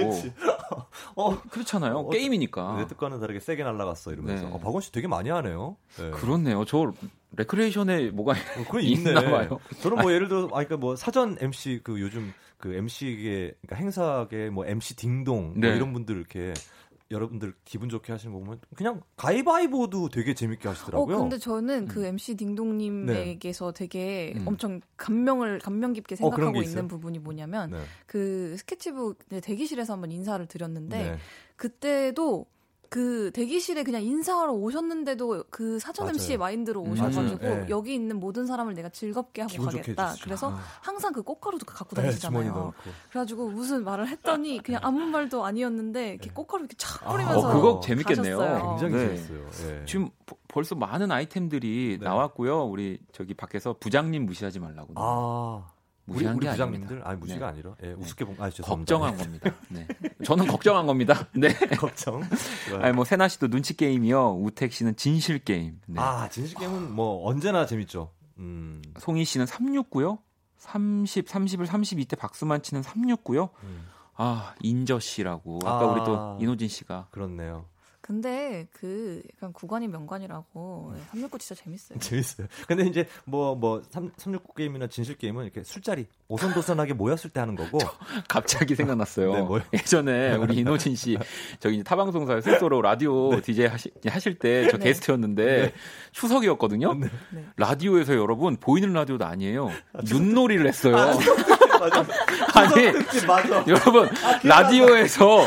어, 1.14 1.41
그렇잖아요 1.51 1.99
어, 1.99 2.11
게임이니까 2.11 2.76
내 2.78 2.86
뜻과는 2.86 3.20
다르게 3.20 3.41
세게 3.41 3.62
날아갔어 3.62 4.12
이러면서. 4.12 4.47
네. 4.49 4.55
아, 4.55 4.59
박원 4.59 4.80
씨 4.80 4.93
되게 4.93 5.09
많이 5.09 5.30
하네요. 5.30 5.76
네. 5.99 6.11
그렇네요 6.11 6.64
저 6.64 6.93
레크레이션에 7.36 8.11
뭐가 8.11 8.32
어, 8.32 8.64
그건 8.64 8.82
있네. 8.82 9.11
있나 9.11 9.20
봐요. 9.22 9.61
저는 9.82 9.99
뭐 9.99 10.12
예를 10.12 10.28
들어, 10.28 10.45
아, 10.47 10.64
그러니까 10.64 10.76
뭐 10.76 10.97
사전 10.97 11.36
MC 11.41 11.80
그 11.82 12.01
요즘 12.01 12.32
그 12.59 12.74
MC계, 12.74 13.55
그러니까 13.62 13.76
행사계 13.76 14.51
뭐 14.51 14.66
MC 14.66 14.97
딩동 14.97 15.45
뭐 15.45 15.55
네. 15.57 15.76
이런 15.76 15.93
분들 15.93 16.16
이렇게 16.16 16.53
여러분들 17.11 17.55
기분 17.65 17.89
좋게 17.89 18.13
하시는 18.13 18.33
거 18.33 18.39
보면 18.39 18.61
그냥 18.77 19.01
가위바위보도 19.17 20.11
되게 20.11 20.33
재밌게 20.35 20.69
어, 20.69 20.71
하시더라고요. 20.71 21.19
근데 21.19 21.39
저는 21.39 21.89
그 21.89 22.05
MC 22.05 22.37
딩동님에게서 22.37 23.73
되게 23.73 24.33
음. 24.37 24.47
엄청 24.47 24.81
감명을 24.97 25.59
감명 25.59 25.93
깊게 25.93 26.15
어, 26.15 26.17
생각하고 26.17 26.53
게 26.53 26.61
있어요? 26.61 26.71
있는 26.71 26.89
부분이 26.89 27.19
뭐냐면 27.19 27.71
네. 27.71 27.79
그 28.07 28.57
스케치북 28.57 29.19
이제 29.27 29.41
대기실에서 29.41 29.95
한번 29.95 30.13
인사를 30.13 30.45
드렸는데 30.47 31.11
네. 31.11 31.19
그때도 31.57 32.47
그 32.91 33.30
대기실에 33.32 33.84
그냥 33.84 34.03
인사하러 34.03 34.53
오셨는데도 34.53 35.45
그 35.49 35.78
사전 35.78 36.07
맞아요. 36.07 36.14
MC 36.16 36.36
마인드로 36.36 36.82
음, 36.82 36.91
오셔가지고. 36.91 37.45
예. 37.47 37.66
여기 37.70 37.95
있는 37.95 38.18
모든 38.18 38.47
사람을 38.47 38.74
내가 38.74 38.88
즐겁게 38.88 39.43
하고 39.43 39.62
가겠다. 39.62 40.14
그래서 40.24 40.51
아. 40.51 40.59
항상 40.82 41.12
그 41.12 41.22
꽃가루도 41.22 41.66
갖고 41.66 41.95
네, 41.95 42.03
다니시잖아요. 42.03 42.53
넣고. 42.53 42.74
그래가지고 43.11 43.49
무슨 43.51 43.84
말을 43.84 44.09
했더니 44.09 44.61
그냥 44.61 44.80
아무 44.82 44.99
말도 45.07 45.45
아니었는데 45.45 46.11
이렇게 46.14 46.30
꽃가루 46.30 46.64
이렇게 46.64 46.74
촥 46.76 47.07
아, 47.07 47.12
뿌리면서 47.12 47.49
어, 47.49 47.53
그거 47.53 47.80
재밌겠네요. 47.84 48.38
가셨어요. 48.38 48.76
굉장히 48.80 48.93
네. 49.07 49.16
재밌어요. 49.16 49.47
예. 49.80 49.84
지금 49.86 50.11
버- 50.26 50.36
벌써 50.49 50.74
많은 50.74 51.12
아이템들이 51.12 51.99
네. 52.01 52.05
나왔고요. 52.05 52.64
우리 52.64 52.99
저기 53.12 53.34
밖에서 53.34 53.76
부장님 53.78 54.26
무시하지 54.26 54.59
말라고. 54.59 54.95
아 54.97 55.64
무시한 56.05 56.36
우리 56.36 56.46
게 56.46 56.51
부장님들. 56.51 57.03
아니 57.05 57.18
무시가 57.20 57.46
네. 57.46 57.53
아니라 57.53 57.74
예, 57.84 57.92
우습게 57.92 58.24
본 58.24 58.36
아, 58.38 58.51
죄송합니다. 58.51 58.96
걱정한 58.96 59.16
겁니다. 59.16 59.55
네. 59.68 59.86
저는 60.24 60.46
걱정한 60.46 60.86
겁니다. 60.86 61.28
네. 61.32 61.48
걱정. 61.78 62.22
아니 62.80 62.92
뭐 62.92 63.05
세나 63.05 63.28
씨도 63.28 63.48
눈치 63.48 63.76
게임이요. 63.76 64.36
우택 64.40 64.72
씨는 64.72 64.96
진실 64.96 65.38
게임. 65.38 65.80
네. 65.86 66.01
아 66.01 66.28
진실 66.28 66.59
게임은 66.59 66.92
뭐 66.92 67.26
언제나 67.28 67.66
재밌죠. 67.66 68.11
음. 68.38 68.82
송희 68.98 69.24
씨는 69.24 69.46
369요. 69.46 70.18
30, 70.59 71.26
30을 71.26 71.66
32때 71.66 72.18
박수만 72.18 72.62
치는 72.62 72.82
369요. 72.82 73.51
음. 73.62 73.86
아, 74.16 74.55
인저 74.61 74.98
씨라고. 75.01 75.61
아까 75.64 75.80
아. 75.80 75.84
우리 75.86 76.05
또 76.05 76.38
이노진 76.40 76.68
씨가 76.68 77.09
그렇네요. 77.11 77.64
근데 78.11 78.67
그 78.73 79.23
약간 79.37 79.53
구관이 79.53 79.87
명관이라고 79.87 80.95
369 81.13 81.39
진짜 81.39 81.63
재밌어요. 81.63 81.97
재밌어요. 82.01 82.49
근데 82.67 82.85
이제 82.89 83.07
뭐 83.25 83.55
뭐 83.55 83.83
369 83.91 84.55
게임이나 84.55 84.89
진실 84.89 85.17
게임은 85.17 85.45
이렇게 85.45 85.63
술자리 85.63 86.07
오선도선하게 86.27 86.95
모였을 86.95 87.31
때 87.31 87.39
하는 87.39 87.55
거고 87.55 87.79
갑자기 88.29 88.75
생각났어요. 88.75 89.33
네, 89.33 89.43
뭐요? 89.43 89.63
예전에 89.73 90.35
우리 90.35 90.57
이노진 90.59 90.97
씨 90.97 91.17
저기 91.61 91.77
이제 91.77 91.85
타방송사에 91.85 92.41
스스로 92.41 92.83
라디오 92.83 93.41
DJ 93.41 93.67
하시, 93.67 93.93
하실 94.05 94.39
때저 94.41 94.79
네. 94.79 94.85
게스트였는데 94.87 95.73
추석이었거든요. 96.11 96.95
네. 96.95 97.09
네. 97.31 97.45
라디오에서 97.59 98.17
여러분 98.17 98.57
보이는 98.57 98.93
라디오도 98.93 99.25
아니에요. 99.25 99.71
윷놀이를 100.05 100.67
했어요. 100.67 100.97
맞아. 101.79 102.05
아니 102.55 102.93
맞아. 103.27 103.65
여러분 103.69 104.09
라디오에서 104.43 105.47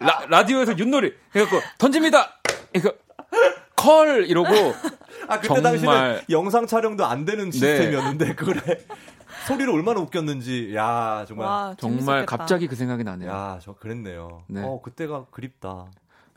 라, 0.00 0.20
라디오에서 0.28 0.76
윷놀이 0.78 1.12
해갖고 1.34 1.60
던집니다. 1.78 2.38
이거 2.74 2.92
컬 3.76 4.26
이러고 4.26 4.48
아 5.28 5.36
그때 5.40 5.48
정말- 5.48 5.62
당시는 5.62 6.20
영상 6.30 6.66
촬영도 6.66 7.04
안 7.04 7.24
되는 7.24 7.46
네. 7.46 7.50
시스템이었는데 7.52 8.34
그래 8.34 8.60
소리를 9.46 9.72
얼마나 9.72 10.00
웃겼는지 10.00 10.74
야 10.74 11.24
정말 11.28 11.46
와 11.46 11.74
정말. 11.78 12.26
갑자기 12.26 12.66
그 12.66 12.76
생각이 12.76 13.04
나네요. 13.04 13.30
야저 13.30 13.74
그랬네요. 13.74 14.44
네. 14.48 14.62
어 14.64 14.80
그때가 14.82 15.26
그립다. 15.30 15.86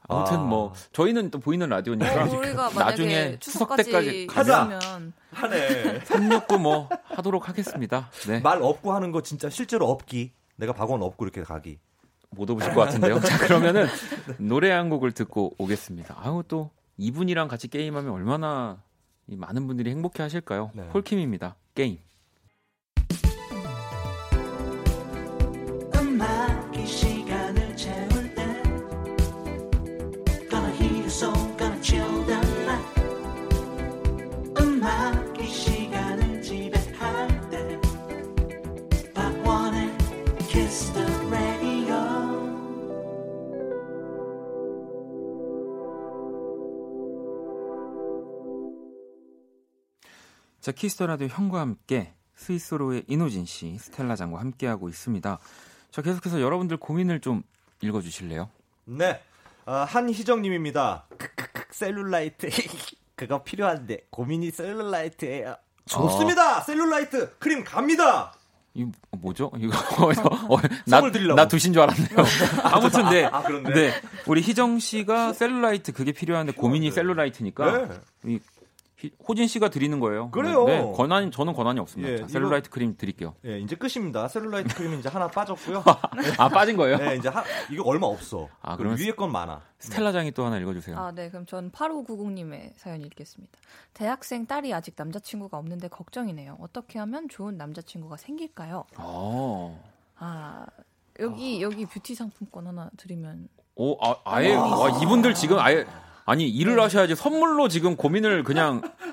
아무튼 0.07 0.37
아. 0.37 0.39
뭐 0.41 0.73
저희는 0.93 1.29
또 1.31 1.39
보이는 1.39 1.67
라디오니까 1.69 2.23
어, 2.25 2.37
우리가 2.37 2.63
만약에 2.71 2.79
나중에 2.79 3.37
추석 3.39 3.75
때까지 3.77 4.27
가자. 4.27 4.57
가면 4.67 5.13
하네. 5.31 5.99
369 6.05 6.57
뭐 6.59 6.89
하도록 7.05 7.47
하겠습니다. 7.47 8.09
네. 8.27 8.39
말 8.39 8.61
없고 8.61 8.93
하는 8.93 9.11
거 9.11 9.21
진짜 9.21 9.49
실제로 9.49 9.87
없기. 9.89 10.33
내가 10.57 10.73
박원 10.73 11.01
없고 11.01 11.23
이렇게 11.25 11.43
가기. 11.43 11.79
못 12.31 12.49
오실 12.49 12.73
것 12.73 12.81
같은데요. 12.81 13.19
자, 13.19 13.37
그러면은 13.37 13.87
노래 14.37 14.71
한 14.71 14.89
곡을 14.89 15.11
듣고 15.11 15.53
오겠습니다. 15.57 16.15
아우 16.17 16.43
또 16.47 16.69
이분이랑 16.97 17.47
같이 17.47 17.67
게임하면 17.67 18.11
얼마나 18.11 18.81
이 19.27 19.35
많은 19.35 19.67
분들이 19.67 19.89
행복해 19.89 20.23
하실까요? 20.23 20.71
네. 20.73 20.87
폴킴입니다. 20.89 21.55
게임. 21.75 21.97
자, 50.61 50.71
Kiss 50.71 50.92
the 50.92 51.07
Radio 51.07 51.27
형과 51.27 51.59
함께 51.59 52.13
Sweet 52.35 52.61
Sorrow의 52.61 53.03
인호진 53.07 53.45
씨, 53.45 53.77
스텔라 53.79 54.15
장과 54.15 54.39
함께하고 54.39 54.89
있습니다. 54.89 55.39
자, 55.91 56.01
계속해서 56.01 56.39
여러분들 56.41 56.77
고민을 56.77 57.19
좀 57.19 57.43
읽어 57.81 58.01
주실래요? 58.01 58.49
네. 58.85 59.21
아, 59.65 59.85
한희정님입니다. 59.85 61.05
크크크 61.17 61.63
셀룰라이트 61.71 62.47
그거 63.15 63.43
필요한데 63.43 64.07
고민이 64.09 64.51
셀룰라이트예요. 64.51 65.55
좋습니다. 65.85 66.61
셀룰라이트 66.61 67.37
크림 67.37 67.63
갑니다. 67.63 68.33
이 68.73 68.85
뭐죠? 69.11 69.51
이거 69.57 69.77
어디서 70.05 70.23
어, 70.23 70.57
나. 70.85 71.01
나 71.35 71.47
두신 71.47 71.73
줄 71.73 71.81
알았네요. 71.81 72.07
아무튼 72.63 73.09
네. 73.09 73.25
아, 73.25 73.41
그렇네. 73.43 73.69
네. 73.73 73.91
우리 74.27 74.41
희정 74.41 74.79
씨가 74.79 75.33
셀룰라이트 75.33 75.91
그게 75.91 76.11
필요한데 76.11 76.53
고민이. 76.53 76.89
셀룰라이트니까 76.91 77.87
네. 77.87 77.99
이 78.25 78.33
희- 78.35 78.39
호진 79.27 79.47
씨가 79.47 79.69
드리는 79.69 79.99
거예요. 79.99 80.29
그래요. 80.31 80.65
네, 80.65 80.91
권한 80.95 81.31
저는 81.31 81.53
권한이 81.53 81.79
없습니다. 81.79 82.11
예, 82.11 82.17
자, 82.17 82.23
이거- 82.23 82.31
셀룰라이트 82.33 82.69
크림 82.69 82.95
드릴게요. 82.97 83.33
예, 83.45 83.59
이제 83.59 83.75
끝입니다. 83.75 84.27
셀룰라이트 84.27 84.75
크림이 84.75 84.99
이제 84.99 85.09
하나 85.09 85.27
빠졌고요. 85.27 85.83
아 86.37 86.49
빠진 86.49 86.77
거예요? 86.77 86.97
네, 86.97 87.15
이제 87.15 87.29
하, 87.29 87.43
이거 87.71 87.83
얼마 87.85 88.07
없어. 88.07 88.47
아, 88.61 88.75
그럼 88.77 88.95
위에 88.99 89.11
건 89.11 89.31
많아. 89.31 89.61
스텔라 89.79 90.11
장이 90.11 90.31
또 90.31 90.45
하나 90.45 90.57
읽어주세요. 90.59 90.97
아, 90.97 91.11
네. 91.11 91.29
그럼 91.29 91.45
전 91.45 91.71
8590님의 91.71 92.73
사연 92.77 93.01
읽겠습니다. 93.01 93.51
대학생 93.93 94.45
딸이 94.45 94.73
아직 94.73 94.93
남자친구가 94.97 95.57
없는데 95.57 95.87
걱정이네요. 95.87 96.57
어떻게 96.61 96.99
하면 96.99 97.27
좋은 97.29 97.57
남자친구가 97.57 98.17
생길까요? 98.17 98.85
어. 98.97 99.83
아, 100.17 100.65
여기, 101.19 101.61
여기 101.61 101.85
뷰티 101.85 102.13
상품권 102.15 102.67
하나 102.67 102.89
드리면. 102.97 103.49
오, 103.75 103.97
아, 104.05 104.15
아예 104.25 104.53
와, 104.55 104.89
이분들 105.01 105.33
지금 105.33 105.57
아예 105.57 105.85
아니 106.25 106.47
일을 106.49 106.75
네. 106.75 106.81
하셔야지 106.81 107.15
선물로 107.15 107.67
지금 107.67 107.95
고민을 107.95 108.43
그냥 108.43 108.81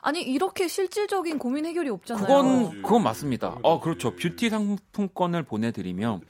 아니, 0.00 0.22
이렇게 0.22 0.68
실질적인 0.68 1.38
고민 1.38 1.66
해결이 1.66 1.90
없잖아요. 1.90 2.26
그건 2.26 2.82
그건 2.82 3.02
맞습니다. 3.02 3.58
어 3.62 3.80
그렇죠. 3.80 4.14
뷰티 4.14 4.48
상품권을 4.48 5.42
보내드리면 5.42 6.22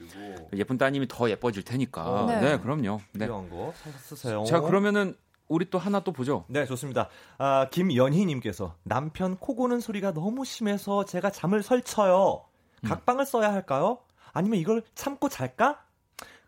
예쁜 0.53 0.77
따님이 0.77 1.07
더 1.07 1.29
예뻐질 1.29 1.63
테니까. 1.63 2.25
네. 2.27 2.41
네, 2.41 2.59
그럼요. 2.59 2.99
네. 3.13 3.25
필요한 3.25 3.49
거 3.49 3.71
사서 3.77 3.97
쓰세요. 3.99 4.43
자 4.45 4.59
그러면은 4.59 5.15
우리 5.47 5.69
또 5.69 5.79
하나 5.79 5.99
또 6.01 6.11
보죠. 6.11 6.45
네, 6.47 6.65
좋습니다. 6.65 7.09
아, 7.37 7.67
김연희님께서 7.71 8.75
남편 8.83 9.37
코 9.37 9.55
고는 9.55 9.79
소리가 9.79 10.13
너무 10.13 10.45
심해서 10.45 11.05
제가 11.05 11.31
잠을 11.31 11.63
설쳐요. 11.63 12.45
음. 12.83 12.87
각방을 12.87 13.25
써야 13.25 13.51
할까요? 13.51 13.99
아니면 14.31 14.59
이걸 14.59 14.83
참고 14.93 15.27
잘까? 15.27 15.83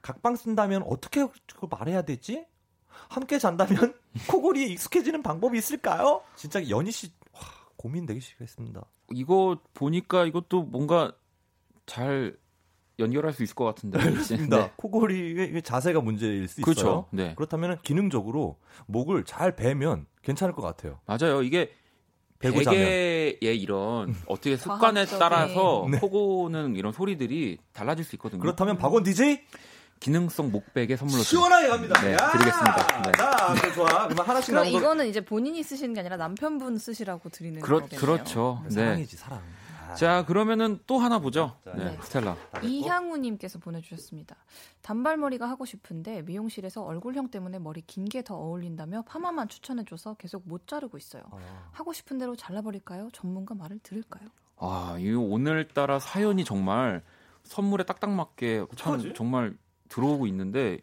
각방 0.01 0.35
쓴다면 0.35 0.83
어떻게 0.83 1.27
말해야 1.69 2.03
되지? 2.03 2.45
함께 3.11 3.37
잔다면 3.37 3.93
코골이에 4.29 4.67
익숙해지는 4.67 5.21
방법이 5.21 5.57
있을까요? 5.57 6.21
진짜 6.35 6.67
연희 6.69 6.91
씨 6.91 7.11
와, 7.33 7.41
고민 7.75 8.05
되게 8.05 8.21
시겠습니다. 8.21 8.85
이거 9.13 9.59
보니까 9.73 10.25
이것도 10.25 10.63
뭔가 10.63 11.11
잘 11.85 12.37
연결할 12.99 13.33
수 13.33 13.43
있을 13.43 13.53
것 13.55 13.65
같은데. 13.65 13.97
맞습니다. 13.97 14.57
네. 14.57 14.71
코골이의 14.77 15.61
자세가 15.61 15.99
문제일 15.99 16.47
수 16.47 16.61
있어요. 16.61 16.73
그렇죠. 16.73 17.07
네. 17.11 17.33
그렇다면 17.35 17.79
기능적으로 17.81 18.59
목을 18.85 19.25
잘 19.25 19.55
베면 19.57 20.05
괜찮을 20.21 20.53
것 20.53 20.61
같아요. 20.61 20.99
맞아요. 21.05 21.41
이게. 21.43 21.73
베개의 22.39 23.37
이런 23.41 24.15
어떻게 24.25 24.57
습관에. 24.57 25.05
따라서 25.05 25.87
네. 25.91 25.99
코고는 25.99 26.75
이런 26.75 26.91
소리들이 26.91 27.59
달라질 27.71 28.03
수 28.03 28.15
있거든요. 28.15 28.39
그렇다면 28.41 28.77
박원 28.79 29.03
DJ 29.03 29.41
기능성 30.05 30.51
목베개 30.51 30.97
선물로 30.97 31.21
시원하게 31.21 31.67
갑니다. 31.69 32.01
네, 32.01 32.13
야! 32.13 32.31
드리겠습니다. 32.31 33.01
네. 33.03 33.11
자, 33.13 33.53
그럼 33.53 33.73
좋아. 33.75 34.07
그러면 34.07 34.25
하나씩 34.25 34.51
그럼 34.51 34.65
이거는 34.67 35.07
이제 35.07 35.21
본인이 35.23 35.61
쓰시는 35.63 35.93
게 35.93 35.99
아니라 36.01 36.17
남편분 36.17 36.79
쓰시라고 36.79 37.29
드리는 37.29 37.61
그렇, 37.61 37.81
거겠네요. 37.81 38.01
그렇죠. 38.01 38.61
네. 38.65 38.71
사랑이지 38.71 39.15
사랑. 39.15 39.41
아. 39.89 39.93
자, 39.93 40.25
그러면은 40.25 40.79
또 40.87 40.97
하나 40.97 41.19
보죠. 41.19 41.55
자, 41.63 41.73
네, 41.75 41.83
네. 41.85 41.97
스텔라. 42.01 42.35
이향우님께서 42.63 43.59
보내주셨습니다. 43.59 44.35
단발머리가 44.81 45.47
하고 45.47 45.65
싶은데 45.65 46.23
미용실에서 46.23 46.81
얼굴형 46.83 47.29
때문에 47.29 47.59
머리 47.59 47.81
긴 47.81 48.05
게 48.05 48.23
더 48.23 48.35
어울린다며 48.35 49.03
파마만 49.03 49.49
추천해줘서 49.49 50.15
계속 50.15 50.47
못 50.47 50.65
자르고 50.67 50.97
있어요. 50.97 51.21
아, 51.31 51.37
하고 51.73 51.93
싶은 51.93 52.17
대로 52.17 52.35
잘라버릴까요? 52.35 53.09
전문가 53.13 53.53
말을 53.53 53.79
들을까요? 53.83 54.27
아, 54.57 54.95
이 54.99 55.11
오늘따라 55.13 55.99
사연이 55.99 56.43
정말 56.43 57.03
선물에 57.43 57.83
딱딱 57.83 58.09
맞게 58.09 58.65
참? 58.75 59.13
정말 59.13 59.55
들어오고 59.91 60.25
있는데 60.27 60.79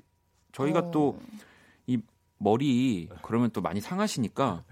저희가 0.52 0.80
어, 0.80 0.90
또이 0.90 1.98
머리 2.38 3.08
그러면 3.22 3.50
또 3.50 3.60
많이 3.60 3.80
상하시니까 3.80 4.64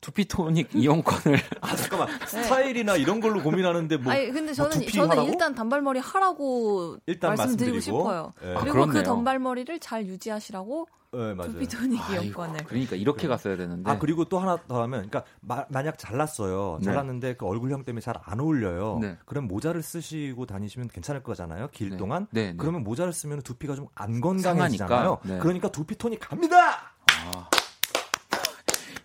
두피토닉 0.00 0.68
이용권을 0.76 1.38
아 1.60 1.74
잠깐만 1.74 2.08
스타일이나 2.26 2.96
이런 2.96 3.20
걸로 3.20 3.42
고민하는데 3.42 3.96
뭐 3.96 4.12
아니 4.12 4.30
근데 4.30 4.52
저는 4.54 4.78
두피 4.78 4.92
저는 4.92 5.10
하라고? 5.10 5.28
일단 5.28 5.54
단발머리 5.54 5.98
하라고 5.98 6.98
일단 7.06 7.30
말씀드리고 7.30 7.74
말씀드리고 7.74 7.80
싶어요. 7.80 8.32
예. 8.44 8.54
아, 8.54 8.60
그리고 8.60 8.74
그렇네요. 8.74 8.92
그 8.92 9.02
단발머리를 9.02 9.80
잘 9.80 10.06
유지하시라고 10.06 10.86
네, 11.10 11.32
맞아요. 11.34 11.52
두피토닉 11.52 12.00
이용권을. 12.10 12.64
그러니까 12.64 12.94
이렇게 12.94 13.22
그래. 13.22 13.28
갔어야 13.30 13.56
되는데. 13.56 13.90
아 13.90 13.98
그리고 13.98 14.26
또 14.26 14.38
하나 14.38 14.58
더 14.68 14.82
하면 14.82 15.08
그러니까 15.08 15.24
마- 15.40 15.64
만약 15.70 15.96
잘랐어요. 15.96 16.76
네. 16.80 16.84
잘랐는데 16.84 17.34
그 17.36 17.46
얼굴형 17.46 17.84
때문에 17.84 18.00
잘 18.02 18.14
안 18.24 18.40
어울려요. 18.40 18.98
네. 19.00 19.16
그럼 19.24 19.46
모자를 19.48 19.82
쓰시고 19.82 20.44
다니시면 20.44 20.88
괜찮을 20.88 21.22
거잖아요. 21.22 21.68
길 21.72 21.90
네. 21.90 21.96
동안. 21.96 22.26
네, 22.30 22.50
네. 22.50 22.56
그러면 22.58 22.84
모자를 22.84 23.12
쓰면 23.14 23.40
두피가 23.42 23.74
좀 23.74 23.88
안 23.94 24.20
건강해지잖아요. 24.20 25.18
네. 25.24 25.38
그러니까 25.38 25.68
두피 25.68 25.96
톤이 25.96 26.18
갑니다. 26.18 26.92
아. 27.32 27.48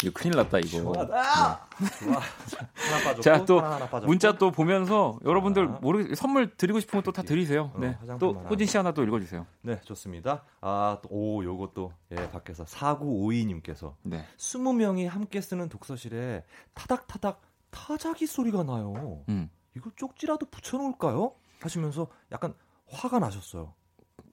이거 0.04 0.12
큰일 0.14 0.36
났다 0.36 0.60
이거. 0.60 0.94
좋아다. 0.94 1.68
좋아. 2.00 2.20
하나 2.20 3.04
빠졌고 3.04 3.22
자, 3.22 3.46
또 3.46 3.60
하나, 3.60 3.76
하나 3.76 3.86
빠졌고. 3.90 4.06
문자 4.08 4.38
또 4.38 4.52
보면서 4.52 5.18
여러분들 5.26 5.68
자. 5.68 5.80
모르 5.82 6.14
선물 6.16 6.56
드리고 6.56 6.80
싶은 6.80 7.00
거 7.00 7.04
또 7.04 7.12
다 7.12 7.22
드리세요. 7.24 7.72
어, 7.74 7.80
네. 7.80 7.96
화장품 8.00 8.20
또. 8.20 8.40
호진 8.50 8.68
씨 8.68 8.78
하나 8.78 8.92
또 8.94 9.04
읽어주세요. 9.04 9.46
네, 9.62 9.80
좋습니다. 9.82 10.44
아, 10.62 10.98
또, 11.02 11.10
오, 11.12 11.44
요것도, 11.44 11.92
예, 12.12 12.30
밖에서 12.32 12.64
4952님께서 12.66 13.94
네. 14.04 14.26
20명이 14.38 15.08
함께 15.08 15.42
쓰는 15.42 15.70
독서실에 15.70 16.44
타닥타닥 16.74 17.42
타자기 17.72 18.28
소리가 18.28 18.64
나요. 18.64 19.24
음. 19.30 19.50
이거 19.76 19.90
쪽지라도 19.96 20.46
붙여놓을까요? 20.52 21.34
하시면서 21.62 22.08
약간 22.32 22.54
화가 22.92 23.20
나셨어요. 23.20 23.74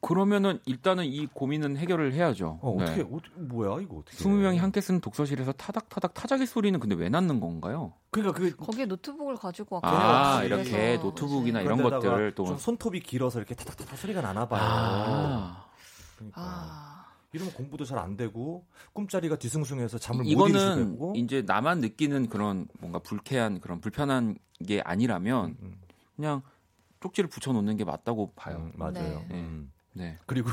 그러면은 0.01 0.59
일단은 0.65 1.05
이 1.05 1.27
고민은 1.27 1.77
해결을 1.77 2.15
해야죠. 2.15 2.59
어, 2.63 2.75
네. 2.79 2.85
어떻게, 2.85 3.03
어떻게, 3.03 3.41
뭐야, 3.41 3.81
이거 3.83 3.99
어떻게. 3.99 4.17
20명이 4.17 4.57
함께 4.57 4.81
쓰는 4.81 5.01
독서실에서 5.01 5.53
타닥타닥 5.53 6.15
타자기 6.15 6.47
소리는 6.47 6.79
근데 6.81 6.95
왜 6.95 7.11
나는 7.11 7.39
건가요? 7.39 7.93
그러니까 8.11 8.39
그, 8.39 8.57
거기에 8.57 8.87
노트북을 8.87 9.37
가지고 9.37 9.81
아, 9.83 9.91
왔거든요. 9.91 10.47
이렇게 10.47 10.71
그래서 10.71 11.03
노트북이나 11.03 11.61
이런 11.61 11.77
그런데다가 11.77 12.15
것들 12.17 12.35
또좀 12.35 12.57
손톱이 12.57 13.01
길어서 13.01 13.39
이렇게 13.39 13.55
타닥타닥 13.55 13.99
소리가 13.99 14.23
나나 14.23 14.49
봐요. 14.49 14.61
아. 14.63 15.67
그러니까. 16.17 16.41
아, 16.41 17.07
이러면 17.33 17.53
공부도 17.55 17.85
잘 17.85 17.99
안 17.99 18.17
되고, 18.17 18.65
꿈자리가 18.95 19.37
뒤숭숭해서 19.37 19.99
잠을 19.99 20.25
못 20.25 20.31
이거는 20.31 20.93
되고. 20.93 21.13
이제 21.17 21.43
나만 21.47 21.81
느끼는 21.81 22.29
그런 22.31 22.67
뭔가 22.81 22.99
불쾌한 23.01 23.61
그런 23.61 23.81
불편한 23.81 24.37
게 24.67 24.81
아니라면 24.85 25.57
음, 25.61 25.77
그냥 26.17 26.43
쪽지를 27.01 27.29
붙여 27.29 27.53
놓는 27.53 27.77
게 27.77 27.85
맞다고 27.85 28.33
봐요. 28.35 28.57
음, 28.57 28.73
맞아요. 28.77 29.25
네. 29.29 29.47
음. 29.93 29.99
네. 29.99 30.19
그리고 30.27 30.51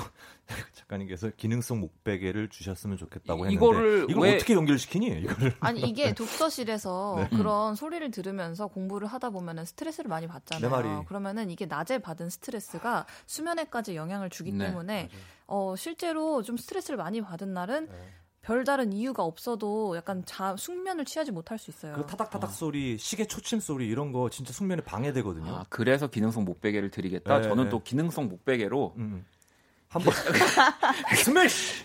작가님께서 0.74 1.30
기능성 1.38 1.80
목베개를 1.80 2.50
주셨으면 2.50 2.98
좋겠다고 2.98 3.46
했는데 3.46 3.54
이거를 3.54 4.08
이걸 4.10 4.24
왜- 4.24 4.36
어떻게 4.36 4.54
연결 4.54 4.80
시키니? 4.80 5.08
이거를 5.22 5.56
아니 5.60 5.82
이게 5.82 6.14
독서실에서 6.14 7.28
네. 7.32 7.38
그런 7.38 7.76
소리를 7.76 8.10
들으면서 8.12 8.68
공부를 8.68 9.08
하다 9.08 9.30
보면은 9.32 9.66
스트레스를 9.66 10.10
많이 10.10 10.28
받잖아요. 10.28 11.06
그러면은 11.08 11.50
이게 11.50 11.66
낮에 11.66 12.00
받은 12.00 12.30
스트레스가 12.30 13.06
수면에까지 13.26 13.96
영향을 13.96 14.30
주기 14.30 14.52
네. 14.52 14.66
때문에 14.68 15.10
어, 15.46 15.76
실제로 15.78 16.42
좀 16.42 16.58
스트레스를 16.58 16.98
많이 16.98 17.22
받은 17.22 17.54
날은 17.54 17.88
네. 17.90 18.10
별다른 18.48 18.94
이유가 18.94 19.24
없어도 19.24 19.98
약간 19.98 20.24
자, 20.26 20.56
숙면을 20.58 21.04
취하지 21.04 21.32
못할 21.34 21.60
수 21.60 21.70
있어요. 21.70 21.94
그 21.96 22.06
타닥타닥 22.06 22.50
아. 22.50 22.54
소리, 22.54 22.98
시계 22.98 23.26
초침 23.26 23.60
소리 23.60 23.90
이런 23.90 24.14
거 24.14 24.30
진짜 24.30 24.54
숙면에 24.54 24.82
방해되거든요. 24.84 25.54
아, 25.54 25.66
그래서 25.68 26.08
기능성 26.08 26.46
목베개를 26.46 26.90
드리겠다. 26.90 27.40
네, 27.42 27.50
저는 27.50 27.66
네. 27.66 27.70
또 27.70 27.84
기능성 27.84 28.30
목베개로 28.30 28.94
음. 28.96 29.26
한번 29.90 30.14
스매시 31.26 31.84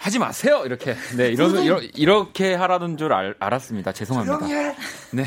하지 0.00 0.18
마세요. 0.18 0.64
이렇게 0.66 0.94
네 1.16 1.28
이런 1.28 1.62
이런 1.62 1.82
이렇게 1.94 2.52
하라는 2.54 2.98
줄 2.98 3.14
알, 3.14 3.34
았습니다 3.40 3.90
죄송합니다. 3.92 4.46
네. 5.14 5.24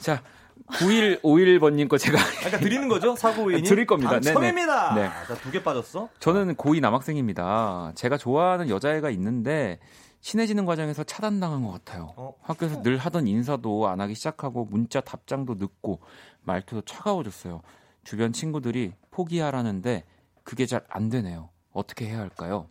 자 0.00 0.24
9일 0.68 1.20
5일 1.22 1.60
번님 1.60 1.88
거 1.88 1.98
제가 1.98 2.18
아, 2.18 2.24
그러니까 2.38 2.58
드리는 2.58 2.88
거죠? 2.88 3.14
사고인 3.16 3.58
아, 3.58 3.62
드릴 3.62 3.86
겁니다. 3.86 4.16
아, 4.16 4.20
처음입니다. 4.20 4.94
네. 4.94 5.10
두개 5.42 5.62
빠졌어. 5.62 6.08
저는 6.20 6.56
고2 6.56 6.80
남학생입니다. 6.80 7.92
제가 7.94 8.16
좋아하는 8.16 8.68
여자애가 8.70 9.10
있는데 9.10 9.78
친해지는 10.20 10.64
과정에서 10.64 11.04
차단당한 11.04 11.62
것 11.62 11.70
같아요. 11.72 12.14
어. 12.16 12.34
학교에서 12.40 12.82
늘 12.82 12.96
하던 12.96 13.26
인사도 13.26 13.88
안 13.88 14.00
하기 14.00 14.14
시작하고 14.14 14.64
문자 14.64 15.00
답장도 15.02 15.54
늦고 15.54 16.00
말투도 16.42 16.82
차가워졌어요. 16.82 17.60
주변 18.04 18.32
친구들이 18.32 18.92
포기하라는데 19.10 20.04
그게 20.44 20.64
잘 20.66 20.82
안 20.88 21.10
되네요. 21.10 21.50
어떻게 21.72 22.06
해야 22.06 22.20
할까요? 22.20 22.68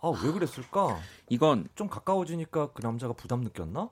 아, 0.00 0.12
왜 0.22 0.32
그랬을까? 0.32 0.98
이건 1.28 1.66
좀 1.74 1.88
가까워지니까 1.88 2.72
그 2.72 2.82
남자가 2.82 3.12
부담 3.14 3.40
느꼈나? 3.42 3.90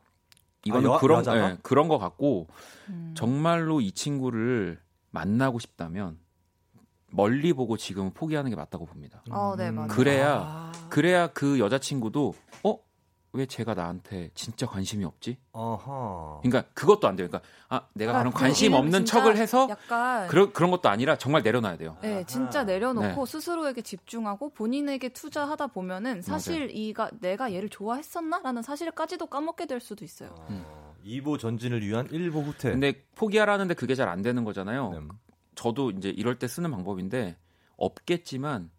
이거는 0.64 0.90
아, 0.90 0.94
여- 0.94 0.98
그런 0.98 1.18
여자가? 1.20 1.50
예, 1.50 1.56
그런 1.62 1.88
거 1.88 1.98
같고 1.98 2.48
음. 2.88 3.14
정말로 3.16 3.80
이 3.80 3.92
친구를 3.92 4.80
만나고 5.10 5.58
싶다면 5.58 6.18
멀리 7.10 7.52
보고 7.52 7.76
지금 7.76 8.10
포기하는 8.12 8.50
게 8.50 8.56
맞다고 8.56 8.86
봅니다. 8.86 9.22
어, 9.30 9.54
네, 9.56 9.70
맞아요. 9.70 9.88
그래야 9.88 10.40
아. 10.46 10.72
그래야 10.88 11.26
그 11.28 11.58
여자친구도 11.58 12.34
어? 12.64 12.78
왜 13.34 13.46
제가 13.46 13.72
나한테 13.72 14.30
진짜 14.34 14.66
관심이 14.66 15.06
없지? 15.06 15.38
어허. 15.52 16.40
그러니까 16.42 16.70
그것도 16.74 17.08
안 17.08 17.16
돼요. 17.16 17.28
그러니까 17.28 17.48
아 17.70 17.86
내가 17.94 18.12
그런 18.18 18.30
그 18.32 18.38
관심 18.38 18.72
일 18.72 18.78
없는 18.78 19.06
진짜 19.06 19.18
척을 19.20 19.36
해서 19.38 19.66
약간 19.70 20.28
그런 20.28 20.52
그런 20.52 20.70
것도 20.70 20.90
아니라 20.90 21.16
정말 21.16 21.42
내려놔야 21.42 21.78
돼요. 21.78 21.96
네, 22.02 22.24
진짜 22.26 22.58
아하. 22.60 22.64
내려놓고 22.66 23.24
스스로에게 23.24 23.80
집중하고 23.80 24.50
본인에게 24.50 25.08
투자하다 25.10 25.68
보면은 25.68 26.20
사실 26.20 26.70
이가 26.76 27.10
내가 27.20 27.52
얘를 27.54 27.70
좋아했었나라는 27.70 28.60
사실까지도 28.60 29.26
까먹게 29.26 29.64
될 29.64 29.80
수도 29.80 30.04
있어요. 30.04 30.34
어, 30.38 30.94
2보 31.06 31.38
전진을 31.38 31.80
위한 31.86 32.06
1보 32.08 32.44
후퇴. 32.44 32.70
근데 32.72 33.02
포기하라는데 33.14 33.72
그게 33.74 33.94
잘 33.94 34.08
안 34.10 34.20
되는 34.20 34.44
거잖아요. 34.44 34.90
네. 34.90 34.98
저도 35.54 35.90
이제 35.92 36.10
이럴 36.10 36.38
때 36.38 36.46
쓰는 36.46 36.70
방법인데 36.70 37.36
없겠지만 37.78 38.70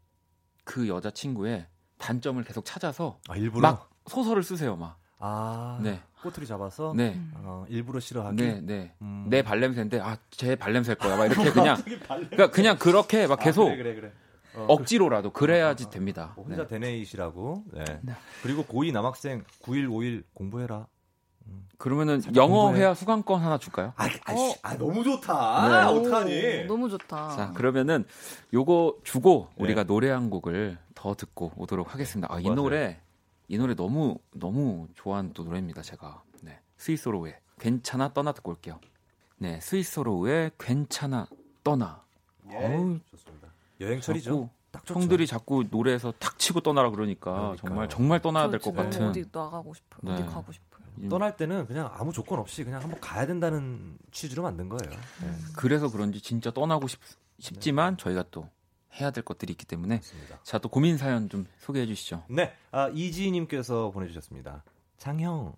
그 0.64 0.88
여자친구의 0.88 1.66
단점을 1.98 2.44
계속 2.44 2.66
찾아서 2.66 3.20
아, 3.28 3.36
일부러? 3.36 3.62
막 3.72 3.90
소설을 4.08 4.44
쓰세요, 4.44 4.76
막. 4.76 4.98
아, 5.20 5.80
네. 5.82 6.02
꼬투리 6.22 6.46
잡아서 6.46 6.94
네. 6.96 7.14
음. 7.16 7.32
어, 7.38 7.66
일부러 7.70 8.00
싫어하기. 8.00 8.36
네, 8.36 8.60
네. 8.62 8.94
음. 9.02 9.26
내 9.30 9.42
발냄새인데 9.42 10.00
아, 10.02 10.18
제 10.32 10.56
발냄새일 10.56 10.98
거야. 10.98 11.16
막 11.18 11.26
이렇게 11.26 11.50
그냥. 11.52 11.78
그러니까 11.84 12.52
그냥 12.52 12.78
그렇게 12.78 13.28
막 13.28 13.40
아, 13.40 13.44
계속 13.44 13.66
그래 13.66 13.78
그래 13.78 13.96
그래. 13.96 14.12
어, 14.56 14.66
억지로라도 14.70 15.32
그래야지 15.32 15.84
어, 15.84 15.88
어, 15.88 15.90
어. 15.90 15.92
됩니다. 15.92 16.34
뭐 16.36 16.46
혼자 16.46 16.64
네. 16.64 16.68
대내이시라고. 16.68 17.64
네. 17.74 17.84
네. 18.02 18.14
그리고 18.42 18.64
고2 18.64 18.92
남학생 18.92 19.44
9151 19.62 20.24
공부해라. 20.34 20.88
그러면은 21.78 22.22
살짝 22.22 22.42
영어 22.42 22.64
공부해. 22.64 22.82
회화 22.84 22.94
수강권 22.94 23.42
하나 23.42 23.58
줄까요? 23.58 23.94
아, 23.98 24.06
아, 24.26 24.34
어. 24.34 24.54
아 24.62 24.78
너무 24.78 25.04
좋다. 25.04 25.34
네. 25.68 25.76
아, 25.76 25.90
오, 25.92 26.00
어떡하니? 26.00 26.66
너무 26.66 26.90
좋다. 26.90 27.30
자, 27.36 27.52
그러면은 27.54 28.06
요거 28.54 28.98
주고 29.04 29.50
네. 29.58 29.64
우리가 29.66 29.84
노래 29.84 30.10
한 30.10 30.30
곡을 30.30 30.78
더 30.96 31.16
듣고 31.16 31.52
오도록 31.58 31.94
하겠습니다. 31.94 32.34
아, 32.34 32.40
이 32.40 32.44
맞아요. 32.44 32.56
노래 32.56 33.00
이 33.54 33.58
노래 33.60 33.76
너무 33.76 34.18
너무 34.32 34.88
좋아하는 34.96 35.32
또 35.34 35.44
노래입니다, 35.44 35.84
제가. 35.84 36.24
네. 36.42 36.60
스위스로우의 36.78 37.38
괜찮아 37.60 38.12
떠나 38.12 38.32
듣고 38.32 38.50
올게요. 38.50 38.80
네, 39.38 39.60
스위스로우의 39.62 40.54
괜찮아 40.58 41.28
떠나. 41.64 42.04
예, 42.52 42.56
어우, 42.56 43.00
좋습니다. 43.12 43.50
여행철이죠. 43.80 44.50
형들이 44.88 45.28
자꾸 45.28 45.66
노래에서 45.70 46.12
탁 46.18 46.40
치고 46.40 46.62
떠나라 46.62 46.90
그러니까 46.90 47.32
그러니까요. 47.32 47.58
정말 47.58 47.90
정말 47.90 48.22
떠나야 48.24 48.46
저될것 48.46 48.76
같은. 48.76 49.10
어디 49.10 49.24
나가고 49.32 49.76
싶어요. 49.76 50.14
어디 50.14 50.24
네. 50.24 50.28
가고 50.28 50.52
싶어요. 50.52 50.84
음, 50.98 51.10
떠날 51.10 51.38
때는 51.38 51.68
그냥 51.68 51.92
아무 51.94 52.12
조건 52.12 52.40
없이 52.40 52.64
그냥 52.64 52.82
한번 52.82 53.00
가야 53.00 53.28
된다는 53.28 54.00
취지로 54.10 54.42
만든 54.42 54.68
거예요. 54.68 54.90
네, 55.22 55.32
그래서 55.56 55.92
그런지 55.92 56.22
진짜 56.22 56.50
떠나고 56.50 56.88
싶, 56.88 57.00
싶지만 57.38 57.98
저희가 57.98 58.26
또 58.32 58.50
해야 59.00 59.12
될 59.12 59.24
것들이 59.24 59.52
있기 59.52 59.66
때문에 59.66 59.96
맞습니다. 59.96 60.40
자 60.44 60.58
또 60.60 60.70
고민 60.70 60.98
사연 60.98 61.30
좀 61.30 61.46
소개해 61.60 61.86
주시죠. 61.88 62.24
네, 62.30 62.54
아, 62.72 62.90
이지희 62.90 63.32
님께서 63.32 63.92
보내 63.92 64.08
주셨습니다. 64.08 64.64
장형 64.98 65.56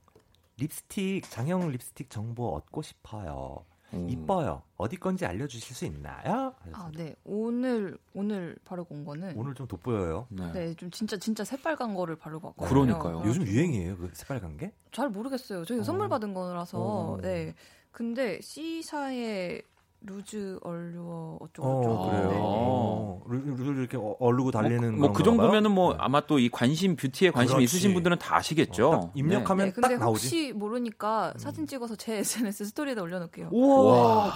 립스틱, 0.57 1.29
장형 1.29 1.69
립스틱 1.71 2.09
정보 2.09 2.55
얻고 2.55 2.81
싶어요. 2.81 3.65
오. 3.93 4.07
이뻐요. 4.09 4.63
어디 4.77 4.97
건지 4.97 5.25
알려주실 5.25 5.75
수 5.75 5.85
있나요? 5.85 6.53
아, 6.73 6.91
네. 6.95 7.15
오늘 7.23 7.97
오늘 8.13 8.57
바르고 8.65 8.95
온 8.95 9.05
거는 9.05 9.37
오늘 9.37 9.53
좀 9.53 9.67
돋보여요. 9.67 10.27
네. 10.29 10.51
네, 10.53 10.73
좀 10.73 10.89
진짜 10.91 11.17
진짜 11.17 11.43
새빨간 11.43 11.93
거를 11.93 12.15
바르고 12.15 12.47
왔거든요. 12.57 12.69
그러니까요. 12.99 13.21
요즘 13.25 13.45
유행이에요, 13.45 13.97
그 13.97 14.09
새빨간 14.13 14.57
게? 14.57 14.73
잘 14.91 15.09
모르겠어요. 15.09 15.65
저희 15.65 15.79
어. 15.79 15.83
선물 15.83 16.09
받은 16.09 16.33
거라서. 16.33 16.77
어. 16.79 17.17
네. 17.21 17.53
근데 17.91 18.39
C사의 18.41 19.61
Rouge 20.01 20.59
Allure 20.61 21.37
어쩌고 21.41 21.67
어, 21.67 21.81
저쩌고. 21.81 22.09
그래요. 22.11 22.29
네. 22.29 22.37
어, 22.39 23.21
루- 23.25 23.55
루- 23.55 23.79
이렇게 23.79 23.97
어- 23.97 24.15
얼르고 24.19 24.51
달래는 24.51 24.99
뭐 24.99 25.11
그? 25.11 25.23
정도면은 25.23 25.71
뭐 25.71 25.93
네. 25.93 25.97
아마 25.99 26.21
또 26.21 26.37
이 26.37 26.47
관심 26.49 26.95
뷰티에 26.95 27.31
관심 27.31 27.53
이 27.53 27.57
그렇지. 27.57 27.63
있으신 27.63 27.93
분들은 27.95 28.19
다 28.19 28.35
아시겠죠. 28.35 28.89
어, 28.89 28.99
딱 29.01 29.11
입력하면 29.15 29.67
네, 29.67 29.71
근데 29.71 29.89
딱 29.89 29.99
나오지. 29.99 30.25
혹시 30.27 30.53
모르니까 30.53 31.33
사진 31.37 31.65
찍어서 31.65 31.95
제 31.95 32.17
SNS 32.19 32.65
스토리에다 32.65 33.01
올려놓을게요. 33.01 33.49
우와, 33.51 33.91
와, 34.27 34.33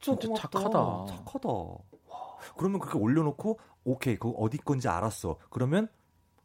진짜, 0.00 0.20
진짜 0.20 0.48
고맙다. 0.48 0.48
착하다. 0.58 1.06
착하다. 1.24 1.48
그러면 2.58 2.80
그렇게 2.80 2.98
올려놓고 2.98 3.58
오케이, 3.84 4.16
그거 4.16 4.30
어디 4.38 4.58
건지 4.58 4.88
알았어. 4.88 5.36
그러면 5.50 5.88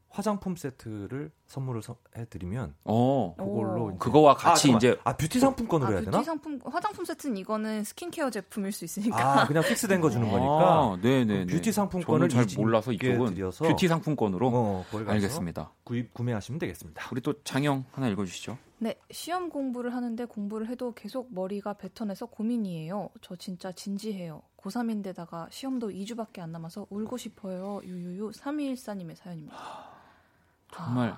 화장품 0.10 0.56
세트를 0.56 1.32
선물을 1.52 1.82
서- 1.82 1.98
해드리면 2.16 2.76
어, 2.86 3.36
그걸로 3.38 3.98
그거와 3.98 4.32
아, 4.32 4.36
같이 4.36 4.70
잠깐만. 4.70 4.78
이제 4.78 5.00
아 5.04 5.18
뷰티 5.18 5.40
상품권으로 5.40 5.88
아, 5.88 5.92
해야 5.92 6.00
뷰티 6.00 6.12
되나? 6.12 6.24
상품 6.24 6.60
화장품 6.66 7.04
세트는 7.06 7.38
이거는 7.38 7.84
스킨케어 7.84 8.30
제품일 8.30 8.72
수 8.72 8.86
있으니까. 8.86 9.42
아 9.42 9.48
그냥 9.48 9.64
fix된 9.64 10.00
거 10.00 10.10
주는 10.10 10.30
거니까 10.30 10.50
아, 10.50 10.98
네네. 11.02 11.48
뷰티 11.48 11.72
상품권을 11.72 12.30
잘 12.30 12.50
이- 12.50 12.56
몰라서 12.56 12.92
이쪽은 12.94 13.36
드려서 13.36 13.66
뷰티 13.66 13.88
상품권으로 13.90 14.48
어, 14.48 14.86
가서 14.90 15.12
알겠습니다. 15.12 15.72
구입 15.84 16.14
구매하시면 16.14 16.58
되겠습니다. 16.60 17.10
우리 17.12 17.20
또 17.22 17.34
장영 17.44 17.84
하나 17.92 18.08
읽어주시죠. 18.08 18.58
네, 18.80 18.96
시험 19.12 19.50
공부를 19.50 19.94
하는데 19.94 20.26
공부를 20.26 20.68
해도 20.68 20.94
계속 20.94 21.28
머리가 21.32 21.74
뱉어내서 21.74 22.26
고민이에요. 22.28 23.10
저 23.22 23.36
진짜 23.36 23.72
진지해요. 23.72 24.42
고3인데다가 24.58 25.48
시험도 25.52 25.90
2주밖에 25.90 26.40
안 26.40 26.52
남아서 26.52 26.88
울고 26.90 27.18
싶어요. 27.18 27.82
유유유 27.84 28.32
3214님의 28.32 29.16
사연입니다. 29.16 29.58
정말 30.74 31.16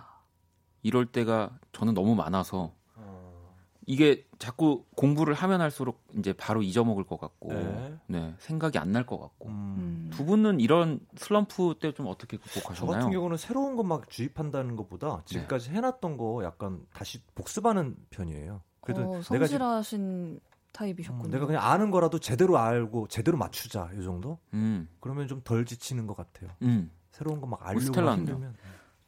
이럴 0.83 1.05
때가 1.07 1.57
저는 1.71 1.93
너무 1.93 2.13
많아서 2.15 2.73
어, 2.95 3.55
이게 3.85 4.25
자꾸 4.37 4.85
공부를 4.95 5.33
하면 5.33 5.61
할수록 5.61 6.03
이제 6.17 6.33
바로 6.33 6.61
잊어먹을 6.61 7.03
것 7.05 7.19
같고 7.19 7.53
네. 7.53 7.97
네, 8.07 8.35
생각이 8.39 8.77
안 8.77 8.91
날 8.91 9.05
것 9.05 9.17
같고 9.19 9.49
음. 9.49 9.53
음. 9.77 10.09
두 10.13 10.25
분은 10.25 10.59
이런 10.59 10.99
슬럼프 11.15 11.75
때 11.79 11.91
좀 11.93 12.07
어떻게 12.07 12.37
저 12.37 12.43
극복하셨나요? 12.43 12.95
같은 12.97 13.11
경우는 13.11 13.37
새로운 13.37 13.75
것 13.75 13.83
막 13.83 14.09
주입한다는 14.09 14.75
것보다 14.75 15.21
지금까지 15.25 15.71
해놨던 15.71 16.17
거 16.17 16.43
약간 16.43 16.85
다시 16.93 17.21
복습하는 17.35 17.95
편이에요. 18.11 18.61
그래도 18.81 19.01
어, 19.01 19.05
내가 19.31 19.45
지- 19.47 19.53
성실하신 19.53 20.39
타입이셨군요. 20.73 21.29
음, 21.29 21.31
내가 21.31 21.45
그냥 21.45 21.63
아는 21.63 21.91
거라도 21.91 22.19
제대로 22.19 22.57
알고 22.57 23.07
제대로 23.07 23.37
맞추자 23.37 23.89
이 23.97 24.03
정도. 24.03 24.39
음, 24.53 24.89
그러면 24.99 25.27
좀 25.27 25.41
덜 25.43 25.65
지치는 25.65 26.07
것 26.07 26.17
같아요. 26.17 26.49
음. 26.63 26.91
새로운 27.11 27.39
거 27.41 27.45
막 27.47 27.59
알려고? 27.65 27.85
힘들면. 28.11 28.55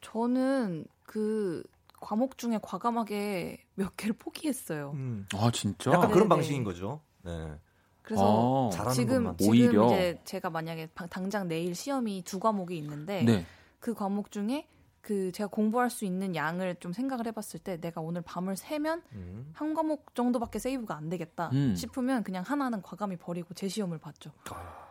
저는 0.06 0.86
그 1.03 1.64
과목 1.99 2.38
중에 2.38 2.60
과감하게 2.62 3.64
몇 3.74 3.97
개를 3.97 4.14
포기했어요. 4.20 4.91
음. 4.93 5.26
아 5.34 5.49
진짜? 5.51 5.91
약간 5.91 6.08
네, 6.10 6.14
그런 6.14 6.28
네. 6.30 6.36
방식인 6.36 6.64
거죠. 6.64 7.01
네. 7.24 7.51
그래서 8.03 8.70
아, 8.76 8.91
지금. 8.91 9.36
지금 9.38 9.49
오히려. 9.49 9.86
이제 9.88 10.22
제가 10.26 10.51
만약에 10.51 10.89
방- 10.93 11.10
당장 11.10 11.47
내일 11.47 11.74
시험이 11.74 12.22
두 12.24 12.39
과목이 12.39 12.78
있는데 12.78 13.24
네. 13.24 13.45
그 13.80 13.95
과목 13.95 14.30
중에 14.30 14.68
그 15.01 15.32
제가 15.32 15.47
공부할 15.49 15.89
수 15.89 16.06
있는 16.06 16.36
양을 16.36 16.76
좀 16.80 16.93
생각을 16.93 17.26
해봤을 17.28 17.60
때 17.64 17.80
내가 17.80 18.01
오늘 18.01 18.22
밤을 18.22 18.58
새면 18.58 19.01
음. 19.14 19.49
한 19.53 19.74
과목 19.74 20.14
정도밖에 20.14 20.60
세이브가 20.60 20.95
안 20.95 21.10
되겠다 21.10 21.49
음. 21.53 21.76
싶으면 21.76 22.24
그냥 22.24 22.43
하나는 22.45 22.84
과감히 22.84 23.16
버리고 23.18 23.56
제 23.56 23.68
시험을 23.68 23.97
봤죠. 23.97 24.32
아, 24.51 24.85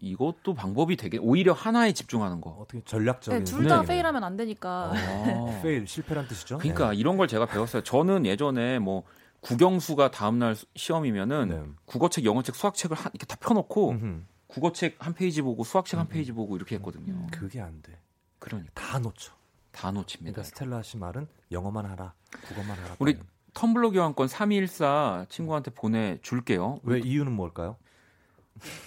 이것도 0.00 0.54
방법이 0.54 0.96
되게 0.96 1.18
오히려 1.18 1.52
하나에 1.52 1.92
집중하는 1.92 2.40
거. 2.40 2.50
어떻게 2.60 2.82
전략적인. 2.84 3.38
네, 3.38 3.44
둘다 3.44 3.80
네. 3.82 3.86
페일하면 3.86 4.22
안 4.24 4.36
되니까 4.36 4.92
아. 4.94 5.60
페일 5.62 5.86
실패란 5.86 6.28
뜻이죠. 6.28 6.58
그러니까 6.58 6.90
네. 6.90 6.96
이런 6.96 7.16
걸 7.16 7.28
제가 7.28 7.46
배웠어요. 7.46 7.82
저는 7.82 8.26
예전에 8.26 8.78
뭐 8.78 9.02
국영수가 9.40 10.10
다음날 10.10 10.54
수- 10.56 10.66
시험이면은 10.74 11.48
네. 11.48 11.62
국어책, 11.84 12.24
영어책, 12.24 12.54
수학책을 12.54 12.96
한- 12.96 13.10
이렇게 13.14 13.26
다 13.26 13.36
펴놓고 13.40 13.90
음흠. 13.90 14.22
국어책 14.46 14.96
한 15.04 15.14
페이지 15.14 15.42
보고 15.42 15.64
수학책 15.64 15.98
한 15.98 16.06
음. 16.06 16.08
페이지 16.08 16.32
보고 16.32 16.56
이렇게 16.56 16.76
했거든요. 16.76 17.26
그게 17.32 17.60
안 17.60 17.82
돼. 17.82 17.98
그러니까 18.38 18.70
다 18.74 18.98
놓쳐. 18.98 19.32
다 19.72 19.90
놓칩니다. 19.90 20.32
그러니까 20.32 20.42
스텔라 20.44 20.82
씨 20.82 20.96
말은 20.96 21.26
영어만 21.50 21.84
하라, 21.86 22.14
국어만 22.46 22.78
하라. 22.78 22.96
우리 23.00 23.18
텀블러 23.54 23.90
교환권 23.92 24.28
3214 24.28 25.26
친구한테 25.28 25.70
보내줄게요. 25.72 26.80
왜 26.84 27.00
이유는 27.00 27.32
뭘까요? 27.32 27.76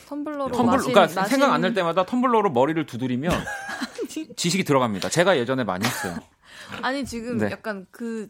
텀블러로 0.09 0.51
텀블러, 0.51 0.65
마신, 0.65 0.91
그러니까 0.93 1.22
마신- 1.22 1.24
생각 1.39 1.53
안 1.53 1.61
날 1.61 1.74
때마다 1.74 2.05
텀블러로 2.05 2.51
머리를 2.51 2.86
두드리면 2.86 3.32
지식이 4.36 4.63
들어갑니다. 4.63 5.09
제가 5.09 5.38
예전에 5.38 5.63
많이 5.63 5.86
했어요. 5.86 6.15
아니 6.82 7.05
지금 7.05 7.38
네. 7.38 7.49
약간 7.51 7.86
그 7.91 8.28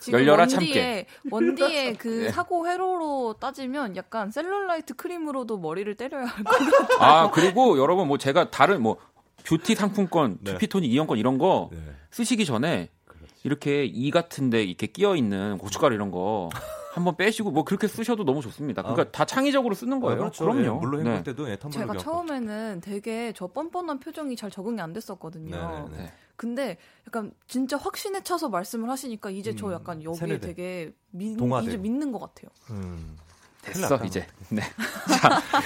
지금 0.00 0.18
열려라 0.18 0.42
원디의 0.42 1.06
원디의 1.30 1.96
그 1.98 2.08
네. 2.08 2.30
사고 2.30 2.66
회로로 2.66 3.36
따지면 3.40 3.96
약간 3.96 4.30
셀룰라이트 4.30 4.94
크림으로도 4.94 5.58
머리를 5.58 5.94
때려야 5.96 6.26
할 6.26 6.44
것 6.44 6.50
같아요. 6.88 6.98
아 7.00 7.30
그리고 7.32 7.78
여러분 7.78 8.06
뭐 8.08 8.18
제가 8.18 8.50
다른 8.50 8.82
뭐 8.82 8.96
뷰티 9.44 9.74
상품권, 9.74 10.38
네. 10.40 10.52
두피 10.52 10.69
토닉 10.69 10.90
이용권 10.90 11.18
이런 11.18 11.36
거 11.38 11.68
네. 11.72 11.78
쓰시기 12.10 12.44
전에 12.46 12.88
그렇지. 13.06 13.34
이렇게 13.44 13.84
이 13.84 14.10
같은 14.10 14.49
데 14.49 14.62
이렇게 14.62 14.86
끼어 14.86 15.16
있는 15.16 15.58
고춧가루 15.58 15.94
이런 15.94 16.10
거 16.10 16.48
한번 16.94 17.16
빼시고 17.16 17.50
뭐 17.50 17.64
그렇게 17.64 17.88
쓰셔도 17.88 18.24
너무 18.24 18.40
좋습니다. 18.40 18.82
그러니까 18.82 19.10
다 19.10 19.24
창의적으로 19.24 19.74
쓰는 19.74 19.98
거예요. 19.98 20.14
아, 20.14 20.18
그렇죠. 20.20 20.46
럼요 20.46 20.60
예, 20.64 20.68
물로 20.68 20.98
헹굴 20.98 21.12
네. 21.12 21.22
때도 21.24 21.50
예, 21.50 21.56
제가 21.56 21.68
교환권. 21.70 21.98
처음에는 21.98 22.80
되게 22.82 23.32
저 23.34 23.48
뻔뻔한 23.48 23.98
표정이 23.98 24.36
잘 24.36 24.48
적응이 24.48 24.80
안 24.80 24.92
됐었거든요. 24.92 25.56
네네네. 25.56 25.96
네. 25.96 26.12
근데 26.36 26.78
약간 27.08 27.32
진짜 27.48 27.76
확신에 27.76 28.22
차서 28.22 28.48
말씀을 28.48 28.88
하시니까 28.90 29.30
이제 29.30 29.56
저 29.56 29.66
음, 29.66 29.72
약간 29.72 30.04
여기에 30.04 30.18
세뇌돼. 30.20 30.46
되게 30.46 30.94
믿. 31.10 31.36
이제 31.64 31.76
믿는 31.76 32.12
것 32.12 32.20
같아요. 32.20 32.48
음. 32.70 33.16
됐어. 33.62 33.96
이제. 34.04 34.24
네. 34.50 34.62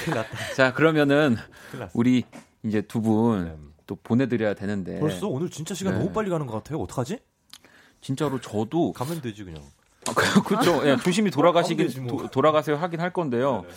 큰일 0.04 0.16
났다. 0.16 0.54
자 0.56 0.72
그러면은. 0.72 1.36
우리 1.92 2.24
이제 2.62 2.80
두 2.80 3.02
분또 3.02 3.44
네. 3.44 3.94
보내드려야 4.02 4.54
되는데 4.54 4.98
벌써 4.98 5.28
오늘 5.28 5.50
진짜 5.50 5.74
시간 5.74 5.92
네. 5.92 5.98
너무 5.98 6.10
빨리 6.12 6.30
가는 6.30 6.46
것 6.46 6.54
같아요. 6.54 6.80
어떡하지? 6.80 7.18
진짜로 8.00 8.40
저도 8.40 8.92
가면 8.94 9.20
되지 9.20 9.44
그냥. 9.44 9.62
그- 10.14 10.42
그렇죠. 10.42 10.86
예, 10.88 10.96
조심히 10.96 11.30
돌아가시긴 11.30 11.86
되지, 11.86 12.00
뭐. 12.00 12.22
도- 12.22 12.28
돌아가세요 12.30 12.76
하긴 12.76 13.00
할 13.00 13.12
건데요. 13.12 13.62
네, 13.62 13.68
네. 13.68 13.74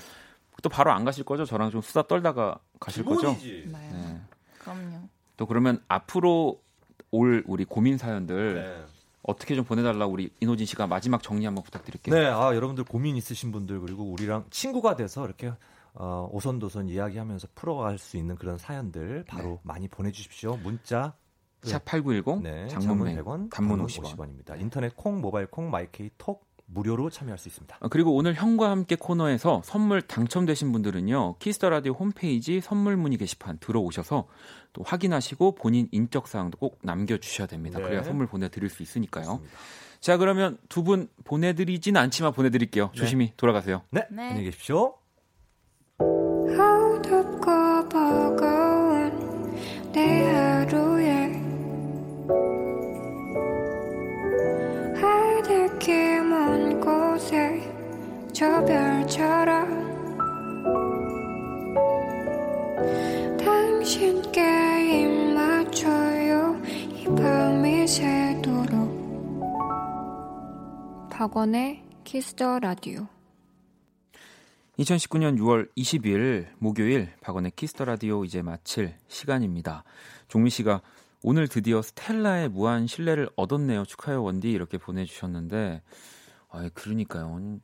또 0.64 0.70
바로 0.70 0.92
안 0.92 1.04
가실 1.06 1.24
거죠? 1.24 1.44
저랑 1.46 1.72
좀 1.72 1.82
수다 1.82 2.04
떨다가 2.04 2.60
가실 2.80 3.04
거죠? 3.04 3.36
기본이지. 3.36 3.70
네. 3.72 3.90
네. 3.92 4.22
그럼요. 4.60 5.10
또 5.38 5.46
그러면 5.48 5.82
앞으로 5.88 6.62
올 7.10 7.44
우리 7.48 7.66
고민 7.66 7.98
사연들 7.98 8.56
네. 8.56 8.86
어떻게 9.24 9.56
좀 9.56 9.66
보내달라 9.66 10.06
고 10.06 10.14
우리 10.14 10.30
이노진 10.40 10.66
씨가 10.66 10.88
마지막 10.88 11.22
정리 11.24 11.46
한번 11.46 11.64
부탁드릴게요. 11.64 12.14
네, 12.16 12.26
아 12.28 12.54
여러분들 12.56 12.84
고민 12.84 13.18
있으신 13.18 13.52
분들 13.52 13.80
그리고 13.82 14.04
우리랑 14.12 14.46
친구가 14.52 14.96
돼서 14.96 15.26
이렇게 15.26 15.52
어, 15.94 16.30
오순도순 16.32 16.88
이야기하면서 16.90 17.50
풀어갈 17.54 17.98
수 17.98 18.16
있는 18.18 18.36
그런 18.36 18.58
사연들 18.58 19.26
바로 19.28 19.60
많이 19.64 19.88
보내주십시오. 19.90 20.56
문자 20.58 21.14
샵8910 21.62 22.42
네, 22.42 22.68
장문 22.68 22.88
장문 22.88 23.08
100원, 23.08 23.18
100원, 23.24 23.26
단문 23.26 23.50
단문 23.50 23.86
50원. 23.88 24.04
50원 24.04 24.30
입니다. 24.30 24.56
인터넷 24.56 24.96
콩, 24.96 25.22
모바일 25.22 25.48
콩, 25.48 25.70
마이K 25.70 26.10
톡 26.18 26.46
무료로 26.74 27.10
참여할 27.10 27.38
수 27.38 27.50
있습니다. 27.50 27.78
어, 27.82 27.88
그리고 27.90 28.16
오늘 28.16 28.34
형과 28.34 28.72
함께 28.72 28.96
코너에서 28.96 29.62
선물 29.66 30.02
당첨되신 30.02 30.72
분들은요. 30.72 31.36
키스 31.40 31.59
더 31.59 31.70
라디오 31.70 31.92
홈페이지 31.94 32.62
선물 32.62 32.96
문의 32.96 33.18
게시판 33.18 33.58
들어오셔서 33.60 34.28
또 34.72 34.84
확인하시고 34.84 35.56
본인 35.56 35.90
인적 35.92 36.30
사항도 36.30 36.58
꼭 36.58 36.80
남겨 36.82 37.18
주셔야 37.18 37.46
됩니다. 37.46 37.78
네. 37.80 37.84
그래야 37.86 38.04
선물 38.04 38.26
보내 38.28 38.48
드릴 38.48 38.70
수 38.70 38.84
있으니까요. 38.84 39.26
좋습니다. 39.26 39.58
자, 40.00 40.16
그러면 40.18 40.58
두 40.70 40.84
분 40.84 41.10
보내 41.26 41.54
드리진 41.54 41.98
않지만 41.98 42.32
보내 42.32 42.50
드릴게요. 42.50 42.90
조심히 42.94 43.34
돌아가세요. 43.36 43.82
네, 43.92 44.08
네. 44.10 44.24
안녕히 44.30 44.46
계십시오. 44.46 44.96
박원의 71.32 71.82
키스 72.04 72.39
더 72.39 72.60
라디오 72.60 73.08
2019년 74.78 75.38
6월 75.40 75.70
20일 75.78 76.48
목요일 76.58 77.14
박원의 77.22 77.54
키스 77.56 77.75
더 77.75 77.86
라디오 77.86 78.26
이제 78.26 78.42
마칠 78.42 78.98
시간입니다. 79.08 79.86
종민 80.28 80.50
씨가 80.50 80.82
오늘 81.24 81.48
드디어 81.48 81.82
스텔라의 81.82 82.50
무한 82.50 82.86
신뢰를 82.86 83.30
얻었네요. 83.38 83.86
축하해요 83.86 84.22
원디 84.22 84.52
이렇게 84.52 84.78
보내주셨는데, 84.78 85.82
아 86.50 86.70
그러니까요. 86.74 87.60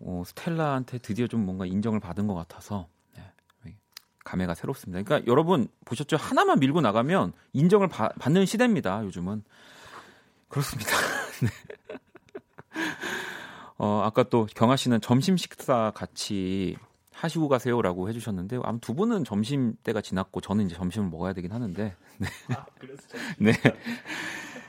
어, 0.00 0.22
스텔라한테 0.26 0.98
드디어 0.98 1.26
좀 1.26 1.46
뭔가 1.46 1.64
인정을 1.64 2.00
받은 2.00 2.26
것 2.26 2.34
같아서 2.34 2.86
네, 3.16 3.74
감회가 4.24 4.54
새롭습니다. 4.54 5.02
그러니까 5.02 5.26
여러분 5.26 5.68
보셨죠? 5.86 6.18
하나만 6.18 6.58
밀고 6.58 6.82
나가면 6.82 7.32
인정을 7.54 7.88
바- 7.88 8.10
받는 8.18 8.44
시대입니다. 8.44 9.02
요즘은 9.04 9.42
그렇습니다. 10.48 10.90
네. 11.40 11.48
어, 13.78 14.02
아까 14.04 14.22
또 14.24 14.46
경아 14.54 14.76
씨는 14.76 15.00
점심 15.00 15.36
식사 15.36 15.90
같이 15.94 16.76
하시고 17.12 17.48
가세요라고 17.48 18.08
해주셨는데 18.08 18.60
아무 18.62 18.80
두 18.80 18.94
분은 18.94 19.24
점심 19.24 19.74
때가 19.82 20.00
지났고 20.00 20.40
저는 20.40 20.66
이제 20.66 20.74
점심을 20.74 21.08
먹어야 21.10 21.32
되긴 21.32 21.52
하는데 21.52 21.94
네. 22.18 22.28
네. 23.38 23.52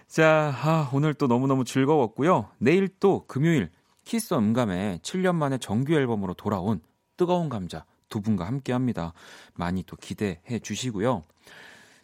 자, 0.07 0.53
아, 0.61 0.89
오늘 0.93 1.13
또 1.13 1.27
너무너무 1.27 1.63
즐거웠고요. 1.63 2.49
내일 2.57 2.89
또 2.99 3.25
금요일 3.27 3.69
키스 4.03 4.33
음감에 4.33 4.99
7년 5.01 5.35
만에 5.35 5.57
정규 5.57 5.93
앨범으로 5.93 6.33
돌아온 6.33 6.81
뜨거운 7.15 7.47
감자 7.47 7.85
두 8.09 8.19
분과 8.19 8.45
함께 8.45 8.73
합니다. 8.73 9.13
많이 9.53 9.83
또 9.83 9.95
기대해 9.95 10.59
주시고요. 10.59 11.23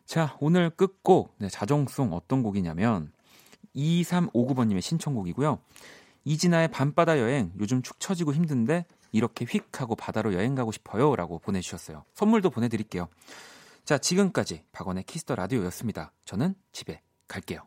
자, 0.05 0.37
오늘 0.39 0.69
끝곡 0.69 1.35
네, 1.39 1.49
자정송 1.49 2.13
어떤 2.13 2.43
곡이냐면 2.43 3.11
2359번님의 3.77 4.81
신청곡이고요. 4.81 5.59
이진아의 6.25 6.69
밤바다 6.69 7.19
여행 7.19 7.53
요즘 7.59 7.81
축 7.81 7.99
처지고 7.99 8.33
힘든데 8.33 8.85
이렇게 9.11 9.45
휙 9.45 9.81
하고 9.81 9.95
바다로 9.95 10.33
여행 10.33 10.55
가고 10.55 10.71
싶어요 10.71 11.15
라고 11.15 11.39
보내주셨어요. 11.39 12.03
선물도 12.13 12.49
보내드릴게요. 12.49 13.07
자 13.85 13.97
지금까지 13.97 14.63
박원의 14.73 15.03
키스 15.03 15.23
더 15.23 15.35
라디오였습니다. 15.35 16.11
저는 16.25 16.55
집에 16.73 17.01
갈게요. 17.27 17.61